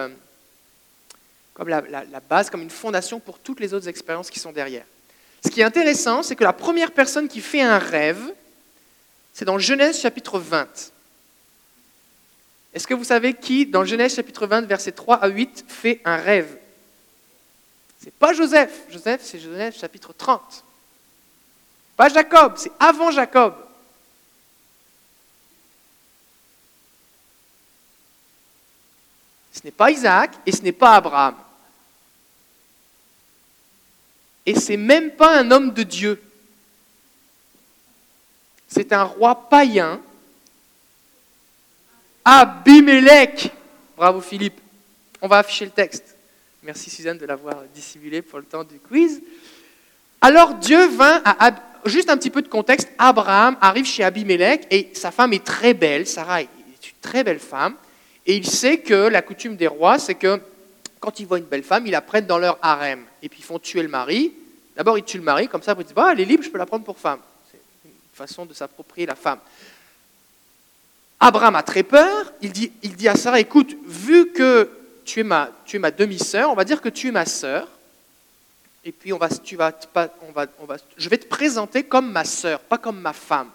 comme 1.55 1.69
la, 1.69 1.81
la 1.81 2.21
base, 2.21 2.51
comme 2.51 2.63
une 2.63 2.71
fondation 2.71 3.21
pour 3.21 3.39
toutes 3.39 3.61
les 3.61 3.75
autres 3.75 3.89
expériences 3.89 4.31
qui 4.31 4.41
sont 4.41 4.53
derrière. 4.53 4.85
Ce 5.45 5.49
qui 5.49 5.61
est 5.61 5.65
intéressant, 5.65 6.23
c'est 6.23 6.37
que 6.37 6.45
la 6.45 6.53
première 6.53 6.93
personne 6.93 7.29
qui 7.29 7.41
fait 7.41 7.63
un 7.63 7.79
rêve, 7.79 8.23
c'est 9.33 9.45
dans 9.45 9.59
Genèse 9.59 9.99
chapitre 9.99 10.39
20. 10.39 10.93
Est-ce 12.75 12.87
que 12.87 12.95
vous 12.95 13.05
savez 13.05 13.35
qui, 13.35 13.67
dans 13.67 13.85
Genèse 13.85 14.15
chapitre 14.15 14.47
20, 14.47 14.63
versets 14.63 14.93
3 14.93 15.17
à 15.17 15.29
8, 15.29 15.65
fait 15.67 16.01
un 16.05 16.17
rêve? 16.17 16.59
C'est 18.03 18.15
pas 18.15 18.33
Joseph. 18.33 18.71
Joseph, 18.91 19.23
c'est 19.25 19.39
Genèse 19.39 19.77
chapitre 19.77 20.13
30. 20.13 20.65
Pas 21.97 22.09
Jacob, 22.09 22.55
c'est 22.57 22.73
avant 22.79 23.11
Jacob. 23.11 23.55
Ce 29.53 29.61
n'est 29.65 29.71
pas 29.71 29.91
Isaac 29.91 30.33
et 30.47 30.53
ce 30.53 30.63
n'est 30.63 30.73
pas 30.73 30.95
Abraham. 30.95 31.35
Et 34.47 34.55
c'est 34.55 34.77
même 34.77 35.11
pas 35.13 35.39
un 35.39 35.51
homme 35.51 35.73
de 35.73 35.83
Dieu. 35.83 36.23
C'est 38.69 38.93
un 38.93 39.03
roi 39.03 39.49
païen, 39.49 40.01
Abimelech. 42.25 43.51
Bravo 43.97 44.21
Philippe. 44.21 44.61
On 45.21 45.29
va 45.29 45.39
afficher 45.39 45.65
le 45.65 45.71
texte. 45.71 46.17
Merci 46.63 46.91
Suzanne 46.91 47.19
de 47.19 47.27
l'avoir 47.27 47.57
dissimulé 47.75 48.23
pour 48.23 48.39
le 48.39 48.45
temps 48.45 48.65
du 48.65 48.79
quiz. 48.79 49.21
Alors 50.21 50.55
Dieu 50.55 50.87
vint 50.89 51.23
à 51.25 51.51
juste 51.87 52.11
un 52.11 52.17
petit 52.17 52.31
peu 52.31 52.43
de 52.43 52.49
contexte. 52.49 52.89
Abraham 52.99 53.57
arrive 53.61 53.87
chez 53.87 54.05
Abimelech 54.05 54.67
et 54.71 54.91
sa 54.95 55.11
femme 55.11 55.33
est 55.33 55.45
très 55.45 55.75
belle. 55.75 56.07
Sarah 56.07 56.43
est 56.43 56.45
une 56.45 56.99
très 57.01 57.25
belle 57.25 57.39
femme. 57.39 57.75
Et 58.27 58.37
il 58.37 58.47
sait 58.47 58.79
que 58.79 59.09
la 59.09 59.23
coutume 59.23 59.57
des 59.57 59.67
rois, 59.67 59.99
c'est 59.99 60.15
que 60.15 60.41
quand 61.01 61.19
ils 61.19 61.27
voient 61.27 61.39
une 61.39 61.45
belle 61.45 61.63
femme, 61.63 61.87
ils 61.87 61.93
la 61.93 62.03
prennent 62.03 62.27
dans 62.27 62.39
leur 62.39 62.59
harem. 62.63 63.05
Et 63.23 63.29
puis 63.29 63.41
ils 63.41 63.45
font 63.45 63.59
tuer 63.59 63.83
le 63.83 63.89
mari. 63.89 64.33
D'abord, 64.77 64.99
ils 64.99 65.05
tuent 65.05 65.19
le 65.19 65.25
mari, 65.25 65.49
comme 65.49 65.63
ça, 65.63 65.75
ils 65.79 65.85
disent 65.85 65.95
bah, 65.95 66.11
elle 66.13 66.21
est 66.21 66.25
libre, 66.25 66.43
je 66.43 66.51
peux 66.51 66.59
la 66.59 66.67
prendre 66.67 66.85
pour 66.85 66.99
femme. 66.99 67.21
C'est 67.51 67.61
une 67.85 67.91
façon 68.13 68.47
de 68.47 68.55
s'approprier 68.55 69.07
la 69.07 69.15
femme. 69.15 69.39
Abraham 71.19 71.57
a 71.57 71.63
très 71.63 71.83
peur. 71.83 72.33
Il 72.41 72.53
dit, 72.53 72.73
il 72.83 72.97
dit 72.97 73.09
à 73.09 73.15
Sarah 73.15 73.41
écoute, 73.41 73.77
vu 73.87 74.33
que 74.33 74.71
tu 75.05 75.21
es 75.21 75.23
ma, 75.23 75.51
demi-sœur, 75.91 76.51
on 76.51 76.55
va 76.55 76.65
dire 76.65 76.81
que 76.81 76.89
tu 76.89 77.09
es 77.09 77.11
ma 77.11 77.27
sœur. 77.27 77.69
Et 78.85 78.93
puis, 78.93 79.13
on 79.13 79.19
va, 79.19 79.29
tu 79.29 79.57
vas, 79.57 79.73
on 80.27 80.33
va, 80.33 80.47
on 80.61 80.65
va, 80.65 80.77
je 80.97 81.09
vais 81.09 81.19
te 81.19 81.27
présenter 81.27 81.83
comme 81.83 82.11
ma 82.11 82.25
sœur, 82.25 82.61
pas 82.61 82.79
comme 82.79 82.99
ma 82.99 83.13
femme. 83.13 83.51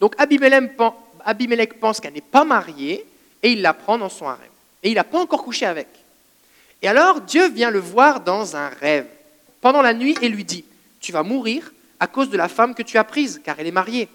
Donc, 0.00 0.14
Abimelech 0.18 1.78
pense 1.78 2.00
qu'elle 2.00 2.14
n'est 2.14 2.20
pas 2.20 2.44
mariée 2.44 3.06
et 3.44 3.52
il 3.52 3.62
la 3.62 3.74
prend 3.74 3.98
dans 3.98 4.08
son 4.08 4.26
harem. 4.26 4.40
Et 4.82 4.88
il 4.88 4.94
n'a 4.94 5.04
pas 5.04 5.20
encore 5.20 5.44
couché 5.44 5.66
avec. 5.66 5.86
Et 6.82 6.88
alors 6.88 7.20
Dieu 7.20 7.48
vient 7.50 7.70
le 7.70 7.78
voir 7.78 8.20
dans 8.20 8.56
un 8.56 8.68
rêve 8.68 9.06
pendant 9.60 9.82
la 9.82 9.94
nuit 9.94 10.16
et 10.20 10.28
lui 10.28 10.44
dit, 10.44 10.64
tu 11.00 11.12
vas 11.12 11.22
mourir 11.22 11.72
à 12.00 12.06
cause 12.06 12.30
de 12.30 12.36
la 12.36 12.48
femme 12.48 12.74
que 12.74 12.82
tu 12.82 12.98
as 12.98 13.04
prise, 13.04 13.40
car 13.44 13.56
elle 13.60 13.66
est 13.66 13.70
mariée. 13.70 14.08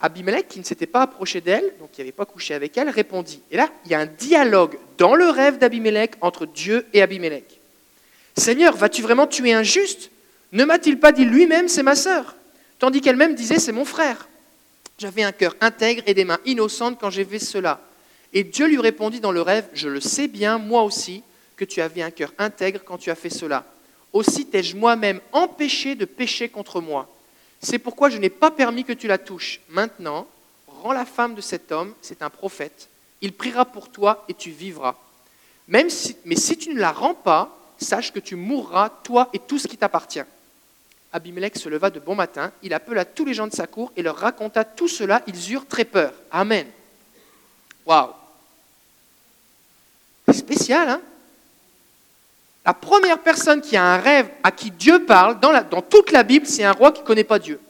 Abimelech, 0.00 0.48
qui 0.48 0.58
ne 0.58 0.64
s'était 0.64 0.86
pas 0.86 1.02
approché 1.02 1.40
d'elle, 1.40 1.74
donc 1.78 1.92
qui 1.92 2.00
n'avait 2.00 2.10
pas 2.10 2.24
couché 2.24 2.54
avec 2.54 2.76
elle, 2.76 2.88
répondit. 2.88 3.40
Et 3.50 3.56
là, 3.56 3.70
il 3.84 3.92
y 3.92 3.94
a 3.94 4.00
un 4.00 4.06
dialogue 4.06 4.76
dans 4.98 5.14
le 5.14 5.28
rêve 5.30 5.58
d'Abimelech 5.58 6.14
entre 6.20 6.44
Dieu 6.44 6.86
et 6.92 7.02
Abimelech. 7.02 7.60
Seigneur, 8.36 8.74
vas-tu 8.76 9.02
vraiment 9.02 9.26
tuer 9.26 9.52
un 9.52 9.62
juste? 9.62 10.10
Ne 10.50 10.64
m'a-t-il 10.64 10.98
pas 10.98 11.12
dit 11.12 11.24
lui-même, 11.24 11.68
c'est 11.68 11.84
ma 11.84 11.94
sœur? 11.94 12.34
Tandis 12.78 13.00
qu'elle-même 13.00 13.34
disait, 13.34 13.60
c'est 13.60 13.72
mon 13.72 13.84
frère. 13.84 14.26
J'avais 14.98 15.22
un 15.22 15.32
cœur 15.32 15.56
intègre 15.60 16.02
et 16.06 16.14
des 16.14 16.24
mains 16.24 16.38
innocentes 16.44 16.98
quand 17.00 17.10
j'ai 17.10 17.24
fait 17.24 17.38
cela. 17.38 17.80
Et 18.32 18.44
Dieu 18.44 18.66
lui 18.66 18.80
répondit 18.80 19.20
dans 19.20 19.32
le 19.32 19.42
rêve, 19.42 19.68
Je 19.74 19.88
le 19.88 20.00
sais 20.00 20.28
bien, 20.28 20.58
moi 20.58 20.82
aussi, 20.82 21.22
que 21.56 21.64
tu 21.64 21.80
avais 21.80 22.02
un 22.02 22.10
cœur 22.10 22.32
intègre 22.38 22.80
quand 22.84 22.98
tu 22.98 23.10
as 23.10 23.14
fait 23.14 23.30
cela. 23.30 23.64
Aussi 24.12 24.46
t'ai-je 24.46 24.76
moi-même 24.76 25.20
empêché 25.32 25.94
de 25.94 26.04
pécher 26.04 26.48
contre 26.48 26.80
moi. 26.80 27.08
C'est 27.60 27.78
pourquoi 27.78 28.10
je 28.10 28.18
n'ai 28.18 28.30
pas 28.30 28.50
permis 28.50 28.84
que 28.84 28.92
tu 28.92 29.06
la 29.06 29.18
touches. 29.18 29.60
Maintenant, 29.68 30.26
rends 30.66 30.92
la 30.92 31.04
femme 31.04 31.34
de 31.34 31.40
cet 31.40 31.72
homme, 31.72 31.94
c'est 32.02 32.22
un 32.22 32.30
prophète. 32.30 32.88
Il 33.20 33.32
priera 33.32 33.64
pour 33.64 33.90
toi 33.90 34.24
et 34.28 34.34
tu 34.34 34.50
vivras. 34.50 34.96
Même 35.68 35.88
mais 36.24 36.36
si 36.36 36.56
tu 36.56 36.74
ne 36.74 36.80
la 36.80 36.90
rends 36.90 37.14
pas, 37.14 37.56
sache 37.78 38.12
que 38.12 38.18
tu 38.18 38.36
mourras, 38.36 38.90
toi 39.04 39.30
et 39.32 39.38
tout 39.38 39.58
ce 39.58 39.68
qui 39.68 39.76
t'appartient. 39.76 40.24
Abimelech 41.12 41.58
se 41.58 41.68
leva 41.68 41.90
de 41.90 42.00
bon 42.00 42.14
matin, 42.14 42.52
il 42.62 42.72
appela 42.72 43.04
tous 43.04 43.24
les 43.24 43.34
gens 43.34 43.46
de 43.46 43.52
sa 43.52 43.66
cour 43.66 43.92
et 43.96 44.02
leur 44.02 44.16
raconta 44.16 44.64
tout 44.64 44.88
cela. 44.88 45.22
Ils 45.26 45.52
eurent 45.52 45.66
très 45.66 45.84
peur. 45.84 46.14
Amen. 46.30 46.66
Waouh 47.84 48.12
c'est 50.26 50.38
spécial, 50.38 50.88
hein? 50.88 51.02
La 52.64 52.74
première 52.74 53.20
personne 53.20 53.60
qui 53.60 53.76
a 53.76 53.84
un 53.84 53.98
rêve 53.98 54.30
à 54.42 54.52
qui 54.52 54.70
Dieu 54.70 55.04
parle, 55.04 55.40
dans, 55.40 55.52
dans 55.64 55.82
toute 55.82 56.12
la 56.12 56.22
Bible, 56.22 56.46
c'est 56.46 56.62
un 56.62 56.72
roi 56.72 56.92
qui 56.92 57.00
ne 57.00 57.06
connaît 57.06 57.24
pas 57.24 57.40
Dieu. 57.40 57.60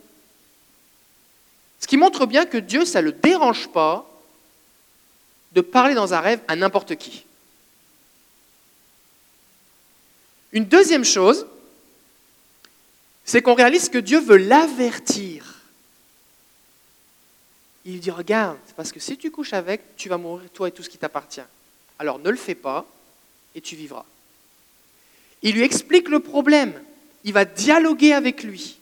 Ce 1.81 1.87
qui 1.87 1.97
montre 1.97 2.27
bien 2.27 2.45
que 2.45 2.59
Dieu, 2.59 2.85
ça 2.85 3.01
ne 3.01 3.07
le 3.07 3.13
dérange 3.13 3.69
pas 3.69 4.07
de 5.53 5.63
parler 5.63 5.95
dans 5.95 6.13
un 6.13 6.21
rêve 6.21 6.41
à 6.47 6.57
n'importe 6.57 6.97
qui. 6.97 7.25
Une 10.53 10.67
deuxième 10.67 11.05
chose, 11.05 11.47
c'est 13.25 13.43
qu'on 13.43 13.55
réalise 13.55 13.89
que 13.89 13.99
Dieu 13.99 14.21
veut 14.21 14.37
l'avertir. 14.37 15.61
Il 17.85 18.01
dit, 18.01 18.11
regarde, 18.11 18.59
parce 18.77 18.93
que 18.93 19.01
si 19.01 19.17
tu 19.17 19.31
couches 19.31 19.53
avec, 19.53 19.97
tu 19.97 20.09
vas 20.09 20.19
mourir, 20.19 20.49
toi 20.53 20.69
et 20.69 20.73
tout 20.73 20.83
ce 20.83 20.89
qui 20.89 20.99
t'appartient 20.99 21.43
alors 22.03 22.19
ne 22.19 22.31
le 22.31 22.37
fais 22.37 22.57
pas 22.57 22.85
et 23.55 23.61
tu 23.61 23.77
vivras. 23.77 24.05
Il 25.43 25.55
lui 25.55 25.63
explique 25.63 26.09
le 26.09 26.19
problème, 26.19 26.75
il 27.23 27.33
va 27.33 27.45
dialoguer 27.45 28.13
avec 28.13 28.43
lui. 28.43 28.79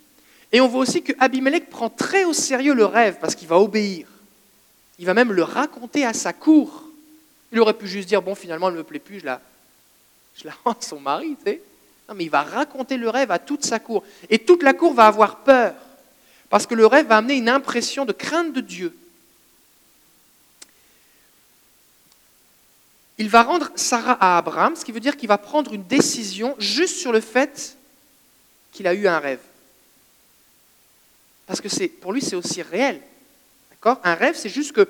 Et 0.53 0.61
on 0.61 0.68
voit 0.68 0.80
aussi 0.80 1.03
que 1.03 1.12
Abimelech 1.18 1.68
prend 1.68 1.91
très 1.91 2.24
au 2.24 2.32
sérieux 2.32 2.74
le 2.74 2.86
rêve 2.86 3.18
parce 3.20 3.34
qu'il 3.34 3.47
va 3.47 3.59
obéir. 3.59 4.09
Il 4.99 5.05
va 5.05 5.12
même 5.12 5.32
le 5.32 5.43
raconter 5.43 6.05
à 6.05 6.14
sa 6.14 6.32
cour. 6.32 6.84
Il 7.53 7.61
aurait 7.61 7.74
pu 7.74 7.86
juste 7.86 8.09
dire, 8.09 8.22
bon, 8.22 8.34
finalement, 8.34 8.68
elle 8.68 8.74
ne 8.74 8.78
me 8.78 8.84
plaît 8.84 8.99
plus, 8.99 9.20
je 9.20 9.26
la, 9.26 9.41
je 10.36 10.47
la 10.47 10.55
rends 10.64 10.76
son 10.80 10.99
mari. 10.99 11.36
Tu 11.45 11.53
sais. 11.53 11.62
Mais 12.14 12.24
il 12.24 12.30
va 12.30 12.42
raconter 12.42 12.96
le 12.96 13.08
rêve 13.08 13.30
à 13.30 13.38
toute 13.38 13.64
sa 13.64 13.78
cour. 13.78 14.02
Et 14.28 14.38
toute 14.38 14.62
la 14.62 14.74
cour 14.74 14.94
va 14.94 15.06
avoir 15.06 15.38
peur. 15.38 15.74
Parce 16.48 16.66
que 16.66 16.74
le 16.74 16.86
rêve 16.86 17.06
va 17.06 17.18
amener 17.18 17.34
une 17.34 17.48
impression 17.48 18.04
de 18.04 18.12
crainte 18.12 18.52
de 18.52 18.61
Dieu. 18.61 18.96
il 23.20 23.28
va 23.28 23.42
rendre 23.42 23.70
Sarah 23.74 24.16
à 24.18 24.38
Abraham, 24.38 24.74
ce 24.74 24.82
qui 24.82 24.92
veut 24.92 25.00
dire 25.00 25.14
qu'il 25.14 25.28
va 25.28 25.36
prendre 25.36 25.74
une 25.74 25.82
décision 25.82 26.56
juste 26.58 26.96
sur 26.96 27.12
le 27.12 27.20
fait 27.20 27.76
qu'il 28.72 28.86
a 28.86 28.94
eu 28.94 29.06
un 29.06 29.18
rêve. 29.18 29.42
Parce 31.46 31.61
que 31.61 31.86
pour 32.00 32.14
lui, 32.14 32.22
c'est 32.22 32.34
aussi 32.34 32.62
réel. 32.62 32.98
Un 33.84 34.14
rêve, 34.14 34.36
c'est 34.36 34.48
juste 34.48 34.72
que 34.72 34.88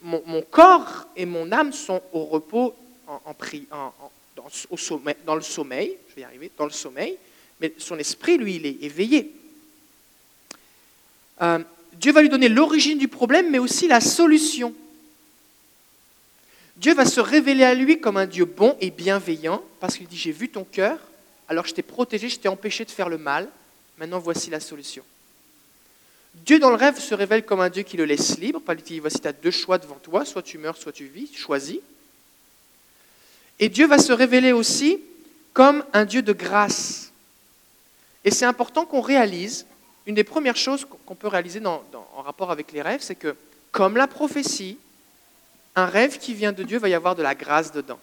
mon, 0.00 0.42
corps 0.48 1.08
et 1.16 1.26
mon 1.26 1.50
âme 1.50 1.72
sont 1.72 2.00
au 2.12 2.24
repos, 2.24 2.72
en, 3.08 3.20
en, 3.24 3.34
en, 3.72 4.12
dans, 4.36 5.34
le 5.34 5.40
sommeil, 5.42 5.96
je 6.08 6.14
vais 6.14 6.22
y 6.22 6.24
arriver, 6.24 6.50
dans 6.56 6.64
le 6.64 6.70
sommeil, 6.70 7.16
mais 7.60 7.72
son 7.78 7.98
esprit, 7.98 8.38
lui, 8.38 8.56
il 8.56 8.66
est 8.66 8.82
éveillé. 8.82 9.32
Euh, 11.42 11.58
Dieu 11.94 12.12
va 12.12 12.22
lui 12.22 12.28
donner 12.28 12.48
l'origine 12.48 12.98
du 12.98 13.08
problème, 13.08 13.50
mais 13.50 13.58
aussi 13.58 13.88
la 13.88 14.00
solution. 14.00 14.74
Dieu 16.76 16.94
va 16.94 17.04
se 17.04 17.20
révéler 17.20 17.64
à 17.64 17.74
lui 17.74 18.00
comme 18.00 18.16
un 18.16 18.26
Dieu 18.26 18.44
bon 18.44 18.76
et 18.80 18.90
bienveillant, 18.90 19.62
parce 19.78 19.96
qu'il 19.96 20.06
dit, 20.06 20.16
j'ai 20.16 20.32
vu 20.32 20.48
ton 20.48 20.64
cœur, 20.64 20.98
alors 21.48 21.66
je 21.66 21.74
t'ai 21.74 21.82
protégé, 21.82 22.28
je 22.28 22.38
t'ai 22.38 22.48
empêché 22.48 22.84
de 22.84 22.90
faire 22.90 23.08
le 23.08 23.18
mal, 23.18 23.48
maintenant 23.98 24.18
voici 24.18 24.50
la 24.50 24.60
solution. 24.60 25.04
Dieu 26.34 26.58
dans 26.58 26.70
le 26.70 26.76
rêve 26.76 26.98
se 26.98 27.14
révèle 27.14 27.44
comme 27.44 27.60
un 27.60 27.68
Dieu 27.68 27.82
qui 27.82 27.96
le 27.96 28.06
laisse 28.06 28.38
libre, 28.38 28.60
pas 28.60 28.74
lui 28.74 28.82
dit, 28.82 28.98
voici 29.00 29.20
tu 29.20 29.28
as 29.28 29.32
deux 29.32 29.50
choix 29.50 29.76
devant 29.78 29.96
toi, 29.96 30.24
soit 30.24 30.42
tu 30.42 30.56
meurs, 30.56 30.76
soit 30.76 30.92
tu 30.92 31.04
vis, 31.04 31.32
choisis. 31.34 31.78
Et 33.62 33.68
Dieu 33.68 33.86
va 33.86 33.98
se 33.98 34.12
révéler 34.12 34.50
aussi 34.50 35.00
comme 35.52 35.84
un 35.92 36.04
Dieu 36.04 36.20
de 36.20 36.32
grâce. 36.32 37.12
Et 38.24 38.32
c'est 38.32 38.44
important 38.44 38.84
qu'on 38.84 39.00
réalise, 39.00 39.66
une 40.04 40.16
des 40.16 40.24
premières 40.24 40.56
choses 40.56 40.84
qu'on 41.06 41.14
peut 41.14 41.28
réaliser 41.28 41.64
en 41.64 42.22
rapport 42.22 42.50
avec 42.50 42.72
les 42.72 42.82
rêves, 42.82 43.02
c'est 43.02 43.14
que, 43.14 43.36
comme 43.70 43.96
la 43.96 44.08
prophétie, 44.08 44.78
un 45.76 45.86
rêve 45.86 46.18
qui 46.18 46.34
vient 46.34 46.50
de 46.50 46.64
Dieu 46.64 46.80
va 46.80 46.88
y 46.88 46.94
avoir 46.94 47.14
de 47.14 47.22
la 47.22 47.36
grâce 47.36 47.70
dedans. 47.70 48.00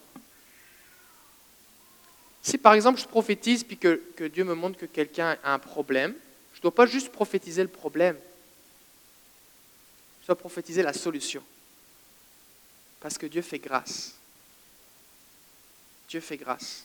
Si 2.40 2.56
par 2.56 2.72
exemple 2.72 2.98
je 2.98 3.06
prophétise 3.06 3.62
puis 3.62 3.76
que 3.76 4.00
Dieu 4.32 4.44
me 4.44 4.54
montre 4.54 4.78
que 4.78 4.86
quelqu'un 4.86 5.36
a 5.44 5.52
un 5.52 5.58
problème, 5.58 6.14
je 6.54 6.58
ne 6.60 6.62
dois 6.62 6.74
pas 6.74 6.86
juste 6.86 7.12
prophétiser 7.12 7.60
le 7.60 7.68
problème, 7.68 8.16
je 10.22 10.26
dois 10.26 10.36
prophétiser 10.36 10.82
la 10.82 10.94
solution. 10.94 11.42
Parce 12.98 13.18
que 13.18 13.26
Dieu 13.26 13.42
fait 13.42 13.58
grâce. 13.58 14.14
Dieu 16.10 16.20
fait 16.20 16.36
grâce. 16.36 16.84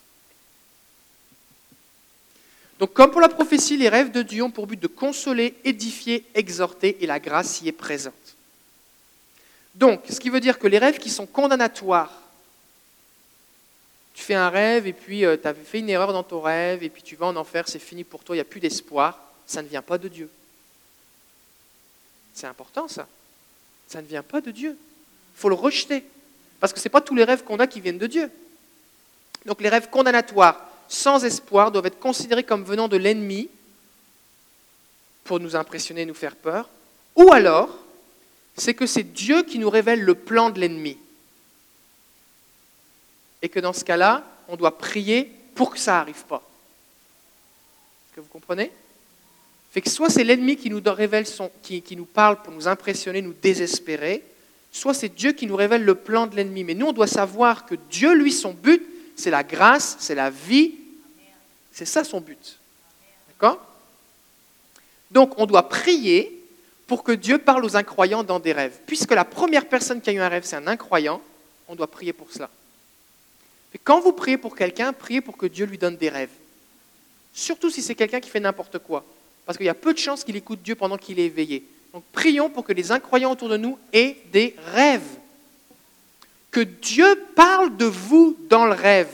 Donc 2.78 2.94
comme 2.94 3.10
pour 3.10 3.22
la 3.22 3.30
prophétie, 3.30 3.76
les 3.76 3.90
rêves 3.90 4.12
de 4.12 4.22
Dieu 4.22 4.44
ont 4.44 4.52
pour 4.52 4.68
but 4.68 4.80
de 4.80 4.88
consoler, 4.88 5.56
édifier, 5.64 6.24
exhorter, 6.36 6.98
et 7.02 7.08
la 7.08 7.20
grâce 7.20 7.62
y 7.62 7.68
est 7.68 7.72
présente. 7.72 8.14
Donc, 9.74 10.04
ce 10.10 10.20
qui 10.20 10.30
veut 10.30 10.40
dire 10.40 10.60
que 10.60 10.68
les 10.68 10.78
rêves 10.78 11.00
qui 11.00 11.10
sont 11.10 11.26
condamnatoires, 11.26 12.22
tu 14.14 14.24
fais 14.24 14.36
un 14.36 14.50
rêve 14.50 14.88
et 14.88 14.94
puis 14.94 15.26
euh, 15.26 15.36
tu 15.36 15.48
as 15.48 15.54
fait 15.54 15.80
une 15.80 15.90
erreur 15.90 16.14
dans 16.14 16.24
ton 16.24 16.40
rêve 16.40 16.84
et 16.84 16.90
puis 16.90 17.02
tu 17.02 17.16
vas 17.16 17.26
en 17.26 17.36
enfer, 17.36 17.68
c'est 17.68 17.80
fini 17.80 18.04
pour 18.04 18.24
toi, 18.24 18.36
il 18.36 18.38
n'y 18.38 18.42
a 18.42 18.46
plus 18.46 18.62
d'espoir, 18.62 19.20
ça 19.48 19.62
ne 19.62 19.68
vient 19.68 19.82
pas 19.82 19.98
de 19.98 20.08
Dieu. 20.08 20.30
C'est 22.34 22.48
important 22.48 22.88
ça. 22.88 23.08
Ça 23.88 24.02
ne 24.02 24.08
vient 24.08 24.24
pas 24.24 24.40
de 24.40 24.52
Dieu. 24.52 24.78
Il 24.78 25.40
faut 25.40 25.50
le 25.50 25.56
rejeter. 25.56 26.04
Parce 26.60 26.72
que 26.72 26.80
ce 26.80 26.88
n'est 26.88 26.92
pas 26.92 27.02
tous 27.02 27.16
les 27.16 27.24
rêves 27.24 27.44
qu'on 27.44 27.60
a 27.60 27.68
qui 27.68 27.82
viennent 27.82 27.98
de 27.98 28.08
Dieu. 28.08 28.32
Donc 29.46 29.62
les 29.62 29.70
rêves 29.70 29.90
condamnatoires, 29.90 30.70
sans 30.88 31.24
espoir, 31.24 31.72
doivent 31.72 31.86
être 31.86 32.00
considérés 32.00 32.44
comme 32.44 32.64
venant 32.64 32.88
de 32.88 32.98
l'ennemi 32.98 33.50
pour 35.24 35.40
nous 35.40 35.56
impressionner 35.56 36.06
nous 36.06 36.14
faire 36.14 36.36
peur. 36.36 36.70
Ou 37.16 37.32
alors, 37.32 37.70
c'est 38.58 38.74
que 38.74 38.86
c'est 38.86 39.04
Dieu 39.04 39.44
qui 39.44 39.60
nous 39.60 39.70
révèle 39.70 40.02
le 40.02 40.16
plan 40.16 40.50
de 40.50 40.60
l'ennemi. 40.60 40.98
Et 43.42 43.50
que 43.50 43.60
dans 43.60 43.74
ce 43.74 43.84
cas-là, 43.84 44.24
on 44.48 44.56
doit 44.56 44.78
prier 44.78 45.32
pour 45.56 45.72
que 45.72 45.80
ça 45.80 45.94
n'arrive 45.94 46.24
pas. 46.26 46.42
Est-ce 48.08 48.16
que 48.16 48.22
vous 48.22 48.28
comprenez? 48.28 48.72
Fait 49.72 49.82
que 49.82 49.90
soit 49.90 50.10
c'est 50.10 50.24
l'ennemi 50.24 50.56
qui 50.56 50.70
nous 50.70 50.82
révèle 50.86 51.26
qui 51.62 51.96
nous 51.98 52.06
parle 52.06 52.42
pour 52.42 52.54
nous 52.54 52.68
impressionner, 52.68 53.22
nous 53.22 53.34
désespérer, 53.34 54.24
soit 54.72 54.94
c'est 54.94 55.10
Dieu 55.10 55.34
qui 55.34 55.48
nous 55.48 55.56
révèle 55.56 55.84
le 55.84 55.96
plan 55.96 56.28
de 56.28 56.36
l'ennemi. 56.36 56.64
Mais 56.64 56.74
nous, 56.74 56.88
on 56.88 56.94
doit 56.94 57.08
savoir 57.08 57.66
que 57.66 57.76
Dieu, 57.90 58.14
lui, 58.14 58.32
son 58.32 58.54
but, 58.54 58.82
c'est 59.16 59.30
la 59.30 59.44
grâce, 59.44 59.98
c'est 60.00 60.16
la 60.16 60.30
vie. 60.30 60.76
C'est 61.72 61.86
ça 61.86 62.04
son 62.04 62.22
but. 62.22 62.58
D'accord? 63.30 63.62
Donc, 65.12 65.34
on 65.38 65.46
doit 65.46 65.70
prier 65.70 66.32
pour 66.88 67.04
que 67.04 67.12
Dieu 67.12 67.38
parle 67.38 67.66
aux 67.66 67.76
incroyants 67.76 68.24
dans 68.24 68.40
des 68.40 68.54
rêves. 68.54 68.78
Puisque 68.86 69.12
la 69.12 69.26
première 69.26 69.68
personne 69.68 70.02
qui 70.02 70.10
a 70.10 70.14
eu 70.14 70.20
un 70.20 70.30
rêve, 70.30 70.44
c'est 70.46 70.56
un 70.56 70.68
incroyant, 70.68 71.22
on 71.68 71.76
doit 71.76 71.88
prier 71.88 72.14
pour 72.14 72.32
cela. 72.32 72.50
Et 73.74 73.78
quand 73.78 74.00
vous 74.00 74.14
priez 74.14 74.38
pour 74.38 74.56
quelqu'un, 74.56 74.94
priez 74.94 75.22
pour 75.22 75.38
que 75.38 75.46
Dieu 75.46 75.66
lui 75.66 75.78
donne 75.78 75.98
des 75.98 76.10
rêves. 76.10 76.30
Surtout 77.34 77.70
si 77.70 77.82
c'est 77.82 77.96
quelqu'un 77.96 78.22
qui 78.22 78.30
fait 78.30 78.40
n'importe 78.40 78.80
quoi. 78.80 79.04
Parce 79.46 79.58
qu'il 79.58 79.68
y 79.68 79.70
a 79.70 79.74
peu 79.74 79.94
de 79.94 80.00
chances 80.00 80.24
qu'il 80.24 80.36
écoute 80.36 80.62
Dieu 80.64 80.76
pendant 80.76 80.98
qu'il 80.98 81.20
est 81.20 81.26
éveillé. 81.26 81.66
Donc 81.92 82.04
prions 82.12 82.50
pour 82.50 82.64
que 82.64 82.74
les 82.74 82.92
incroyants 82.92 83.32
autour 83.32 83.50
de 83.50 83.58
nous 83.58 83.78
aient 83.92 84.18
des 84.32 84.56
rêves. 84.74 85.18
Que 86.56 86.62
Dieu 86.62 87.22
parle 87.36 87.76
de 87.76 87.84
vous 87.84 88.38
dans 88.48 88.66
le 88.66 88.72
rêve. 88.72 89.10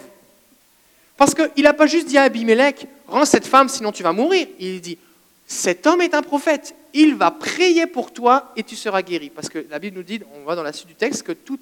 Parce 1.18 1.34
qu'il 1.34 1.64
n'a 1.64 1.74
pas 1.74 1.88
juste 1.88 2.06
dit 2.06 2.20
à 2.20 2.22
Abimelech, 2.22 2.86
rends 3.08 3.26
cette 3.26 3.48
femme 3.48 3.68
sinon 3.68 3.92
tu 3.92 4.04
vas 4.04 4.14
mourir. 4.14 4.46
Il 4.60 4.80
dit, 4.80 5.00
cet 5.48 5.88
homme 5.88 6.02
est 6.02 6.14
un 6.14 6.22
prophète, 6.22 6.76
il 6.94 7.16
va 7.16 7.32
prier 7.32 7.88
pour 7.88 8.14
toi 8.14 8.54
et 8.56 8.62
tu 8.62 8.76
seras 8.76 9.02
guéri. 9.02 9.32
Parce 9.32 9.50
que 9.50 9.66
la 9.72 9.80
Bible 9.80 9.98
nous 9.98 10.04
dit, 10.04 10.22
on 10.36 10.44
voit 10.44 10.56
dans 10.56 10.62
la 10.62 10.72
suite 10.72 10.89
du 10.89 10.94
texte, 10.94 11.24
que 11.24 11.32
tout, 11.32 11.58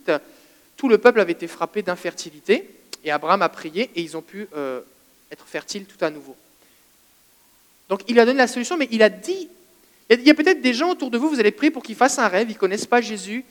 tout 0.76 0.90
le 0.90 0.98
peuple 0.98 1.22
avait 1.22 1.32
été 1.32 1.48
frappé 1.48 1.82
d'infertilité, 1.82 2.70
et 3.06 3.12
Abraham 3.12 3.42
a 3.42 3.48
prié, 3.48 3.90
et 3.96 4.02
ils 4.02 4.18
ont 4.18 4.22
pu 4.22 4.50
euh, 4.58 4.82
être 5.32 5.46
fertiles 5.48 5.86
tout 5.86 6.04
à 6.04 6.10
nouveau. 6.10 6.36
Donc 7.88 8.02
il 8.10 8.20
a 8.20 8.26
donné 8.26 8.40
la 8.40 8.48
solution, 8.48 8.76
mais 8.76 8.90
il 8.92 9.02
a 9.02 9.08
dit, 9.08 9.48
il 10.10 10.28
y 10.28 10.30
a 10.30 10.34
peut-être 10.34 10.60
des 10.60 10.74
gens 10.74 10.90
autour 10.90 11.10
de 11.10 11.18
vous, 11.18 11.30
vous 11.30 11.40
allez 11.40 11.52
prier 11.52 11.72
pour 11.72 11.84
qu'ils 11.84 11.96
fassent 11.96 12.20
un 12.20 12.28
rêve, 12.28 12.50
ils 12.50 12.56
ne 12.56 12.60
connaissent 12.60 12.86
pas 12.86 13.00
Jésus, 13.00 13.46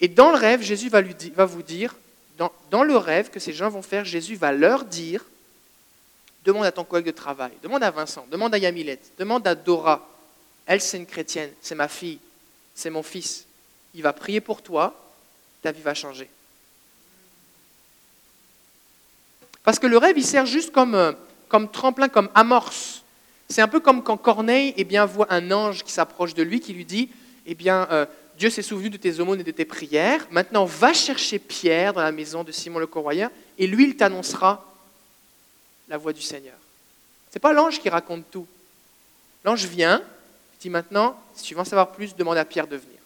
et 0.00 0.08
dans 0.08 0.30
le 0.30 0.36
rêve, 0.36 0.62
Jésus 0.62 0.88
va, 0.88 1.02
vous 1.44 1.62
dire, 1.62 1.94
dans, 2.36 2.52
dans 2.70 2.84
le 2.84 2.96
rêve 2.96 3.30
que 3.30 3.40
ces 3.40 3.52
gens 3.52 3.68
vont 3.68 3.82
faire, 3.82 4.04
Jésus 4.04 4.36
va 4.36 4.52
leur 4.52 4.84
dire, 4.84 5.24
Demande 6.48 6.64
à 6.64 6.72
ton 6.72 6.84
collègue 6.84 7.06
de 7.06 7.10
travail, 7.10 7.50
demande 7.62 7.82
à 7.82 7.90
Vincent, 7.90 8.26
demande 8.30 8.54
à 8.54 8.58
Yamilette, 8.58 9.12
demande 9.18 9.46
à 9.46 9.54
Dora. 9.54 10.08
Elle, 10.64 10.80
c'est 10.80 10.96
une 10.96 11.04
chrétienne, 11.04 11.50
c'est 11.60 11.74
ma 11.74 11.88
fille, 11.88 12.20
c'est 12.74 12.88
mon 12.88 13.02
fils. 13.02 13.44
Il 13.94 14.02
va 14.02 14.14
prier 14.14 14.40
pour 14.40 14.62
toi, 14.62 14.94
ta 15.60 15.72
vie 15.72 15.82
va 15.82 15.92
changer. 15.92 16.26
Parce 19.62 19.78
que 19.78 19.86
le 19.86 19.98
rêve, 19.98 20.16
il 20.16 20.24
sert 20.24 20.46
juste 20.46 20.72
comme, 20.72 20.94
euh, 20.94 21.12
comme 21.48 21.70
tremplin, 21.70 22.08
comme 22.08 22.30
amorce. 22.34 23.02
C'est 23.50 23.60
un 23.60 23.68
peu 23.68 23.80
comme 23.80 24.02
quand 24.02 24.16
Corneille 24.16 24.72
eh 24.78 24.84
bien, 24.84 25.04
voit 25.04 25.30
un 25.30 25.50
ange 25.50 25.82
qui 25.82 25.92
s'approche 25.92 26.32
de 26.32 26.42
lui, 26.42 26.60
qui 26.60 26.72
lui 26.72 26.86
dit 26.86 27.10
eh 27.44 27.54
bien, 27.54 27.88
euh, 27.90 28.06
Dieu 28.38 28.50
s'est 28.50 28.62
souvenu 28.62 28.88
de 28.88 28.96
tes 28.96 29.18
aumônes 29.18 29.40
et 29.40 29.44
de 29.44 29.50
tes 29.50 29.64
prières. 29.64 30.26
Maintenant, 30.30 30.64
va 30.64 30.92
chercher 30.92 31.40
Pierre 31.40 31.92
dans 31.92 32.02
la 32.02 32.12
maison 32.12 32.44
de 32.44 32.52
Simon 32.52 32.78
le 32.78 32.86
Corroyeur, 32.86 33.30
et 33.58 33.66
lui, 33.66 33.84
il 33.84 33.96
t'annoncera 33.96 34.64
la 35.88 35.98
voix 35.98 36.12
du 36.12 36.22
Seigneur. 36.22 36.54
Ce 37.30 37.36
n'est 37.36 37.40
pas 37.40 37.52
l'ange 37.52 37.80
qui 37.80 37.88
raconte 37.88 38.30
tout. 38.30 38.46
L'ange 39.44 39.64
vient, 39.64 40.00
il 40.54 40.58
dit 40.60 40.70
maintenant, 40.70 41.20
si 41.34 41.44
tu 41.44 41.54
veux 41.54 41.60
en 41.60 41.64
savoir 41.64 41.90
plus, 41.90 42.14
demande 42.14 42.38
à 42.38 42.44
Pierre 42.44 42.68
de 42.68 42.76
venir. 42.76 42.98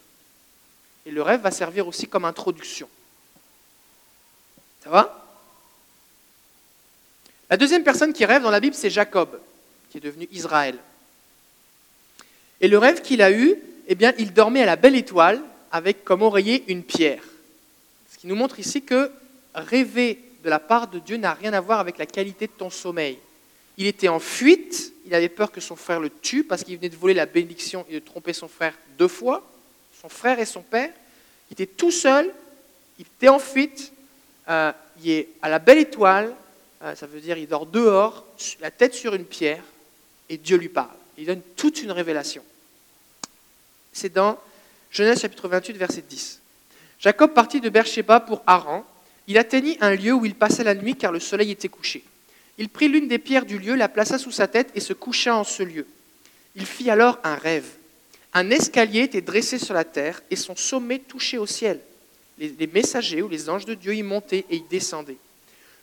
Et 1.07 1.11
le 1.11 1.23
rêve 1.23 1.41
va 1.41 1.51
servir 1.51 1.89
aussi 1.89 2.07
comme 2.07 2.27
introduction. 2.27 2.89
Ça 4.85 4.91
va? 4.91 5.27
La 7.49 7.57
deuxième 7.57 7.85
personne 7.85 8.13
qui 8.13 8.27
rêve 8.27 8.43
dans 8.43 8.51
la 8.51 8.61
Bible, 8.61 8.77
c'est 8.77 8.91
Jacob, 8.91 9.41
qui 9.91 9.97
est 9.97 10.03
devenu 10.03 10.29
Israël. 10.31 10.77
Et 12.61 12.69
le 12.69 12.77
rêve 12.77 13.01
qu'il 13.01 13.23
a 13.23 13.33
eu, 13.33 13.57
eh 14.01 14.15
il 14.19 14.33
dormait 14.33 14.63
à 14.63 14.67
la 14.67 14.77
belle 14.77 14.97
étoile 14.97 15.41
avec 15.71 16.05
comme 16.05 16.23
oreiller 16.23 16.65
une 16.69 16.83
pierre. 16.83 17.23
Ce 18.13 18.19
qui 18.19 18.27
nous 18.27 18.37
montre 18.37 18.59
ici 18.59 18.83
que 18.83 19.11
rêver 19.55 20.19
de 20.45 20.51
la 20.51 20.59
part 20.59 20.89
de 20.89 20.99
Dieu 20.99 21.17
n'a 21.17 21.35
rien 21.35 21.53
à 21.53 21.61
voir 21.61 21.81
avec 21.81 21.99
la 21.99 22.07
qualité 22.07 22.47
de 22.47 22.53
ton 22.53 22.71
sommeil. 22.71 23.19
Il 23.79 23.87
était 23.87 24.09
en 24.09 24.19
fuite, 24.19 24.93
il 25.07 25.15
avait 25.15 25.29
peur 25.29 25.51
que 25.51 25.61
son 25.61 25.77
frère 25.77 26.01
le 26.01 26.11
tue 26.11 26.45
parce 26.45 26.63
qu'il 26.63 26.77
venait 26.77 26.89
de 26.89 26.97
voler 26.97 27.15
la 27.15 27.27
bénédiction 27.27 27.87
et 27.89 27.95
de 27.95 27.99
tromper 28.01 28.33
son 28.33 28.49
frère 28.49 28.75
deux 28.99 29.09
fois, 29.09 29.49
son 30.01 30.09
frère 30.09 30.39
et 30.39 30.47
son 30.47 30.63
père. 30.63 30.91
Il 31.51 31.55
était 31.55 31.67
tout 31.67 31.91
seul, 31.91 32.31
il 32.99 33.07
était 33.17 33.29
en 33.29 33.39
fuite, 33.39 33.93
euh, 34.49 34.73
il 35.03 35.11
est 35.11 35.29
à 35.41 35.49
la 35.49 35.59
belle 35.59 35.79
étoile, 35.79 36.35
euh, 36.83 36.95
ça 36.95 37.07
veut 37.07 37.21
dire 37.21 37.39
il 37.39 37.49
dort 37.49 37.67
dehors, 37.67 38.27
la 38.61 38.71
tête 38.71 38.95
sur 38.95 39.15
une 39.15 39.25
pierre, 39.25 39.63
et 40.29 40.37
Dieu 40.37 40.57
lui 40.57 40.69
parle. 40.69 40.97
Il 41.19 41.27
donne 41.27 41.43
toute 41.57 41.83
une 41.83 41.93
révélation. 41.93 42.43
C'est 43.93 44.13
dans 44.13 44.39
Genèse 44.91 45.21
chapitre 45.21 45.49
28, 45.49 45.77
verset 45.77 46.05
10. 46.09 46.41
Jacob 46.99 47.33
partit 47.33 47.61
de 47.61 47.69
Beersheba 47.69 48.21
pour 48.21 48.43
Haran, 48.47 48.85
il 49.27 49.39
atteignit 49.39 49.79
un 49.81 49.95
lieu 49.95 50.13
où 50.13 50.25
il 50.25 50.35
passa 50.35 50.63
la 50.63 50.75
nuit 50.75 50.97
car 50.97 51.13
le 51.13 51.21
soleil 51.21 51.51
était 51.51 51.69
couché. 51.69 52.03
Il 52.59 52.69
prit 52.69 52.89
l'une 52.89 53.09
des 53.09 53.19
pierres 53.19 53.47
du 53.47 53.59
lieu, 53.59 53.75
la 53.75 53.89
plaça 53.89 54.19
sous 54.19 54.31
sa 54.31 54.47
tête 54.47 54.71
et 54.75 54.81
se 54.81 54.93
coucha 54.93 55.35
en 55.35 55.45
ce 55.45 55.63
lieu. 55.63 55.87
Il 56.55 56.67
fit 56.67 56.91
alors 56.91 57.19
un 57.25 57.35
rêve. 57.35 57.67
Un 58.35 58.51
escalier 58.51 59.01
était 59.01 59.21
dressé 59.21 59.59
sur 59.59 59.75
la 59.75 59.85
terre 59.85 60.23
et 60.31 60.37
son 60.37 60.57
sommet 60.57 60.99
touchait 60.99 61.39
au 61.39 61.47
ciel. 61.47 61.81
les, 62.39 62.67
messagers 62.67 63.23
ou 63.23 63.29
les 63.29 63.49
anges 63.49 63.65
de 63.65 63.75
Dieu, 63.75 63.95
ils 63.95 64.05
montaient 64.05 64.45
et 64.51 64.57
ils 64.57 64.69
descendaient. 64.69 65.19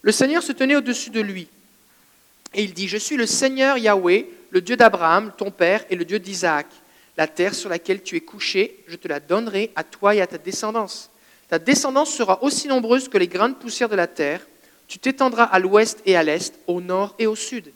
Le 0.01 0.12
Seigneur 0.12 0.43
se 0.43 0.51
tenait 0.51 0.76
au-dessus 0.76 1.10
de 1.10 1.22
lui. 1.22 1.47
Et 2.53 2.64
il 2.64 2.74
dit, 2.74 2.88
je 2.88 2.97
suis 2.97 3.18
le 3.18 3.26
Seigneur 3.26 3.78
Yahweh, 3.78 4.28
le 4.49 4.62
Dieu 4.62 4.76
d'Abraham, 4.76 5.32
ton 5.38 5.51
père, 5.51 5.86
et 5.89 5.95
le 5.95 6.05
Dieu 6.05 6.20
d'Isaac. 6.20 6.68
La 7.20 7.28
terre 7.28 7.53
sur 7.53 7.67
laquelle 7.67 8.01
tu 8.01 8.15
es 8.15 8.22
couché, 8.22 8.82
je 8.88 8.95
te 8.95 9.09
la 9.09 9.20
donnerai 9.20 9.74
à 9.76 9.84
toi 9.84 10.15
et 10.15 10.22
à 10.22 10.28
ta 10.28 10.38
descendance. 10.38 11.11
Ta 11.49 11.59
descendance 11.59 12.13
sera 12.13 12.41
aussi 12.41 12.70
nombreuse 12.70 13.09
que 13.09 13.17
les 13.17 13.28
grains 13.28 13.49
de 13.49 13.55
poussière 13.55 13.89
de 13.89 13.97
la 13.97 14.07
terre. 14.07 14.47
Tu 14.88 14.99
t'étendras 14.99 15.43
à 15.43 15.59
l'ouest 15.59 16.01
et 16.05 16.15
à 16.15 16.24
l'est, 16.24 16.57
au 16.65 16.80
nord 16.80 17.15
et 17.20 17.28
au 17.28 17.36
sud. 17.36 17.74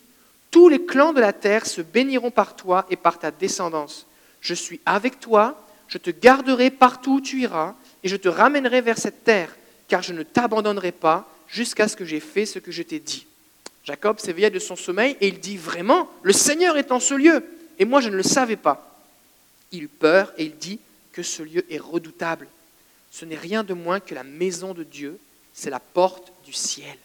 Tous 0.49 0.69
les 0.69 0.85
clans 0.85 1.11
de 1.11 1.19
la 1.19 1.33
terre 1.33 1.65
se 1.65 1.81
béniront 1.81 2.31
par 2.31 2.55
toi 2.55 2.85
et 2.89 2.95
par 2.95 3.19
ta 3.19 3.31
descendance. 3.31 4.07
Je 4.39 4.53
suis 4.53 4.79
avec 4.85 5.19
toi, 5.19 5.61
je 5.89 5.97
te 5.97 6.09
garderai 6.09 6.71
partout 6.71 7.15
où 7.15 7.19
tu 7.19 7.41
iras, 7.41 7.75
et 8.01 8.07
je 8.07 8.15
te 8.15 8.29
ramènerai 8.29 8.79
vers 8.79 8.97
cette 8.97 9.25
terre, 9.25 9.53
car 9.89 10.01
je 10.01 10.13
ne 10.13 10.23
t'abandonnerai 10.23 10.93
pas 10.93 11.27
jusqu'à 11.49 11.89
ce 11.89 11.97
que 11.97 12.05
j'ai 12.05 12.21
fait 12.21 12.45
ce 12.45 12.59
que 12.59 12.71
je 12.71 12.81
t'ai 12.81 12.99
dit. 12.99 13.27
Jacob 13.83 14.21
s'éveilla 14.21 14.49
de 14.49 14.59
son 14.59 14.77
sommeil 14.77 15.17
et 15.19 15.27
il 15.27 15.41
dit 15.41 15.57
Vraiment, 15.57 16.09
le 16.21 16.31
Seigneur 16.31 16.77
est 16.77 16.93
en 16.93 17.01
ce 17.01 17.13
lieu, 17.13 17.43
et 17.77 17.83
moi 17.83 17.99
je 17.99 18.07
ne 18.07 18.15
le 18.15 18.23
savais 18.23 18.55
pas. 18.55 18.91
Il 19.73 19.89
peur 19.89 20.31
et 20.37 20.45
il 20.45 20.55
dit 20.55 20.79
que 21.11 21.23
ce 21.23 21.43
lieu 21.43 21.65
est 21.69 21.79
redoutable. 21.79 22.47
Ce 23.11 23.25
n'est 23.25 23.35
rien 23.35 23.63
de 23.63 23.73
moins 23.73 23.99
que 23.99 24.15
la 24.15 24.23
maison 24.23 24.73
de 24.73 24.83
Dieu, 24.83 25.19
c'est 25.53 25.69
la 25.69 25.81
porte 25.81 26.31
du 26.45 26.53
ciel. 26.53 26.97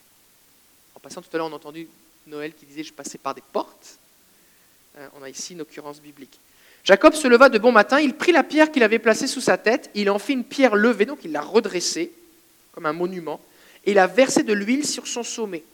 En 0.95 1.01
passant 1.01 1.21
tout 1.21 1.29
à 1.33 1.39
l'heure, 1.39 1.49
on 1.49 1.53
a 1.53 1.57
entendu 1.57 1.89
Noël 2.27 2.55
qui 2.55 2.67
disait 2.67 2.85
Je 2.85 2.93
passais 2.93 3.19
par 3.19 3.35
des 3.35 3.43
portes. 3.53 3.99
Euh, 4.97 5.09
on 5.19 5.23
a 5.23 5.29
ici 5.29 5.55
une 5.55 5.63
occurrence 5.63 6.01
biblique. 6.01 6.39
Jacob 6.85 7.15
se 7.15 7.29
leva 7.29 7.49
de 7.49 7.59
bon 7.59 7.73
matin, 7.73 8.01
il 8.01 8.15
prit 8.15 8.33
la 8.33 8.43
pierre 8.43 8.71
qu'il 8.71 8.83
avait 8.83 8.99
placée 8.99 9.27
sous 9.27 9.41
sa 9.41 9.59
tête, 9.59 9.91
il 9.95 10.09
en 10.09 10.19
fit 10.19 10.33
une 10.33 10.45
pierre 10.45 10.75
levée, 10.75 11.05
donc 11.05 11.19
il 11.25 11.33
l'a 11.33 11.43
redressée 11.43 12.13
comme 12.73 12.87
un 12.87 12.93
monument, 12.93 13.41
et 13.85 13.91
il 13.91 13.99
a 13.99 14.07
versé 14.07 14.43
de 14.43 14.53
l'huile 14.53 14.87
sur 14.87 15.07
son 15.07 15.23
sommet. 15.23 15.65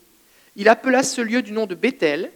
Il 0.55 0.67
appela 0.67 1.03
ce 1.03 1.21
lieu 1.21 1.41
du 1.41 1.51
nom 1.51 1.67
de 1.67 1.75
Bethel, 1.75 2.31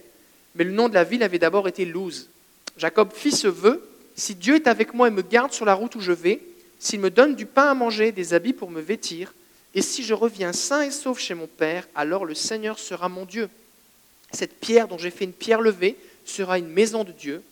mais 0.54 0.64
le 0.64 0.70
nom 0.70 0.88
de 0.88 0.94
la 0.94 1.04
ville 1.04 1.22
avait 1.22 1.38
d'abord 1.38 1.68
été 1.68 1.84
Luz. 1.84 2.28
Jacob 2.76 3.12
fit 3.12 3.32
ce 3.32 3.48
vœu 3.48 3.89
Si 4.20 4.34
Dieu 4.34 4.56
est 4.56 4.66
avec 4.66 4.92
moi 4.92 5.08
et 5.08 5.10
me 5.10 5.22
garde 5.22 5.50
sur 5.50 5.64
la 5.64 5.72
route 5.72 5.94
où 5.94 6.00
je 6.02 6.12
vais, 6.12 6.42
s'il 6.78 7.00
me 7.00 7.08
donne 7.08 7.34
du 7.34 7.46
pain 7.46 7.70
à 7.70 7.74
manger, 7.74 8.12
des 8.12 8.34
habits 8.34 8.52
pour 8.52 8.70
me 8.70 8.82
vêtir, 8.82 9.32
et 9.74 9.80
si 9.80 10.04
je 10.04 10.12
reviens 10.12 10.52
sain 10.52 10.82
et 10.82 10.90
sauf 10.90 11.18
chez 11.18 11.32
mon 11.32 11.46
Père, 11.46 11.88
alors 11.94 12.26
le 12.26 12.34
Seigneur 12.34 12.78
sera 12.78 13.08
mon 13.08 13.24
Dieu. 13.24 13.48
Cette 14.30 14.60
pierre 14.60 14.88
dont 14.88 14.98
j'ai 14.98 15.10
fait 15.10 15.24
une 15.24 15.32
pierre 15.32 15.62
levée 15.62 15.96
sera 16.26 16.58
une 16.58 16.68
maison 16.68 17.02
de 17.02 17.12
Dieu. 17.12 17.42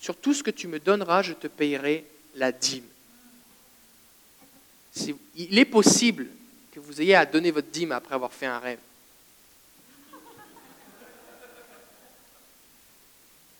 Sur 0.00 0.16
tout 0.16 0.34
ce 0.34 0.42
que 0.42 0.50
tu 0.50 0.68
me 0.68 0.78
donneras, 0.78 1.22
je 1.22 1.32
te 1.32 1.46
payerai 1.46 2.04
la 2.34 2.52
dîme. 2.52 2.84
Il 5.34 5.58
est 5.58 5.64
possible 5.64 6.26
que 6.72 6.80
vous 6.80 7.00
ayez 7.00 7.14
à 7.14 7.24
donner 7.24 7.52
votre 7.52 7.68
dîme 7.68 7.92
après 7.92 8.14
avoir 8.14 8.34
fait 8.34 8.44
un 8.44 8.58
rêve. 8.58 8.80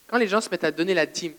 Quand 0.08 0.18
les 0.18 0.28
gens 0.28 0.42
se 0.42 0.50
mettent 0.50 0.64
à 0.64 0.70
donner 0.70 0.92
la 0.92 1.06
dîme, 1.06 1.32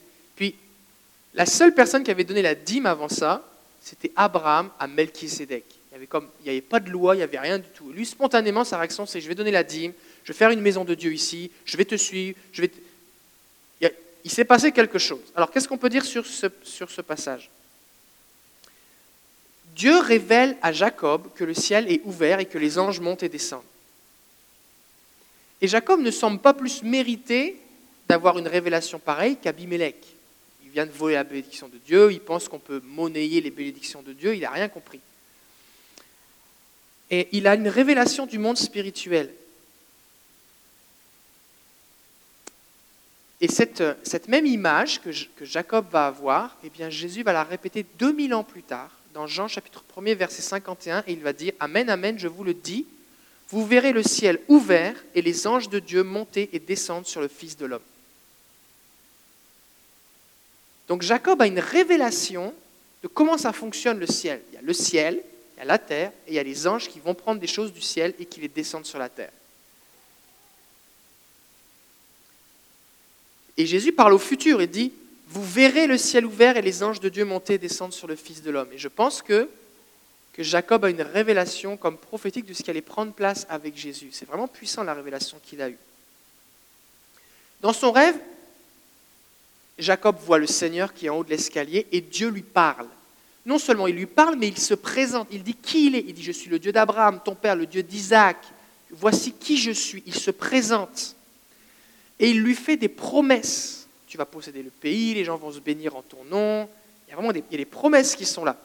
la 1.33 1.45
seule 1.45 1.73
personne 1.73 2.03
qui 2.03 2.11
avait 2.11 2.23
donné 2.23 2.41
la 2.41 2.55
dîme 2.55 2.85
avant 2.85 3.09
ça, 3.09 3.45
c'était 3.81 4.11
Abraham 4.15 4.69
à 4.79 4.87
Melchisédek. 4.87 5.65
Il 5.91 6.07
n'y 6.43 6.49
avait, 6.49 6.61
pas 6.61 6.79
de 6.79 6.89
loi, 6.89 7.15
il 7.15 7.17
n'y 7.17 7.23
avait 7.23 7.39
rien 7.39 7.57
du 7.57 7.67
tout. 7.69 7.91
Lui, 7.91 8.05
spontanément, 8.05 8.63
sa 8.63 8.77
réaction, 8.77 9.05
c'est 9.05 9.21
je 9.21 9.27
vais 9.27 9.35
donner 9.35 9.51
la 9.51 9.63
dîme, 9.63 9.93
je 10.23 10.31
vais 10.31 10.37
faire 10.37 10.51
une 10.51 10.61
maison 10.61 10.85
de 10.85 10.93
Dieu 10.93 11.11
ici, 11.13 11.51
je 11.65 11.77
vais 11.77 11.85
te 11.85 11.95
suivre, 11.95 12.37
je 12.51 12.61
vais 12.61 12.71
Il, 13.81 13.91
il 14.23 14.31
s'est 14.31 14.45
passé 14.45 14.71
quelque 14.71 14.99
chose. 14.99 15.21
Alors, 15.35 15.51
qu'est-ce 15.51 15.67
qu'on 15.67 15.77
peut 15.77 15.89
dire 15.89 16.05
sur 16.05 16.25
ce, 16.25 16.47
sur 16.63 16.91
ce 16.91 17.01
passage? 17.01 17.49
Dieu 19.75 19.97
révèle 19.99 20.57
à 20.61 20.71
Jacob 20.71 21.27
que 21.35 21.43
le 21.43 21.53
ciel 21.53 21.91
est 21.91 22.01
ouvert 22.03 22.39
et 22.39 22.45
que 22.45 22.57
les 22.57 22.77
anges 22.77 22.99
montent 22.99 23.23
et 23.23 23.29
descendent. 23.29 23.63
Et 25.61 25.67
Jacob 25.67 26.01
ne 26.01 26.11
semble 26.11 26.39
pas 26.39 26.53
plus 26.53 26.83
mérité 26.83 27.59
d'avoir 28.07 28.37
une 28.37 28.47
révélation 28.47 28.99
pareille 28.99 29.37
qu'Abimelech. 29.37 29.95
Il 30.69 30.73
vient 30.73 30.85
de 30.85 30.91
voler 30.91 31.15
la 31.15 31.23
bénédiction 31.23 31.67
de 31.67 31.79
Dieu, 31.79 32.11
il 32.11 32.19
pense 32.19 32.47
qu'on 32.47 32.59
peut 32.59 32.79
monnayer 32.85 33.41
les 33.41 33.49
bénédictions 33.49 34.03
de 34.03 34.13
Dieu, 34.13 34.35
il 34.35 34.41
n'a 34.41 34.51
rien 34.51 34.69
compris. 34.69 34.99
Et 37.09 37.27
il 37.31 37.47
a 37.47 37.55
une 37.55 37.67
révélation 37.67 38.27
du 38.27 38.37
monde 38.37 38.57
spirituel. 38.57 39.33
Et 43.41 43.47
cette, 43.47 44.27
même 44.27 44.45
image 44.45 45.01
que, 45.01 45.09
Jacob 45.41 45.87
va 45.89 46.05
avoir, 46.05 46.55
eh 46.63 46.91
Jésus 46.91 47.23
va 47.23 47.33
la 47.33 47.43
répéter 47.43 47.83
2000 47.97 48.35
ans 48.35 48.43
plus 48.43 48.63
tard, 48.63 48.91
dans 49.15 49.25
Jean 49.25 49.47
chapitre 49.47 49.83
1er, 49.97 50.13
verset 50.13 50.43
51, 50.43 51.03
et 51.07 51.13
il 51.13 51.21
va 51.21 51.33
dire, 51.33 51.53
Amen, 51.59 51.89
Amen, 51.89 52.19
je 52.19 52.27
vous 52.27 52.43
le 52.43 52.53
dis, 52.53 52.85
vous 53.47 53.65
verrez 53.65 53.91
le 53.91 54.03
ciel 54.03 54.39
ouvert 54.47 54.93
et 55.15 55.23
les 55.23 55.47
anges 55.47 55.69
de 55.69 55.79
Dieu 55.79 56.03
monter 56.03 56.49
et 56.53 56.59
descendre 56.59 57.07
sur 57.07 57.21
le 57.21 57.27
Fils 57.27 57.57
de 57.57 57.65
l'homme. 57.65 57.81
Donc 60.89 61.03
Jacob 61.03 61.41
a 61.41 61.47
une 61.47 61.59
révélation 61.59 62.53
de 63.03 63.07
comment 63.07 63.37
ça 63.37 63.53
fonctionne 63.53 63.99
le 63.99 64.07
ciel. 64.07 64.41
Il 64.51 64.55
y 64.55 64.57
a 64.57 64.61
le 64.61 64.73
ciel, 64.73 65.21
il 65.55 65.59
y 65.59 65.61
a 65.61 65.65
la 65.65 65.77
terre, 65.77 66.11
et 66.27 66.31
il 66.31 66.33
y 66.33 66.39
a 66.39 66.43
les 66.43 66.67
anges 66.67 66.89
qui 66.89 66.99
vont 66.99 67.13
prendre 67.13 67.39
des 67.39 67.47
choses 67.47 67.71
du 67.71 67.81
ciel 67.81 68.13
et 68.19 68.25
qui 68.25 68.41
les 68.41 68.47
descendent 68.47 68.87
sur 68.87 68.99
la 68.99 69.07
terre. 69.07 69.31
Et 73.55 73.65
Jésus 73.65 73.91
parle 73.91 74.13
au 74.13 74.19
futur 74.19 74.61
et 74.61 74.67
dit, 74.67 74.91
vous 75.27 75.43
verrez 75.43 75.85
le 75.85 75.97
ciel 75.97 76.25
ouvert 76.25 76.57
et 76.57 76.61
les 76.61 76.81
anges 76.81 76.99
de 76.99 77.09
Dieu 77.09 77.23
monter 77.23 77.53
et 77.53 77.57
descendre 77.59 77.93
sur 77.93 78.07
le 78.07 78.15
Fils 78.15 78.41
de 78.41 78.49
l'homme. 78.49 78.69
Et 78.73 78.79
je 78.79 78.87
pense 78.87 79.21
que, 79.21 79.47
que 80.33 80.41
Jacob 80.41 80.85
a 80.85 80.89
une 80.89 81.03
révélation 81.03 81.77
comme 81.77 81.97
prophétique 81.97 82.45
de 82.45 82.53
ce 82.53 82.63
qui 82.63 82.71
allait 82.71 82.81
prendre 82.81 83.13
place 83.13 83.45
avec 83.49 83.77
Jésus. 83.77 84.09
C'est 84.11 84.27
vraiment 84.27 84.47
puissant 84.47 84.83
la 84.83 84.95
révélation 84.95 85.37
qu'il 85.43 85.61
a 85.61 85.69
eue. 85.69 85.77
Dans 87.61 87.73
son 87.73 87.91
rêve, 87.91 88.15
Jacob 89.79 90.17
voit 90.19 90.37
le 90.37 90.47
Seigneur 90.47 90.93
qui 90.93 91.05
est 91.07 91.09
en 91.09 91.17
haut 91.17 91.23
de 91.23 91.29
l'escalier 91.29 91.87
et 91.91 92.01
Dieu 92.01 92.29
lui 92.29 92.41
parle. 92.41 92.87
Non 93.45 93.57
seulement 93.57 93.87
il 93.87 93.95
lui 93.95 94.05
parle, 94.05 94.35
mais 94.35 94.47
il 94.47 94.57
se 94.57 94.73
présente. 94.73 95.27
Il 95.31 95.43
dit 95.43 95.55
qui 95.55 95.87
il 95.87 95.95
est? 95.95 96.03
Il 96.07 96.13
dit 96.13 96.23
Je 96.23 96.31
suis 96.31 96.49
le 96.49 96.59
Dieu 96.59 96.71
d'Abraham, 96.71 97.21
ton 97.23 97.35
père, 97.35 97.55
le 97.55 97.65
Dieu 97.65 97.81
d'Isaac. 97.81 98.37
Voici 98.91 99.31
qui 99.31 99.57
je 99.57 99.71
suis. 99.71 100.03
Il 100.05 100.13
se 100.13 100.31
présente. 100.31 101.15
Et 102.19 102.29
il 102.29 102.41
lui 102.41 102.55
fait 102.55 102.77
des 102.77 102.89
promesses. 102.89 103.87
Tu 104.07 104.17
vas 104.17 104.25
posséder 104.25 104.61
le 104.61 104.71
pays, 104.71 105.13
les 105.13 105.23
gens 105.23 105.37
vont 105.37 105.51
se 105.51 105.59
bénir 105.59 105.95
en 105.95 106.01
ton 106.01 106.23
nom. 106.25 106.67
Il 107.07 107.11
y 107.11 107.13
a 107.13 107.15
vraiment 107.15 107.31
des, 107.31 107.65
promesses 107.65 108.15
qui 108.15 108.25
sont 108.25 108.43
là. 108.43 108.57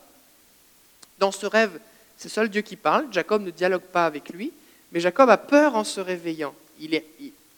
Dans 1.19 1.31
ce 1.31 1.47
rêve, 1.47 1.79
c'est 2.19 2.29
seul 2.29 2.49
Dieu 2.49 2.63
qui 2.63 2.77
parle. 2.77 3.07
Jacob 3.11 3.43
ne 3.43 3.51
dialogue 3.51 3.83
pas 3.83 4.07
avec 4.07 4.31
lui. 4.31 4.53
Mais 4.91 5.01
Jacob 5.01 5.31
a 5.31 5.37
peur 5.37 5.77
en 5.77 5.85
se 5.85 6.01
réveillant. 6.01 6.55
Il 6.81 7.01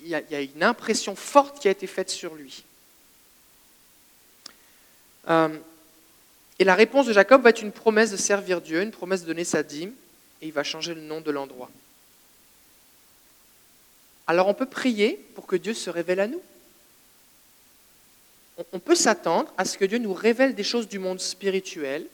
y 0.02 0.14
a 0.14 0.40
une 0.40 0.62
impression 0.62 1.16
forte 1.16 1.60
qui 1.60 1.68
a 1.68 1.70
été 1.70 1.86
faite 1.86 2.10
sur 2.10 2.34
lui. 2.34 2.65
Euh, 5.28 5.48
et 6.58 6.64
la 6.64 6.74
réponse 6.74 7.06
de 7.06 7.12
Jacob 7.12 7.42
va 7.42 7.50
être 7.50 7.62
une 7.62 7.72
promesse 7.72 8.10
de 8.10 8.16
servir 8.16 8.60
Dieu, 8.60 8.82
une 8.82 8.90
promesse 8.90 9.22
de 9.22 9.26
donner 9.26 9.44
sa 9.44 9.62
dîme, 9.62 9.92
et 10.40 10.46
il 10.46 10.52
va 10.52 10.62
changer 10.62 10.94
le 10.94 11.00
nom 11.00 11.20
de 11.20 11.30
l'endroit. 11.30 11.70
Alors 14.26 14.48
on 14.48 14.54
peut 14.54 14.66
prier 14.66 15.24
pour 15.34 15.46
que 15.46 15.56
Dieu 15.56 15.74
se 15.74 15.90
révèle 15.90 16.20
à 16.20 16.26
nous. 16.26 16.42
On 18.72 18.78
peut 18.78 18.94
s'attendre 18.94 19.52
à 19.58 19.64
ce 19.64 19.76
que 19.76 19.84
Dieu 19.84 19.98
nous 19.98 20.14
révèle 20.14 20.54
des 20.54 20.64
choses 20.64 20.88
du 20.88 20.98
monde 20.98 21.20
spirituel. 21.20 22.06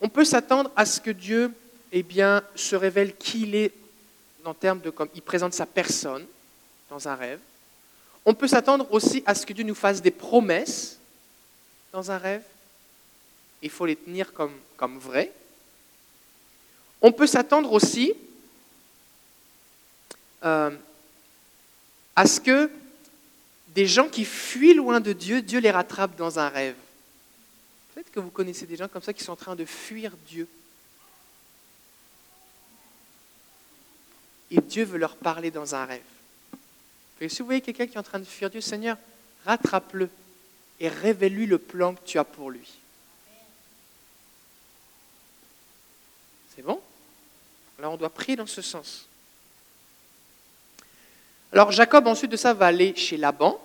On 0.00 0.08
peut 0.08 0.24
s'attendre 0.24 0.70
à 0.74 0.84
ce 0.84 1.00
que 1.00 1.10
Dieu 1.10 1.52
eh 1.92 2.02
bien, 2.02 2.42
se 2.56 2.74
révèle 2.74 3.16
qui 3.16 3.42
il 3.42 3.54
est 3.54 3.72
en 4.44 4.54
termes 4.54 4.80
de 4.80 4.90
comme 4.90 5.08
il 5.14 5.22
présente 5.22 5.54
sa 5.54 5.66
personne 5.66 6.26
dans 6.90 7.08
un 7.08 7.14
rêve. 7.14 7.38
On 8.26 8.34
peut 8.34 8.48
s'attendre 8.48 8.86
aussi 8.90 9.22
à 9.26 9.34
ce 9.34 9.46
que 9.46 9.52
Dieu 9.52 9.64
nous 9.64 9.74
fasse 9.74 10.02
des 10.02 10.10
promesses 10.10 10.98
dans 11.94 12.10
un 12.10 12.18
rêve. 12.18 12.42
Il 13.62 13.70
faut 13.70 13.86
les 13.86 13.94
tenir 13.94 14.32
comme, 14.32 14.98
vrais. 14.98 15.32
On 17.00 17.12
peut 17.12 17.28
s'attendre 17.28 17.72
aussi 17.72 18.12
euh, 20.44 20.76
à 22.16 22.26
ce 22.26 22.40
que 22.40 22.68
des 23.68 23.86
gens 23.86 24.08
qui 24.08 24.24
fuient 24.24 24.74
loin 24.74 24.98
de 24.98 25.12
Dieu, 25.12 25.40
Dieu 25.40 25.60
les 25.60 25.70
rattrape 25.70 26.16
dans 26.16 26.40
un 26.40 26.48
rêve. 26.48 26.74
Peut-être 27.94 28.10
que 28.10 28.18
vous 28.18 28.30
connaissez 28.30 28.66
des 28.66 28.76
gens 28.76 28.88
comme 28.88 29.02
ça 29.02 29.12
qui 29.12 29.22
sont 29.22 29.32
en 29.32 29.36
train 29.36 29.54
de 29.54 29.64
fuir 29.64 30.12
Dieu. 30.26 30.48
Et 34.50 34.60
Dieu 34.60 34.84
veut 34.84 34.98
leur 34.98 35.14
parler 35.14 35.52
dans 35.52 35.76
un 35.76 35.84
rêve. 35.84 36.02
Si 37.20 37.38
vous 37.38 37.44
voyez 37.44 37.60
quelqu'un 37.60 37.86
qui 37.86 37.94
est 37.94 38.00
en 38.00 38.02
train 38.02 38.18
de 38.18 38.24
fuir 38.24 38.50
Dieu, 38.50 38.60
Seigneur, 38.60 38.98
rattrape-le 39.46 40.10
et 40.80 40.88
révèle-lui 40.88 41.46
le 41.46 41.58
plan 41.58 41.94
que 41.94 42.04
tu 42.04 42.18
as 42.18 42.24
pour 42.24 42.50
lui. 42.50 42.68
C'est 46.54 46.62
bon? 46.62 46.80
Alors 47.78 47.94
on 47.94 47.96
doit 47.96 48.10
prier 48.10 48.36
dans 48.36 48.46
ce 48.46 48.62
sens. 48.62 49.06
Alors 51.52 51.72
Jacob 51.72 52.06
ensuite 52.06 52.30
de 52.30 52.36
ça 52.36 52.54
va 52.54 52.66
aller 52.66 52.94
chez 52.96 53.16
Laban 53.16 53.60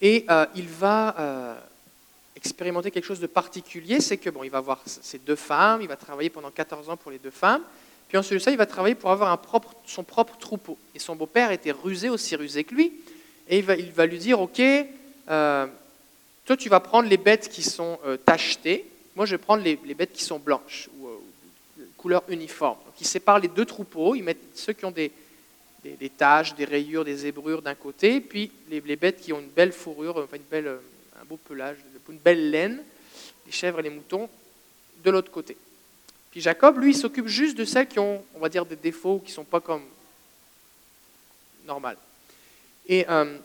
et 0.00 0.24
euh, 0.30 0.46
il 0.54 0.68
va 0.68 1.14
euh, 1.18 1.60
expérimenter 2.36 2.90
quelque 2.90 3.04
chose 3.04 3.20
de 3.20 3.26
particulier, 3.26 4.00
c'est 4.00 4.16
que 4.16 4.30
bon, 4.30 4.42
il 4.42 4.50
va 4.50 4.58
avoir 4.58 4.80
ces 4.84 5.18
deux 5.18 5.36
femmes, 5.36 5.80
il 5.80 5.88
va 5.88 5.96
travailler 5.96 6.28
pendant 6.28 6.50
14 6.50 6.90
ans 6.90 6.96
pour 6.96 7.10
les 7.10 7.18
deux 7.18 7.30
femmes, 7.30 7.62
puis 8.08 8.18
ensuite 8.18 8.38
de 8.40 8.42
ça, 8.42 8.50
il 8.50 8.56
va 8.56 8.66
travailler 8.66 8.94
pour 8.94 9.10
avoir 9.10 9.40
son 9.86 10.02
propre 10.02 10.36
troupeau. 10.38 10.76
Et 10.94 10.98
son 10.98 11.14
beau-père 11.14 11.52
était 11.52 11.70
rusé, 11.70 12.08
aussi 12.10 12.34
rusé 12.36 12.64
que 12.64 12.74
lui, 12.74 12.92
et 13.48 13.58
il 13.58 13.64
va, 13.64 13.76
il 13.76 13.92
va 13.92 14.06
lui 14.06 14.18
dire, 14.18 14.40
ok, 14.40 14.60
euh, 14.60 15.66
tu 16.56 16.68
vas 16.68 16.80
prendre 16.80 17.08
les 17.08 17.16
bêtes 17.16 17.48
qui 17.48 17.62
sont 17.62 17.98
euh, 18.04 18.16
tachetées, 18.16 18.84
moi 19.14 19.26
je 19.26 19.36
vais 19.36 19.42
prendre 19.42 19.62
les, 19.62 19.76
bêtes 19.94 20.12
qui 20.12 20.24
sont 20.24 20.38
blanches, 20.38 20.88
ou 20.98 21.08
euh, 21.08 21.18
couleur 21.96 22.22
uniforme. 22.28 22.78
Donc 22.84 22.94
il 23.00 23.06
sépare 23.06 23.38
les 23.38 23.48
deux 23.48 23.64
troupeaux, 23.64 24.14
il 24.14 24.22
met 24.22 24.36
ceux 24.54 24.72
qui 24.72 24.84
ont 24.84 24.90
des, 24.90 25.12
taches, 26.16 26.54
des 26.54 26.64
rayures, 26.64 27.04
des 27.04 27.16
zébrures 27.16 27.62
d'un 27.62 27.74
côté, 27.74 28.20
puis 28.20 28.50
les, 28.70 28.96
bêtes 28.96 29.20
qui 29.20 29.32
ont 29.32 29.40
une 29.40 29.48
belle 29.48 29.72
fourrure, 29.72 30.26
belle, 30.50 30.78
un 31.20 31.24
beau 31.24 31.36
pelage, 31.36 31.76
une 32.08 32.18
belle 32.18 32.50
laine, 32.50 32.82
les 33.46 33.52
chèvres 33.52 33.80
et 33.80 33.82
les 33.82 33.90
moutons, 33.90 34.28
de 35.04 35.10
l'autre 35.10 35.30
côté. 35.30 35.56
Puis 36.30 36.40
Jacob, 36.40 36.78
lui, 36.78 36.94
s'occupe 36.94 37.26
juste 37.26 37.58
de 37.58 37.64
celles 37.64 37.86
qui 37.86 37.98
ont, 37.98 38.24
on 38.34 38.38
va 38.40 38.48
dire, 38.48 38.64
des 38.64 38.76
défauts, 38.76 39.18
qui 39.18 39.30
ne 39.30 39.34
sont 39.34 39.44
pas 39.44 39.60
comme 39.60 39.82
normales. 41.66 41.98
Et 42.88 43.08
euh, 43.08 43.36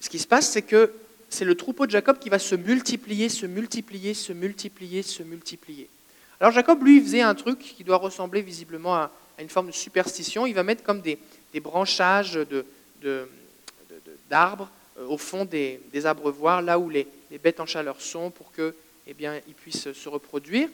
ce 0.00 0.08
qui 0.08 0.18
se 0.18 0.26
passe, 0.26 0.50
c'est 0.50 0.62
que 0.62 0.92
c'est 1.30 1.44
le 1.44 1.54
troupeau 1.54 1.86
de 1.86 1.90
Jacob 1.90 2.18
qui 2.18 2.28
va 2.28 2.38
se 2.38 2.54
multiplier, 2.54 3.28
se 3.28 3.46
multiplier, 3.46 4.14
se 4.14 4.32
multiplier, 4.32 5.02
se 5.02 5.22
multiplier. 5.22 5.88
Alors 6.40 6.52
Jacob, 6.52 6.82
lui, 6.82 7.00
faisait 7.00 7.20
un 7.20 7.34
truc 7.34 7.58
qui 7.58 7.84
doit 7.84 7.96
ressembler 7.96 8.42
visiblement 8.42 8.94
à, 8.94 9.10
une 9.38 9.48
forme 9.48 9.68
de 9.68 9.72
superstition. 9.72 10.46
Il 10.46 10.54
va 10.54 10.62
mettre 10.62 10.82
comme 10.82 11.00
des, 11.00 11.18
branchages 11.60 12.38
d'arbres 14.30 14.68
euh, 14.98 15.06
au 15.06 15.18
fond 15.18 15.44
des, 15.44 15.80
abreuvoirs, 16.04 16.62
là 16.62 16.78
où 16.78 16.88
les, 16.88 17.06
bêtes 17.42 17.60
en 17.60 17.66
chaleur 17.66 18.00
sont, 18.00 18.30
pour 18.30 18.52
qu'ils 18.52 18.72
eh 19.06 19.14
bien, 19.14 19.40
ils 19.46 19.54
puissent 19.54 19.92
se 19.92 20.08
reproduire. 20.08 20.68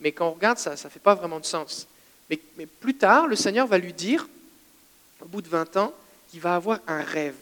Mais 0.00 0.12
quand 0.12 0.28
on 0.28 0.32
regarde, 0.32 0.58
ça 0.58 0.72
ne 0.72 0.76
fait 0.76 1.00
pas 1.00 1.14
vraiment 1.14 1.40
de 1.40 1.46
sens. 1.46 1.86
Mais, 2.30 2.38
mais 2.56 2.66
plus 2.66 2.94
tard, 2.94 3.26
le 3.26 3.36
Seigneur 3.36 3.66
va 3.66 3.78
lui 3.78 3.92
dire, 3.92 4.28
au 5.20 5.26
bout 5.26 5.42
de 5.42 5.48
20 5.48 5.76
ans, 5.76 5.94
qu'il 6.28 6.40
va 6.40 6.54
avoir 6.54 6.80
un 6.86 7.02
rêve. 7.02 7.36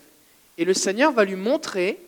Et 0.58 0.64
le 0.64 0.74
Seigneur 0.74 1.12
va 1.12 1.24
lui 1.24 1.36
montrer 1.36 1.98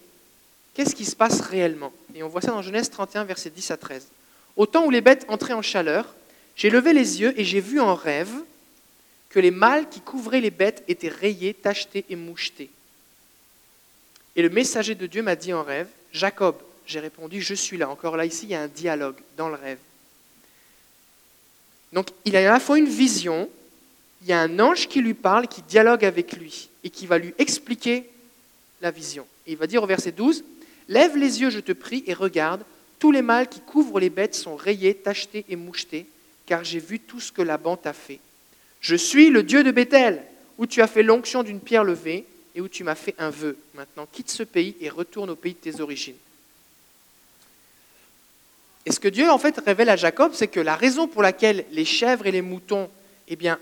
qu'est-ce 0.77 0.95
qui 0.95 1.07
se 1.07 1.17
passe 1.17 1.41
réellement? 1.41 1.91
Et 2.15 2.23
on 2.23 2.29
voit 2.29 2.43
ça 2.43 2.49
dans 2.49 2.61
Genèse 2.61 2.91
31, 2.91 3.25
versets 3.25 3.49
10 3.49 3.71
à 3.71 3.79
13. 3.79 4.07
Au 4.57 4.67
temps 4.67 4.85
où 4.85 4.91
les 4.91 5.01
bêtes 5.01 5.25
entraient 5.29 5.55
en 5.55 5.63
chaleur, 5.63 6.15
j'ai 6.55 6.69
levé 6.69 6.93
les 6.93 7.23
yeux 7.23 7.33
et 7.41 7.45
j'ai 7.45 7.61
vu 7.61 7.81
en 7.81 7.95
rêve 7.95 8.31
que 9.31 9.41
les 9.41 9.51
mâles 9.51 9.89
qui 9.89 10.03
couvraient 10.03 10.43
les 10.43 10.51
bêtes 10.51 10.85
étaient 10.87 11.09
rayés, 11.09 11.55
tachetés 11.55 12.05
et 12.11 12.17
mouchetés. 12.17 12.69
Et 14.37 14.43
le 14.43 14.51
messager 14.51 14.95
de 14.95 15.07
Dieu 15.07 15.23
m'a 15.23 15.35
dit 15.35 15.55
en 15.55 15.63
rêve, 15.63 15.89
Jacob, 16.13 16.57
j'ai 16.87 17.01
répondu, 17.01 17.41
je 17.41 17.55
suis 17.55 17.79
là. 17.79 17.89
Encore 17.89 18.19
là, 18.19 18.27
ici, 18.27 18.45
il 18.45 18.51
y 18.51 18.55
a 18.55 18.61
un 18.61 18.69
dialogue 18.69 19.17
dans 19.39 19.49
le 19.49 19.55
rêve. 19.55 19.79
Donc, 21.95 22.09
il 22.27 22.37
a 22.37 22.41
à 22.41 22.53
la 22.53 22.61
fois 22.61 22.79
une 22.79 22.89
vision, 22.89 23.49
il 24.21 24.29
y 24.29 24.35
a 24.35 24.41
un 24.41 24.61
ange 24.61 24.89
qui 24.89 25.01
lui 25.01 25.15
parle, 25.15 25.49
qui 25.49 25.63
dialogue 25.63 26.05
avec 26.05 26.35
lui 26.35 26.69
et 26.85 26.91
qui 26.91 27.07
va 27.07 27.17
lui 27.17 27.33
expliquer 27.39 28.05
la 28.83 28.91
vision. 28.91 29.27
Et 29.47 29.53
il 29.53 29.57
va 29.57 29.67
dire 29.67 29.83
au 29.83 29.87
verset 29.87 30.13
12, 30.13 30.45
Lève 30.89 31.17
les 31.17 31.41
yeux, 31.41 31.51
je 31.51 31.61
te 31.61 31.73
prie, 31.73 32.05
et 32.07 32.15
regarde, 32.15 32.63
tous 32.99 33.11
les 33.11 33.23
mâles 33.23 33.49
qui 33.49 33.61
couvrent 33.61 34.01
les 34.01 34.11
bêtes 34.11 34.35
sont 34.35 34.57
rayés, 34.57 34.95
tachetés 34.95 35.45
et 35.49 35.57
mouchetés, 35.57 36.07
car 36.47 36.65
j'ai 36.65 36.79
vu 36.79 37.01
tout 37.01 37.21
ce 37.21 37.33
que 37.33 37.43
Laban 37.43 37.77
t'a 37.77 37.93
fait. 37.93 38.21
Je 38.81 38.97
suis 38.97 39.31
le 39.31 39.43
Dieu 39.43 39.65
de 39.65 39.71
Bethel, 39.71 40.23
où 40.59 40.67
tu 40.67 40.81
as 40.81 40.87
fait 40.87 41.03
l'onction 41.03 41.43
d'une 41.43 41.61
pierre 41.61 41.85
levée 41.85 42.25
et 42.55 42.61
où 42.61 42.69
tu 42.69 42.85
m'as 42.85 42.95
fait 42.95 43.15
un 43.19 43.31
vœu. 43.31 43.59
Maintenant, 43.75 44.07
quitte 44.11 44.31
ce 44.31 44.43
pays 44.43 44.77
et 44.81 44.89
retourne 44.89 45.31
au 45.31 45.37
pays 45.37 45.55
de 45.55 45.71
tes 45.71 45.81
origines. 45.81 46.17
Et 48.87 48.93
ce 48.93 49.01
que 49.01 49.09
Dieu 49.09 49.29
en 49.29 49.39
fait 49.39 49.59
révèle 49.59 49.89
à 49.89 49.97
Jacob, 49.97 50.33
c'est 50.35 50.47
que 50.47 50.61
la 50.61 50.77
raison 50.77 51.09
pour 51.09 51.23
laquelle 51.23 51.67
les 51.73 51.85
chèvres 51.85 52.27
et 52.27 52.31
les 52.31 52.43
moutons, 52.43 52.89
eh 53.29 53.37
bien, 53.37 53.59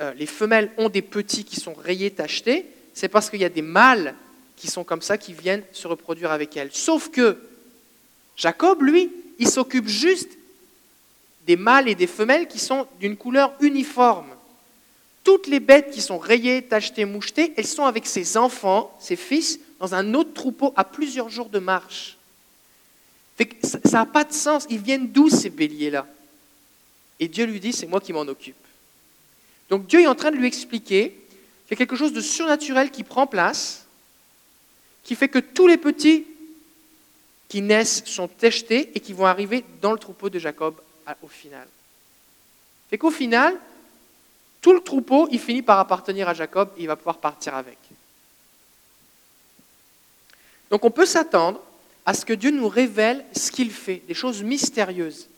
euh, 0.00 0.12
les 0.14 0.26
femelles 0.26 0.72
ont 0.76 0.88
des 0.88 1.02
petits 1.02 1.44
qui 1.44 1.60
sont 1.60 1.72
rayés, 1.72 2.10
tachetés, 2.10 2.66
c'est 2.92 3.08
parce 3.08 3.30
qu'il 3.30 3.40
y 3.40 3.44
a 3.44 3.48
des 3.48 3.62
mâles 3.62 4.14
qui 4.56 4.68
sont 4.68 4.84
comme 4.84 5.02
ça, 5.02 5.18
qui 5.18 5.32
viennent 5.32 5.64
se 5.72 5.86
reproduire 5.86 6.30
avec 6.30 6.56
elles. 6.56 6.70
Sauf 6.72 7.10
que 7.10 7.38
Jacob, 8.36 8.82
lui, 8.82 9.10
il 9.38 9.48
s'occupe 9.48 9.88
juste 9.88 10.30
des 11.46 11.56
mâles 11.56 11.88
et 11.88 11.94
des 11.94 12.06
femelles 12.06 12.48
qui 12.48 12.58
sont 12.58 12.86
d'une 13.00 13.16
couleur 13.16 13.52
uniforme. 13.60 14.28
Toutes 15.22 15.46
les 15.46 15.60
bêtes 15.60 15.90
qui 15.90 16.00
sont 16.00 16.18
rayées, 16.18 16.62
tachetées, 16.62 17.04
mouchetées, 17.04 17.52
elles 17.56 17.66
sont 17.66 17.84
avec 17.84 18.06
ses 18.06 18.36
enfants, 18.36 18.96
ses 19.00 19.16
fils, 19.16 19.58
dans 19.80 19.94
un 19.94 20.14
autre 20.14 20.32
troupeau 20.32 20.72
à 20.76 20.84
plusieurs 20.84 21.28
jours 21.28 21.48
de 21.48 21.58
marche. 21.58 22.16
ça 23.62 23.98
n'a 23.98 24.06
pas 24.06 24.24
de 24.24 24.32
sens. 24.32 24.66
Ils 24.70 24.78
viennent 24.78 25.08
d'où 25.08 25.28
ces 25.28 25.50
béliers-là? 25.50 26.06
Et 27.20 27.28
Dieu 27.28 27.46
lui 27.46 27.60
dit, 27.60 27.72
c'est 27.72 27.86
moi 27.86 28.00
qui 28.00 28.12
m'en 28.12 28.22
occupe. 28.22 28.56
Donc 29.70 29.86
Dieu 29.86 30.00
est 30.00 30.06
en 30.06 30.14
train 30.14 30.30
de 30.30 30.36
lui 30.36 30.46
expliquer 30.46 31.10
qu'il 31.66 31.70
y 31.70 31.74
a 31.74 31.76
quelque 31.76 31.96
chose 31.96 32.12
de 32.12 32.20
surnaturel 32.20 32.90
qui 32.90 33.02
prend 33.02 33.26
place, 33.26 33.83
qui 35.04 35.14
fait 35.14 35.28
que 35.28 35.38
tous 35.38 35.66
les 35.66 35.76
petits 35.76 36.26
qui 37.48 37.62
naissent 37.62 38.02
sont 38.06 38.26
tachetés 38.26 38.90
et 38.94 39.00
qui 39.00 39.12
vont 39.12 39.26
arriver 39.26 39.64
dans 39.80 39.92
le 39.92 39.98
troupeau 39.98 40.30
de 40.30 40.38
Jacob 40.38 40.74
au 41.22 41.28
final. 41.28 41.68
Fait 42.90 42.98
qu'au 42.98 43.10
final, 43.10 43.54
tout 44.60 44.72
le 44.72 44.80
troupeau, 44.80 45.28
il 45.30 45.38
finit 45.38 45.62
par 45.62 45.78
appartenir 45.78 46.28
à 46.28 46.34
Jacob 46.34 46.70
et 46.76 46.82
il 46.82 46.86
va 46.86 46.96
pouvoir 46.96 47.18
partir 47.18 47.54
avec. 47.54 47.78
Donc 50.70 50.84
on 50.84 50.90
peut 50.90 51.06
s'attendre 51.06 51.60
à 52.06 52.14
ce 52.14 52.24
que 52.24 52.32
Dieu 52.32 52.50
nous 52.50 52.68
révèle 52.68 53.24
ce 53.36 53.50
qu'il 53.50 53.70
fait, 53.70 54.02
des 54.08 54.14
choses 54.14 54.42
mystérieuses. 54.42 55.28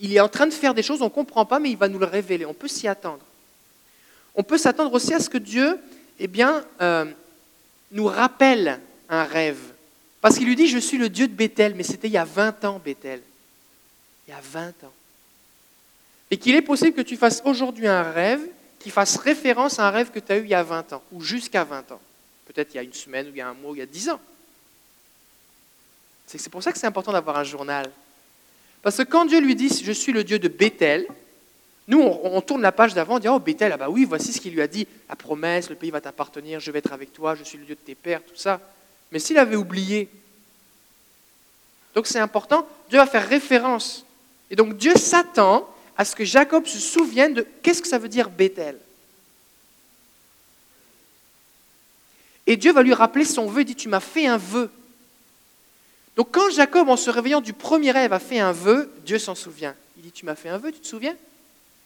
Il 0.00 0.14
est 0.14 0.20
en 0.20 0.28
train 0.28 0.46
de 0.46 0.52
faire 0.52 0.74
des 0.74 0.82
choses, 0.82 1.02
on 1.02 1.06
ne 1.06 1.10
comprend 1.10 1.44
pas, 1.44 1.58
mais 1.58 1.70
il 1.70 1.76
va 1.76 1.88
nous 1.88 1.98
le 1.98 2.06
révéler. 2.06 2.46
On 2.46 2.54
peut 2.54 2.68
s'y 2.68 2.88
attendre. 2.88 3.24
On 4.34 4.42
peut 4.42 4.58
s'attendre 4.58 4.92
aussi 4.92 5.12
à 5.12 5.20
ce 5.20 5.28
que 5.28 5.38
Dieu 5.38 5.78
eh 6.18 6.26
bien, 6.26 6.64
euh, 6.80 7.06
nous 7.90 8.06
rappelle 8.06 8.80
un 9.08 9.24
rêve. 9.24 9.60
Parce 10.20 10.36
qu'il 10.36 10.46
lui 10.46 10.56
dit, 10.56 10.68
je 10.68 10.78
suis 10.78 10.98
le 10.98 11.08
Dieu 11.08 11.28
de 11.28 11.32
Bethel, 11.32 11.74
mais 11.74 11.82
c'était 11.82 12.08
il 12.08 12.12
y 12.12 12.18
a 12.18 12.24
20 12.24 12.64
ans, 12.64 12.80
Bethel 12.84 13.22
il 14.30 14.34
y 14.34 14.36
a 14.36 14.40
20 14.40 14.84
ans. 14.84 14.92
Et 16.30 16.36
qu'il 16.36 16.54
est 16.54 16.62
possible 16.62 16.92
que 16.92 17.02
tu 17.02 17.16
fasses 17.16 17.42
aujourd'hui 17.44 17.88
un 17.88 18.02
rêve 18.02 18.40
qui 18.78 18.90
fasse 18.90 19.16
référence 19.16 19.78
à 19.80 19.88
un 19.88 19.90
rêve 19.90 20.10
que 20.10 20.20
tu 20.20 20.30
as 20.30 20.38
eu 20.38 20.44
il 20.44 20.50
y 20.50 20.54
a 20.54 20.62
20 20.62 20.92
ans, 20.92 21.02
ou 21.10 21.20
jusqu'à 21.20 21.64
20 21.64 21.90
ans. 21.92 22.00
Peut-être 22.46 22.72
il 22.72 22.76
y 22.76 22.78
a 22.78 22.82
une 22.82 22.92
semaine, 22.92 23.26
ou 23.26 23.30
il 23.30 23.36
y 23.36 23.40
a 23.40 23.48
un 23.48 23.54
mois, 23.54 23.72
ou 23.72 23.74
il 23.74 23.80
y 23.80 23.82
a 23.82 23.86
10 23.86 24.10
ans. 24.10 24.20
C'est 26.26 26.48
pour 26.48 26.62
ça 26.62 26.72
que 26.72 26.78
c'est 26.78 26.86
important 26.86 27.12
d'avoir 27.12 27.36
un 27.36 27.44
journal. 27.44 27.90
Parce 28.82 28.98
que 28.98 29.02
quand 29.02 29.24
Dieu 29.24 29.40
lui 29.40 29.56
dit 29.56 29.68
Je 29.82 29.90
suis 29.90 30.12
le 30.12 30.22
Dieu 30.22 30.38
de 30.38 30.46
Bethel, 30.46 31.06
nous, 31.90 32.00
on, 32.00 32.40
tourne 32.40 32.62
la 32.62 32.70
page 32.70 32.94
d'avant, 32.94 33.16
on 33.16 33.18
dit 33.18 33.28
Oh, 33.28 33.40
Bethel, 33.40 33.72
ah 33.72 33.76
bah 33.76 33.90
oui, 33.90 34.04
voici 34.04 34.32
ce 34.32 34.40
qu'il 34.40 34.54
lui 34.54 34.62
a 34.62 34.68
dit 34.68 34.86
la 35.08 35.16
promesse, 35.16 35.68
le 35.68 35.74
pays 35.74 35.90
va 35.90 36.00
t'appartenir, 36.00 36.60
je 36.60 36.70
vais 36.70 36.78
être 36.78 36.92
avec 36.92 37.12
toi, 37.12 37.34
je 37.34 37.42
suis 37.42 37.58
le 37.58 37.64
Dieu 37.64 37.74
de 37.74 37.80
tes 37.80 37.96
pères, 37.96 38.22
tout 38.24 38.36
ça. 38.36 38.60
Mais 39.10 39.18
s'il 39.18 39.36
avait 39.38 39.56
oublié, 39.56 40.08
donc 41.92 42.06
c'est 42.06 42.20
important, 42.20 42.64
Dieu 42.88 42.98
va 42.98 43.06
faire 43.06 43.28
référence 43.28 44.06
et 44.52 44.54
donc 44.54 44.76
Dieu 44.76 44.94
s'attend 44.94 45.68
à 45.96 46.04
ce 46.04 46.14
que 46.14 46.24
Jacob 46.24 46.64
se 46.64 46.78
souvienne 46.78 47.34
de 47.34 47.44
qu'est-ce 47.60 47.82
que 47.82 47.88
ça 47.88 47.98
veut 47.98 48.08
dire 48.08 48.30
Bethel. 48.30 48.78
Et 52.46 52.56
Dieu 52.56 52.72
va 52.72 52.84
lui 52.84 52.94
rappeler 52.94 53.24
son 53.24 53.48
vœu, 53.48 53.62
il 53.62 53.64
dit, 53.64 53.74
tu 53.74 53.88
m'as 53.88 53.98
fait 53.98 54.28
un 54.28 54.36
vœu. 54.36 54.70
Donc 56.14 56.28
quand 56.30 56.50
Jacob, 56.50 56.88
en 56.88 56.96
se 56.96 57.10
réveillant 57.10 57.40
du 57.40 57.52
premier 57.52 57.90
rêve, 57.90 58.12
a 58.12 58.20
fait 58.20 58.38
un 58.38 58.52
vœu, 58.52 58.92
Dieu 59.04 59.18
s'en 59.18 59.34
souvient. 59.34 59.74
Il 59.96 60.04
dit, 60.04 60.12
tu 60.12 60.24
m'as 60.24 60.36
fait 60.36 60.50
un 60.50 60.58
vœu, 60.58 60.70
tu 60.70 60.78
te 60.78 60.86
souviens? 60.86 61.16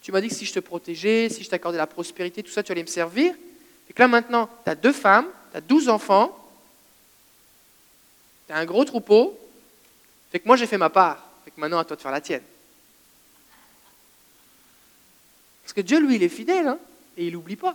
Tu 0.04 0.12
m'as 0.12 0.20
dit 0.20 0.28
que 0.28 0.34
si 0.34 0.44
je 0.44 0.52
te 0.52 0.60
protégeais, 0.60 1.30
si 1.30 1.42
je 1.42 1.48
t'accordais 1.48 1.78
la 1.78 1.86
prospérité, 1.86 2.42
tout 2.42 2.50
ça, 2.50 2.62
tu 2.62 2.70
allais 2.70 2.82
me 2.82 2.88
servir. 2.88 3.34
Et 3.88 3.92
que 3.94 4.02
là 4.02 4.06
maintenant, 4.06 4.50
tu 4.62 4.70
as 4.70 4.74
deux 4.74 4.92
femmes, 4.92 5.26
tu 5.50 5.56
as 5.56 5.62
douze 5.62 5.88
enfants, 5.88 6.38
tu 8.46 8.52
as 8.52 8.58
un 8.58 8.66
gros 8.66 8.84
troupeau, 8.84 9.38
fait 10.30 10.40
que 10.40 10.46
moi 10.46 10.56
j'ai 10.56 10.66
fait 10.66 10.76
ma 10.76 10.90
part, 10.90 11.26
fait 11.42 11.52
que 11.52 11.58
maintenant 11.58 11.78
à 11.78 11.86
toi 11.86 11.96
de 11.96 12.02
faire 12.02 12.10
la 12.10 12.20
tienne. 12.20 12.42
Parce 15.62 15.72
que 15.72 15.80
Dieu, 15.80 15.98
lui, 16.00 16.16
il 16.16 16.22
est 16.22 16.28
fidèle, 16.28 16.68
hein, 16.68 16.78
et 17.16 17.26
il 17.26 17.32
n'oublie 17.32 17.56
pas. 17.56 17.74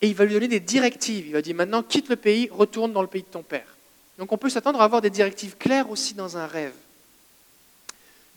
Et 0.00 0.08
il 0.08 0.14
va 0.14 0.24
lui 0.24 0.32
donner 0.32 0.48
des 0.48 0.60
directives. 0.60 1.26
Il 1.26 1.32
va 1.34 1.42
dire 1.42 1.54
maintenant, 1.54 1.82
quitte 1.82 2.08
le 2.08 2.16
pays, 2.16 2.48
retourne 2.50 2.94
dans 2.94 3.02
le 3.02 3.08
pays 3.08 3.22
de 3.22 3.28
ton 3.28 3.42
père. 3.42 3.66
Donc 4.16 4.32
on 4.32 4.38
peut 4.38 4.48
s'attendre 4.48 4.80
à 4.80 4.84
avoir 4.84 5.02
des 5.02 5.10
directives 5.10 5.58
claires 5.58 5.90
aussi 5.90 6.14
dans 6.14 6.38
un 6.38 6.46
rêve. 6.46 6.72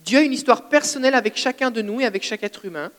Dieu 0.06 0.20
a 0.20 0.22
une 0.22 0.34
histoire 0.34 0.70
personnelle 0.70 1.16
avec 1.16 1.38
chacun 1.38 1.72
de 1.72 1.82
nous 1.82 2.02
et 2.02 2.06
avec 2.06 2.24
chaque 2.24 2.43
être 2.43 2.66
humain. 2.66 2.91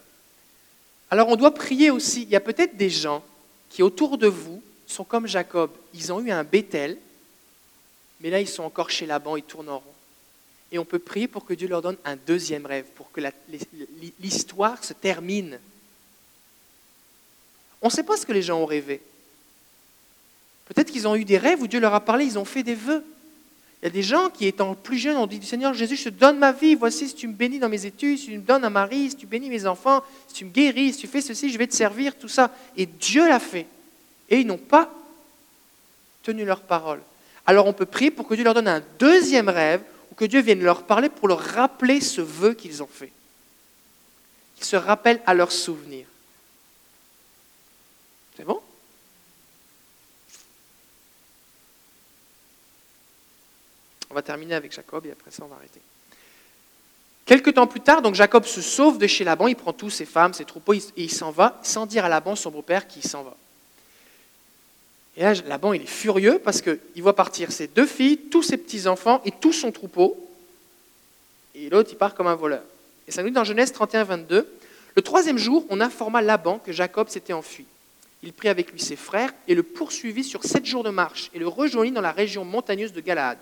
Alors 1.11 1.29
on 1.29 1.37
doit 1.37 1.55
prier 1.55 1.91
aussi. 1.91 2.23
Il 2.23 2.29
y 2.29 2.37
a 2.37 2.41
peut-être 2.41 2.77
des 2.77 2.91
gens 2.91 3.25
qui 3.69 3.83
autour 3.83 4.19
de 4.19 4.27
vous 4.27 4.63
sont 4.87 5.05
comme 5.05 5.27
Jacob. 5.27 5.71
Ils 5.95 6.13
ont 6.13 6.21
eu 6.21 6.31
un 6.31 6.45
Bethel, 6.45 6.97
mais 8.21 8.31
là 8.31 8.41
ils 8.41 8.49
sont 8.49 8.63
encore 8.63 8.91
chez 8.91 9.07
Laban, 9.07 9.37
ils 9.37 9.43
tournent 9.43 9.69
en 9.69 9.79
rond. 9.79 9.95
Et 10.73 10.79
on 10.79 10.85
peut 10.85 10.99
prier 10.99 11.27
pour 11.27 11.45
que 11.45 11.55
Dieu 11.55 11.67
leur 11.67 11.83
donne 11.83 11.97
un 12.05 12.17
deuxième 12.17 12.65
rêve, 12.65 12.87
pour 12.95 13.11
que 13.11 13.21
l'histoire 14.21 14.85
se 14.85 14.93
termine. 14.93 15.59
On 17.83 17.87
ne 17.87 17.93
sait 17.93 18.05
pas 18.05 18.17
ce 18.17 18.25
que 18.25 18.33
les 18.33 18.43
gens 18.43 18.61
ont 18.61 18.67
rêvé. 18.67 19.01
Peut-être 20.67 20.93
qu'ils 20.93 21.09
ont 21.09 21.17
eu 21.17 21.25
des 21.25 21.39
rêves 21.39 21.61
où 21.61 21.67
Dieu 21.67 21.81
leur 21.81 21.95
a 21.95 22.05
parlé, 22.05 22.25
ils 22.25 22.39
ont 22.39 22.45
fait 22.45 22.63
des 22.63 22.77
vœux. 22.77 23.05
Il 23.83 23.87
y 23.87 23.89
a 23.89 23.91
des 23.91 24.03
gens 24.03 24.29
qui, 24.29 24.47
étant 24.47 24.75
plus 24.75 24.99
jeunes, 24.99 25.17
ont 25.17 25.27
dit 25.27 25.41
Seigneur 25.43 25.73
Jésus, 25.73 25.97
je 25.97 26.05
te 26.05 26.09
donne 26.11 26.39
ma 26.39 26.53
vie. 26.53 26.75
Voici, 26.75 27.09
si 27.09 27.15
tu 27.15 27.27
me 27.27 27.33
bénis 27.33 27.59
dans 27.59 27.71
mes 27.71 27.87
études, 27.87 28.19
si 28.19 28.27
tu 28.27 28.37
me 28.37 28.43
donnes 28.43 28.65
un 28.65 28.71
mari, 28.71 29.11
si 29.11 29.17
tu 29.17 29.27
bénis 29.27 29.49
mes 29.49 29.67
enfants, 29.67 30.05
si 30.29 30.35
tu 30.35 30.45
me 30.45 30.51
guéris, 30.51 30.93
si 30.93 31.01
tu 31.01 31.07
fais 31.07 31.23
ceci, 31.23 31.51
je 31.51 31.57
vais 31.57 31.67
te 31.67 31.75
servir, 31.75 32.19
tout 32.19 32.29
ça. 32.29 32.55
Et 32.77 32.85
Dieu 32.85 33.27
l'a 33.27 33.41
fait. 33.41 33.67
Et 34.29 34.41
ils 34.41 34.47
n'ont 34.47 34.59
pas 34.59 34.93
tenu 36.23 36.45
leur 36.45 36.61
parole. 36.61 37.01
Alors 37.47 37.67
on 37.67 37.73
peut 37.73 37.87
prier 37.87 38.11
pour 38.11 38.29
que 38.29 38.35
Dieu 38.35 38.45
leur 38.45 38.55
donne 38.55 38.69
un 38.69 38.83
deuxième 38.99 39.49
rêve 39.49 39.83
ou 40.13 40.15
que 40.15 40.27
Dieu 40.27 40.41
vienne 40.41 40.63
leur 40.63 40.83
parler 40.83 41.09
pour 41.09 41.27
leur 41.27 41.41
rappeler 41.41 42.01
ce 42.01 42.21
vœu 42.21 42.53
qu'ils 42.53 42.83
ont 42.83 42.89
fait. 42.93 43.13
Qu'ils 44.57 44.67
se 44.67 44.77
rappellent 44.77 45.23
à 45.25 45.33
leur 45.33 45.51
souvenir. 45.51 46.07
C'est 48.37 48.45
bon? 48.45 48.61
On 54.11 54.15
va 54.15 54.23
terminer 54.23 54.55
avec 54.55 54.73
Jacob 54.73 55.07
et 55.07 55.13
après 55.13 55.31
ça 55.31 55.45
on 55.45 55.49
va 55.49 55.57
arrêter. 55.57 55.81
Quelques 57.27 57.55
temps 57.55 57.69
plus 57.69 57.81
tard, 57.81 58.03
donc 58.03 58.17
Jacob 58.17 58.45
se 58.45 58.61
sauve 58.61 58.99
de 58.99 59.07
chez 59.07 59.23
Laban, 59.23 59.47
il 59.47 59.55
prend 59.55 59.73
tous 59.73 59.91
ses 59.91 60.05
femmes, 60.05 60.35
ses 60.35 60.45
troupeaux 60.45 60.75
et 60.75 60.83
il 60.97 61.13
s'en 61.13 61.31
va 61.31 61.61
sans 61.63 61.87
dire 61.87 62.05
à 62.05 62.09
Laban, 62.09 62.35
son 62.35 62.51
beau-père, 62.51 62.89
qu'il 62.89 63.05
s'en 63.05 63.23
va. 63.23 63.37
Et 65.17 65.23
là, 65.23 65.35
Laban, 65.47 65.73
il 65.73 65.83
est 65.83 65.87
furieux 65.87 66.41
parce 66.43 66.61
qu'il 66.61 66.79
voit 67.03 67.15
partir 67.15 67.53
ses 67.53 67.69
deux 67.69 67.87
filles, 67.87 68.17
tous 68.17 68.43
ses 68.43 68.57
petits-enfants 68.57 69.21
et 69.25 69.31
tout 69.31 69.53
son 69.53 69.71
troupeau. 69.71 70.29
Et 71.55 71.69
l'autre, 71.71 71.91
il 71.93 71.97
part 71.97 72.15
comme 72.15 72.27
un 72.27 72.35
voleur. 72.35 72.63
Et 73.07 73.13
ça 73.13 73.23
nous 73.23 73.29
dit 73.29 73.35
dans 73.35 73.45
Genèse 73.45 73.73
31, 73.73 74.05
22, 74.05 74.53
le 74.97 75.03
troisième 75.03 75.39
jour, 75.39 75.65
on 75.69 75.81
informa 75.81 76.23
Laban 76.23 76.59
que 76.59 76.73
Jacob 76.73 77.09
s'était 77.09 77.33
enfui. 77.33 77.65
Il 78.23 78.33
prit 78.33 78.49
avec 78.49 78.73
lui 78.73 78.81
ses 78.81 78.97
frères 78.97 79.33
et 79.47 79.55
le 79.55 79.63
poursuivit 79.63 80.25
sur 80.25 80.43
sept 80.45 80.67
jours 80.67 80.83
de 80.83 80.91
marche 80.91 81.31
et 81.33 81.39
le 81.39 81.49
rejoignit 81.49 81.93
dans 81.93 82.01
la 82.01 82.13
région 82.13 82.45
montagneuse 82.45 82.93
de 82.93 83.01
Galaad. 83.01 83.39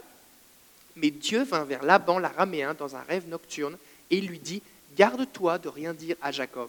Mais 1.01 1.11
Dieu 1.11 1.43
vint 1.43 1.65
vers 1.65 1.85
Laban 1.85 2.19
l'araméen 2.19 2.75
dans 2.75 2.97
un 2.97 3.03
rêve 3.03 3.29
nocturne 3.29 3.77
et 4.11 4.19
il 4.19 4.27
lui 4.27 4.39
dit 4.39 4.63
Garde-toi 4.97 5.59
de 5.59 5.69
rien 5.69 5.95
dire 5.95 6.17
à 6.21 6.33
Jacob. 6.33 6.69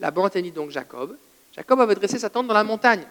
Laban 0.00 0.24
atteignit 0.24 0.52
donc 0.52 0.70
Jacob. 0.70 1.16
Jacob 1.54 1.80
avait 1.80 1.94
dressé 1.94 2.18
sa 2.18 2.30
tente 2.30 2.46
dans 2.46 2.54
la 2.54 2.64
montagne. 2.64 3.04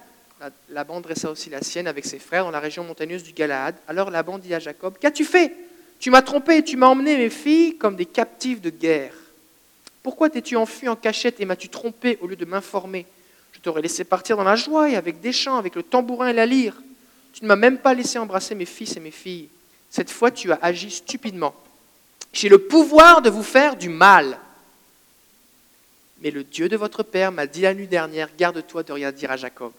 Laban 0.70 1.02
dressa 1.02 1.32
aussi 1.32 1.50
la 1.50 1.62
sienne 1.62 1.88
avec 1.88 2.06
ses 2.06 2.20
frères 2.20 2.44
dans 2.44 2.52
la 2.52 2.60
région 2.60 2.84
montagneuse 2.84 3.24
du 3.24 3.34
Galaad. 3.34 3.76
Alors 3.88 4.12
Laban 4.12 4.38
dit 4.38 4.54
à 4.54 4.60
Jacob 4.60 4.96
Qu'as-tu 5.00 5.26
fait? 5.26 5.54
Tu 6.00 6.12
m'as 6.12 6.22
trompé 6.22 6.58
et 6.58 6.64
tu 6.64 6.78
m'as 6.78 6.88
emmené 6.88 7.18
mes 7.18 7.30
filles 7.30 7.78
comme 7.78 7.96
des 7.96 8.06
captives 8.06 8.62
de 8.62 8.70
guerre. 8.70 9.14
Pourquoi 10.04 10.30
t'es-tu 10.30 10.56
enfui 10.56 10.88
en 10.88 10.96
cachette 10.96 11.40
et 11.40 11.46
m'as-tu 11.46 11.70
trompé 11.70 12.18
au 12.22 12.28
lieu 12.28 12.36
de 12.36 12.46
m'informer? 12.46 13.06
Je 13.54 13.60
t'aurais 13.60 13.82
laissé 13.82 14.04
partir 14.04 14.38
dans 14.38 14.44
la 14.44 14.56
joie 14.56 14.86
avec 14.96 15.20
des 15.20 15.32
chants, 15.32 15.58
avec 15.58 15.76
le 15.76 15.82
tambourin 15.82 16.28
et 16.28 16.34
la 16.34 16.46
lyre. 16.46 16.76
Tu 17.34 17.44
ne 17.44 17.48
m'as 17.48 17.56
même 17.56 17.80
pas 17.80 17.94
laissé 17.94 18.20
embrasser 18.20 18.54
mes 18.54 18.66
fils 18.66 18.96
et 18.96 19.00
mes 19.00 19.12
filles. 19.12 19.50
Cette 19.90 20.12
fois, 20.12 20.32
tu 20.32 20.52
as 20.52 20.60
agi 20.62 20.92
stupidement. 20.92 21.56
J'ai 22.34 22.50
le 22.50 22.60
pouvoir 22.60 23.22
de 23.22 23.30
vous 23.30 23.44
faire 23.44 23.76
du 23.76 23.90
mal. 23.90 24.40
Mais 26.22 26.32
le 26.32 26.44
Dieu 26.44 26.68
de 26.70 26.78
votre 26.78 27.04
Père 27.04 27.32
m'a 27.32 27.48
dit 27.48 27.62
la 27.62 27.74
nuit 27.74 27.88
dernière, 27.88 28.30
garde-toi 28.38 28.84
de 28.84 28.92
rien 28.92 29.12
dire 29.12 29.32
à 29.32 29.38
Jacob. 29.38 29.72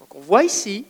Donc 0.00 0.14
on 0.14 0.20
voit 0.20 0.44
ici 0.44 0.84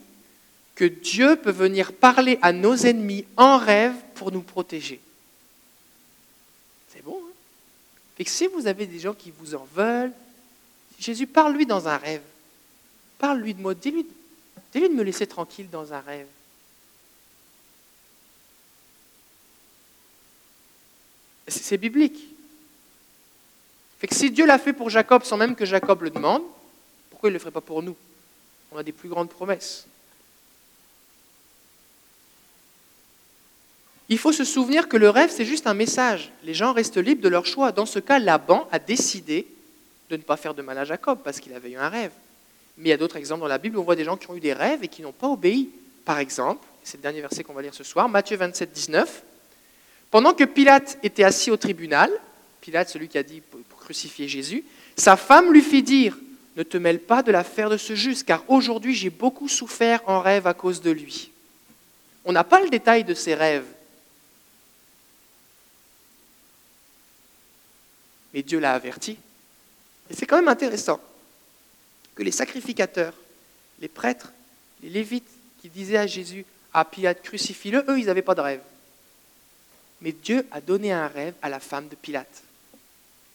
que 0.74 0.84
Dieu 0.84 1.36
peut 1.36 1.50
venir 1.50 1.92
parler 1.92 2.38
à 2.40 2.52
nos 2.52 2.74
ennemis 2.74 3.26
en 3.36 3.58
rêve 3.58 3.94
pour 4.14 4.32
nous 4.32 4.42
protéger. 4.42 5.00
C'est 6.88 7.04
bon. 7.04 7.20
Hein? 7.20 7.32
Que 8.16 8.30
si 8.30 8.46
vous 8.46 8.66
avez 8.66 8.86
des 8.86 8.98
gens 8.98 9.14
qui 9.14 9.32
vous 9.36 9.54
en 9.54 9.66
veulent, 9.74 10.12
Jésus 10.98 11.26
parle-lui 11.26 11.66
dans 11.66 11.88
un 11.88 11.96
rêve. 11.96 12.22
Parle-lui 13.18 13.54
de 13.54 13.60
moi. 13.60 13.74
Dis-lui 13.74 14.06
dis 14.72 14.80
de 14.80 14.88
me 14.88 15.02
laisser 15.02 15.26
tranquille 15.26 15.68
dans 15.70 15.92
un 15.92 16.00
rêve. 16.00 16.26
C'est 21.50 21.76
biblique. 21.76 22.18
Si 24.10 24.30
Dieu 24.30 24.46
l'a 24.46 24.58
fait 24.58 24.72
pour 24.72 24.88
Jacob 24.88 25.24
sans 25.24 25.36
même 25.36 25.54
que 25.54 25.66
Jacob 25.66 26.02
le 26.02 26.10
demande, 26.10 26.42
pourquoi 27.10 27.28
il 27.28 27.32
ne 27.32 27.34
le 27.34 27.40
ferait 27.40 27.50
pas 27.50 27.60
pour 27.60 27.82
nous? 27.82 27.96
On 28.72 28.78
a 28.78 28.82
des 28.82 28.92
plus 28.92 29.08
grandes 29.08 29.28
promesses. 29.28 29.86
Il 34.08 34.18
faut 34.18 34.32
se 34.32 34.44
souvenir 34.44 34.88
que 34.88 34.96
le 34.96 35.10
rêve, 35.10 35.30
c'est 35.30 35.44
juste 35.44 35.66
un 35.66 35.74
message. 35.74 36.32
Les 36.42 36.54
gens 36.54 36.72
restent 36.72 36.96
libres 36.96 37.22
de 37.22 37.28
leur 37.28 37.46
choix. 37.46 37.72
Dans 37.72 37.86
ce 37.86 37.98
cas, 37.98 38.18
Laban 38.18 38.66
a 38.72 38.78
décidé 38.78 39.46
de 40.08 40.16
ne 40.16 40.22
pas 40.22 40.36
faire 40.36 40.54
de 40.54 40.62
mal 40.62 40.78
à 40.78 40.84
Jacob 40.84 41.20
parce 41.22 41.38
qu'il 41.38 41.52
avait 41.54 41.70
eu 41.70 41.76
un 41.76 41.88
rêve. 41.88 42.10
Mais 42.76 42.88
il 42.88 42.90
y 42.90 42.94
a 42.94 42.96
d'autres 42.96 43.16
exemples 43.16 43.42
dans 43.42 43.48
la 43.48 43.58
Bible 43.58 43.76
où 43.76 43.80
on 43.80 43.84
voit 43.84 43.96
des 43.96 44.04
gens 44.04 44.16
qui 44.16 44.28
ont 44.30 44.34
eu 44.34 44.40
des 44.40 44.52
rêves 44.52 44.82
et 44.82 44.88
qui 44.88 45.02
n'ont 45.02 45.12
pas 45.12 45.28
obéi. 45.28 45.70
Par 46.04 46.18
exemple, 46.18 46.66
c'est 46.82 46.96
le 46.96 47.02
dernier 47.02 47.20
verset 47.20 47.44
qu'on 47.44 47.52
va 47.52 47.62
lire 47.62 47.74
ce 47.74 47.84
soir, 47.84 48.08
Matthieu 48.08 48.36
27, 48.36 48.72
19. 48.72 49.22
Pendant 50.10 50.34
que 50.34 50.44
Pilate 50.44 50.98
était 51.02 51.24
assis 51.24 51.50
au 51.50 51.56
tribunal, 51.56 52.10
Pilate, 52.60 52.88
celui 52.88 53.08
qui 53.08 53.18
a 53.18 53.22
dit 53.22 53.40
pour 53.40 53.78
crucifier 53.78 54.28
Jésus, 54.28 54.64
sa 54.96 55.16
femme 55.16 55.52
lui 55.52 55.62
fit 55.62 55.82
dire 55.82 56.16
Ne 56.56 56.62
te 56.62 56.76
mêle 56.76 57.00
pas 57.00 57.22
de 57.22 57.32
l'affaire 57.32 57.70
de 57.70 57.76
ce 57.76 57.94
juste, 57.94 58.26
car 58.26 58.44
aujourd'hui 58.48 58.94
j'ai 58.94 59.10
beaucoup 59.10 59.48
souffert 59.48 60.02
en 60.06 60.20
rêve 60.20 60.46
à 60.46 60.54
cause 60.54 60.80
de 60.80 60.90
lui. 60.90 61.30
On 62.24 62.32
n'a 62.32 62.44
pas 62.44 62.60
le 62.60 62.68
détail 62.68 63.04
de 63.04 63.14
ses 63.14 63.34
rêves. 63.34 63.66
Mais 68.34 68.42
Dieu 68.42 68.58
l'a 68.58 68.74
averti. 68.74 69.16
Et 70.10 70.14
c'est 70.14 70.26
quand 70.26 70.36
même 70.36 70.48
intéressant 70.48 71.00
que 72.14 72.22
les 72.22 72.30
sacrificateurs, 72.32 73.14
les 73.80 73.88
prêtres, 73.88 74.32
les 74.82 74.90
lévites 74.90 75.28
qui 75.62 75.68
disaient 75.68 75.96
à 75.96 76.06
Jésus, 76.06 76.44
à 76.74 76.84
Pilate, 76.84 77.22
crucifie-le, 77.22 77.84
eux, 77.88 77.98
ils 77.98 78.06
n'avaient 78.06 78.22
pas 78.22 78.34
de 78.34 78.40
rêve. 78.40 78.60
Mais 80.00 80.12
Dieu 80.12 80.46
a 80.50 80.60
donné 80.60 80.92
un 80.92 81.06
rêve 81.08 81.34
à 81.42 81.48
la 81.48 81.60
femme 81.60 81.88
de 81.88 81.94
Pilate, 81.94 82.42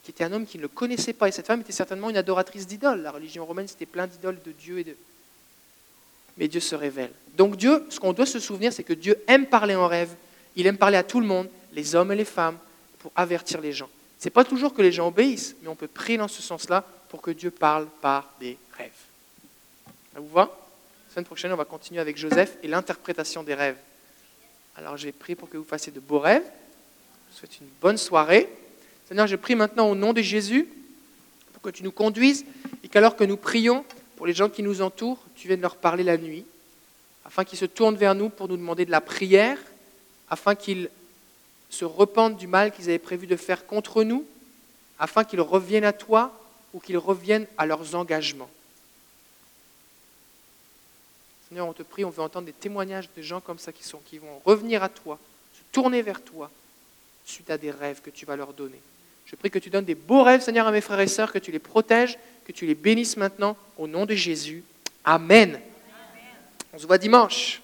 qui 0.02 0.10
était 0.10 0.24
un 0.24 0.32
homme 0.32 0.46
qui 0.46 0.56
ne 0.56 0.62
le 0.62 0.68
connaissait 0.68 1.12
pas. 1.12 1.28
Et 1.28 1.32
cette 1.32 1.46
femme 1.46 1.60
était 1.60 1.72
certainement 1.72 2.10
une 2.10 2.16
adoratrice 2.16 2.66
d'idoles. 2.66 3.02
La 3.02 3.10
religion 3.10 3.44
romaine, 3.46 3.68
c'était 3.68 3.86
plein 3.86 4.06
d'idoles 4.06 4.38
de 4.44 4.52
Dieu 4.52 4.78
et 4.78 4.84
de... 4.84 4.96
Mais 6.36 6.48
Dieu 6.48 6.60
se 6.60 6.74
révèle. 6.74 7.12
Donc 7.36 7.56
Dieu, 7.56 7.86
ce 7.88 7.98
qu'on 8.00 8.12
doit 8.12 8.26
se 8.26 8.40
souvenir, 8.40 8.72
c'est 8.72 8.84
que 8.84 8.92
Dieu 8.92 9.16
aime 9.26 9.46
parler 9.46 9.74
en 9.74 9.86
rêve. 9.86 10.10
Il 10.54 10.66
aime 10.66 10.78
parler 10.78 10.96
à 10.96 11.02
tout 11.02 11.20
le 11.20 11.26
monde, 11.26 11.48
les 11.72 11.94
hommes 11.94 12.12
et 12.12 12.16
les 12.16 12.24
femmes, 12.24 12.58
pour 12.98 13.12
avertir 13.14 13.60
les 13.60 13.72
gens. 13.72 13.88
Ce 14.18 14.24
n'est 14.24 14.30
pas 14.30 14.44
toujours 14.44 14.74
que 14.74 14.82
les 14.82 14.92
gens 14.92 15.08
obéissent, 15.08 15.54
mais 15.62 15.68
on 15.68 15.76
peut 15.76 15.88
prier 15.88 16.18
dans 16.18 16.28
ce 16.28 16.42
sens-là 16.42 16.84
pour 17.08 17.22
que 17.22 17.30
Dieu 17.30 17.50
parle 17.50 17.86
par 18.00 18.32
des 18.40 18.58
rêves. 18.76 18.90
Vous 20.14 20.28
va? 20.28 20.42
La 20.42 21.14
semaine 21.14 21.26
prochaine, 21.26 21.52
on 21.52 21.56
va 21.56 21.64
continuer 21.64 22.00
avec 22.00 22.16
Joseph 22.16 22.56
et 22.62 22.68
l'interprétation 22.68 23.42
des 23.42 23.54
rêves. 23.54 23.76
Alors 24.78 24.98
j'ai 24.98 25.10
prié 25.10 25.34
pour 25.34 25.48
que 25.48 25.56
vous 25.56 25.64
fassiez 25.64 25.90
de 25.90 26.00
beaux 26.00 26.18
rêves. 26.18 26.42
Je 26.44 27.32
vous 27.32 27.38
souhaite 27.38 27.60
une 27.60 27.68
bonne 27.80 27.96
soirée. 27.96 28.48
Seigneur, 29.08 29.26
je 29.26 29.36
prie 29.36 29.54
maintenant 29.54 29.88
au 29.88 29.94
nom 29.94 30.12
de 30.12 30.20
Jésus 30.20 30.68
pour 31.52 31.62
que 31.62 31.70
tu 31.70 31.82
nous 31.82 31.92
conduises 31.92 32.44
et 32.84 32.88
qu'alors 32.88 33.16
que 33.16 33.24
nous 33.24 33.38
prions 33.38 33.84
pour 34.16 34.26
les 34.26 34.34
gens 34.34 34.50
qui 34.50 34.62
nous 34.62 34.82
entourent, 34.82 35.22
tu 35.34 35.48
viennes 35.48 35.62
leur 35.62 35.76
parler 35.76 36.02
la 36.02 36.18
nuit, 36.18 36.44
afin 37.24 37.44
qu'ils 37.44 37.58
se 37.58 37.64
tournent 37.64 37.96
vers 37.96 38.14
nous 38.14 38.28
pour 38.28 38.48
nous 38.48 38.56
demander 38.56 38.84
de 38.84 38.90
la 38.90 39.00
prière, 39.00 39.58
afin 40.28 40.54
qu'ils 40.54 40.90
se 41.70 41.84
repentent 41.84 42.36
du 42.36 42.46
mal 42.46 42.72
qu'ils 42.72 42.84
avaient 42.84 42.98
prévu 42.98 43.26
de 43.26 43.36
faire 43.36 43.66
contre 43.66 44.04
nous, 44.04 44.26
afin 44.98 45.24
qu'ils 45.24 45.40
reviennent 45.40 45.84
à 45.84 45.92
toi 45.92 46.38
ou 46.74 46.80
qu'ils 46.80 46.98
reviennent 46.98 47.46
à 47.56 47.64
leurs 47.64 47.94
engagements. 47.94 48.50
Seigneur, 51.48 51.68
on 51.68 51.72
te 51.72 51.82
prie, 51.82 52.04
on 52.04 52.10
veut 52.10 52.22
entendre 52.22 52.46
des 52.46 52.52
témoignages 52.52 53.08
de 53.16 53.22
gens 53.22 53.40
comme 53.40 53.58
ça 53.58 53.72
qui, 53.72 53.84
sont, 53.84 54.00
vont 54.20 54.40
revenir 54.44 54.82
à 54.82 54.88
toi, 54.88 55.18
se 55.54 55.60
tourner 55.72 56.02
vers 56.02 56.20
toi, 56.20 56.50
suite 57.24 57.50
à 57.50 57.58
des 57.58 57.70
rêves 57.70 58.00
que 58.02 58.10
tu 58.10 58.26
vas 58.26 58.36
leur 58.36 58.52
donner. 58.52 58.80
Je 59.26 59.36
prie 59.36 59.50
que 59.50 59.58
tu 59.58 59.70
donnes 59.70 59.84
des 59.84 59.94
beaux 59.94 60.22
rêves, 60.22 60.40
Seigneur, 60.40 60.66
à 60.66 60.72
mes 60.72 60.80
frères 60.80 61.00
et 61.00 61.08
sœurs, 61.08 61.32
que 61.32 61.38
tu 61.38 61.52
les 61.52 61.58
protèges, 61.58 62.18
que 62.44 62.52
tu 62.52 62.66
les 62.66 62.74
bénisses 62.74 63.16
maintenant, 63.16 63.56
au 63.76 63.86
nom 63.86 64.06
de 64.06 64.14
Jésus. 64.14 64.64
Amen. 65.04 65.60
On 66.72 66.78
se 66.78 66.86
voit 66.86 66.98
dimanche. 66.98 67.62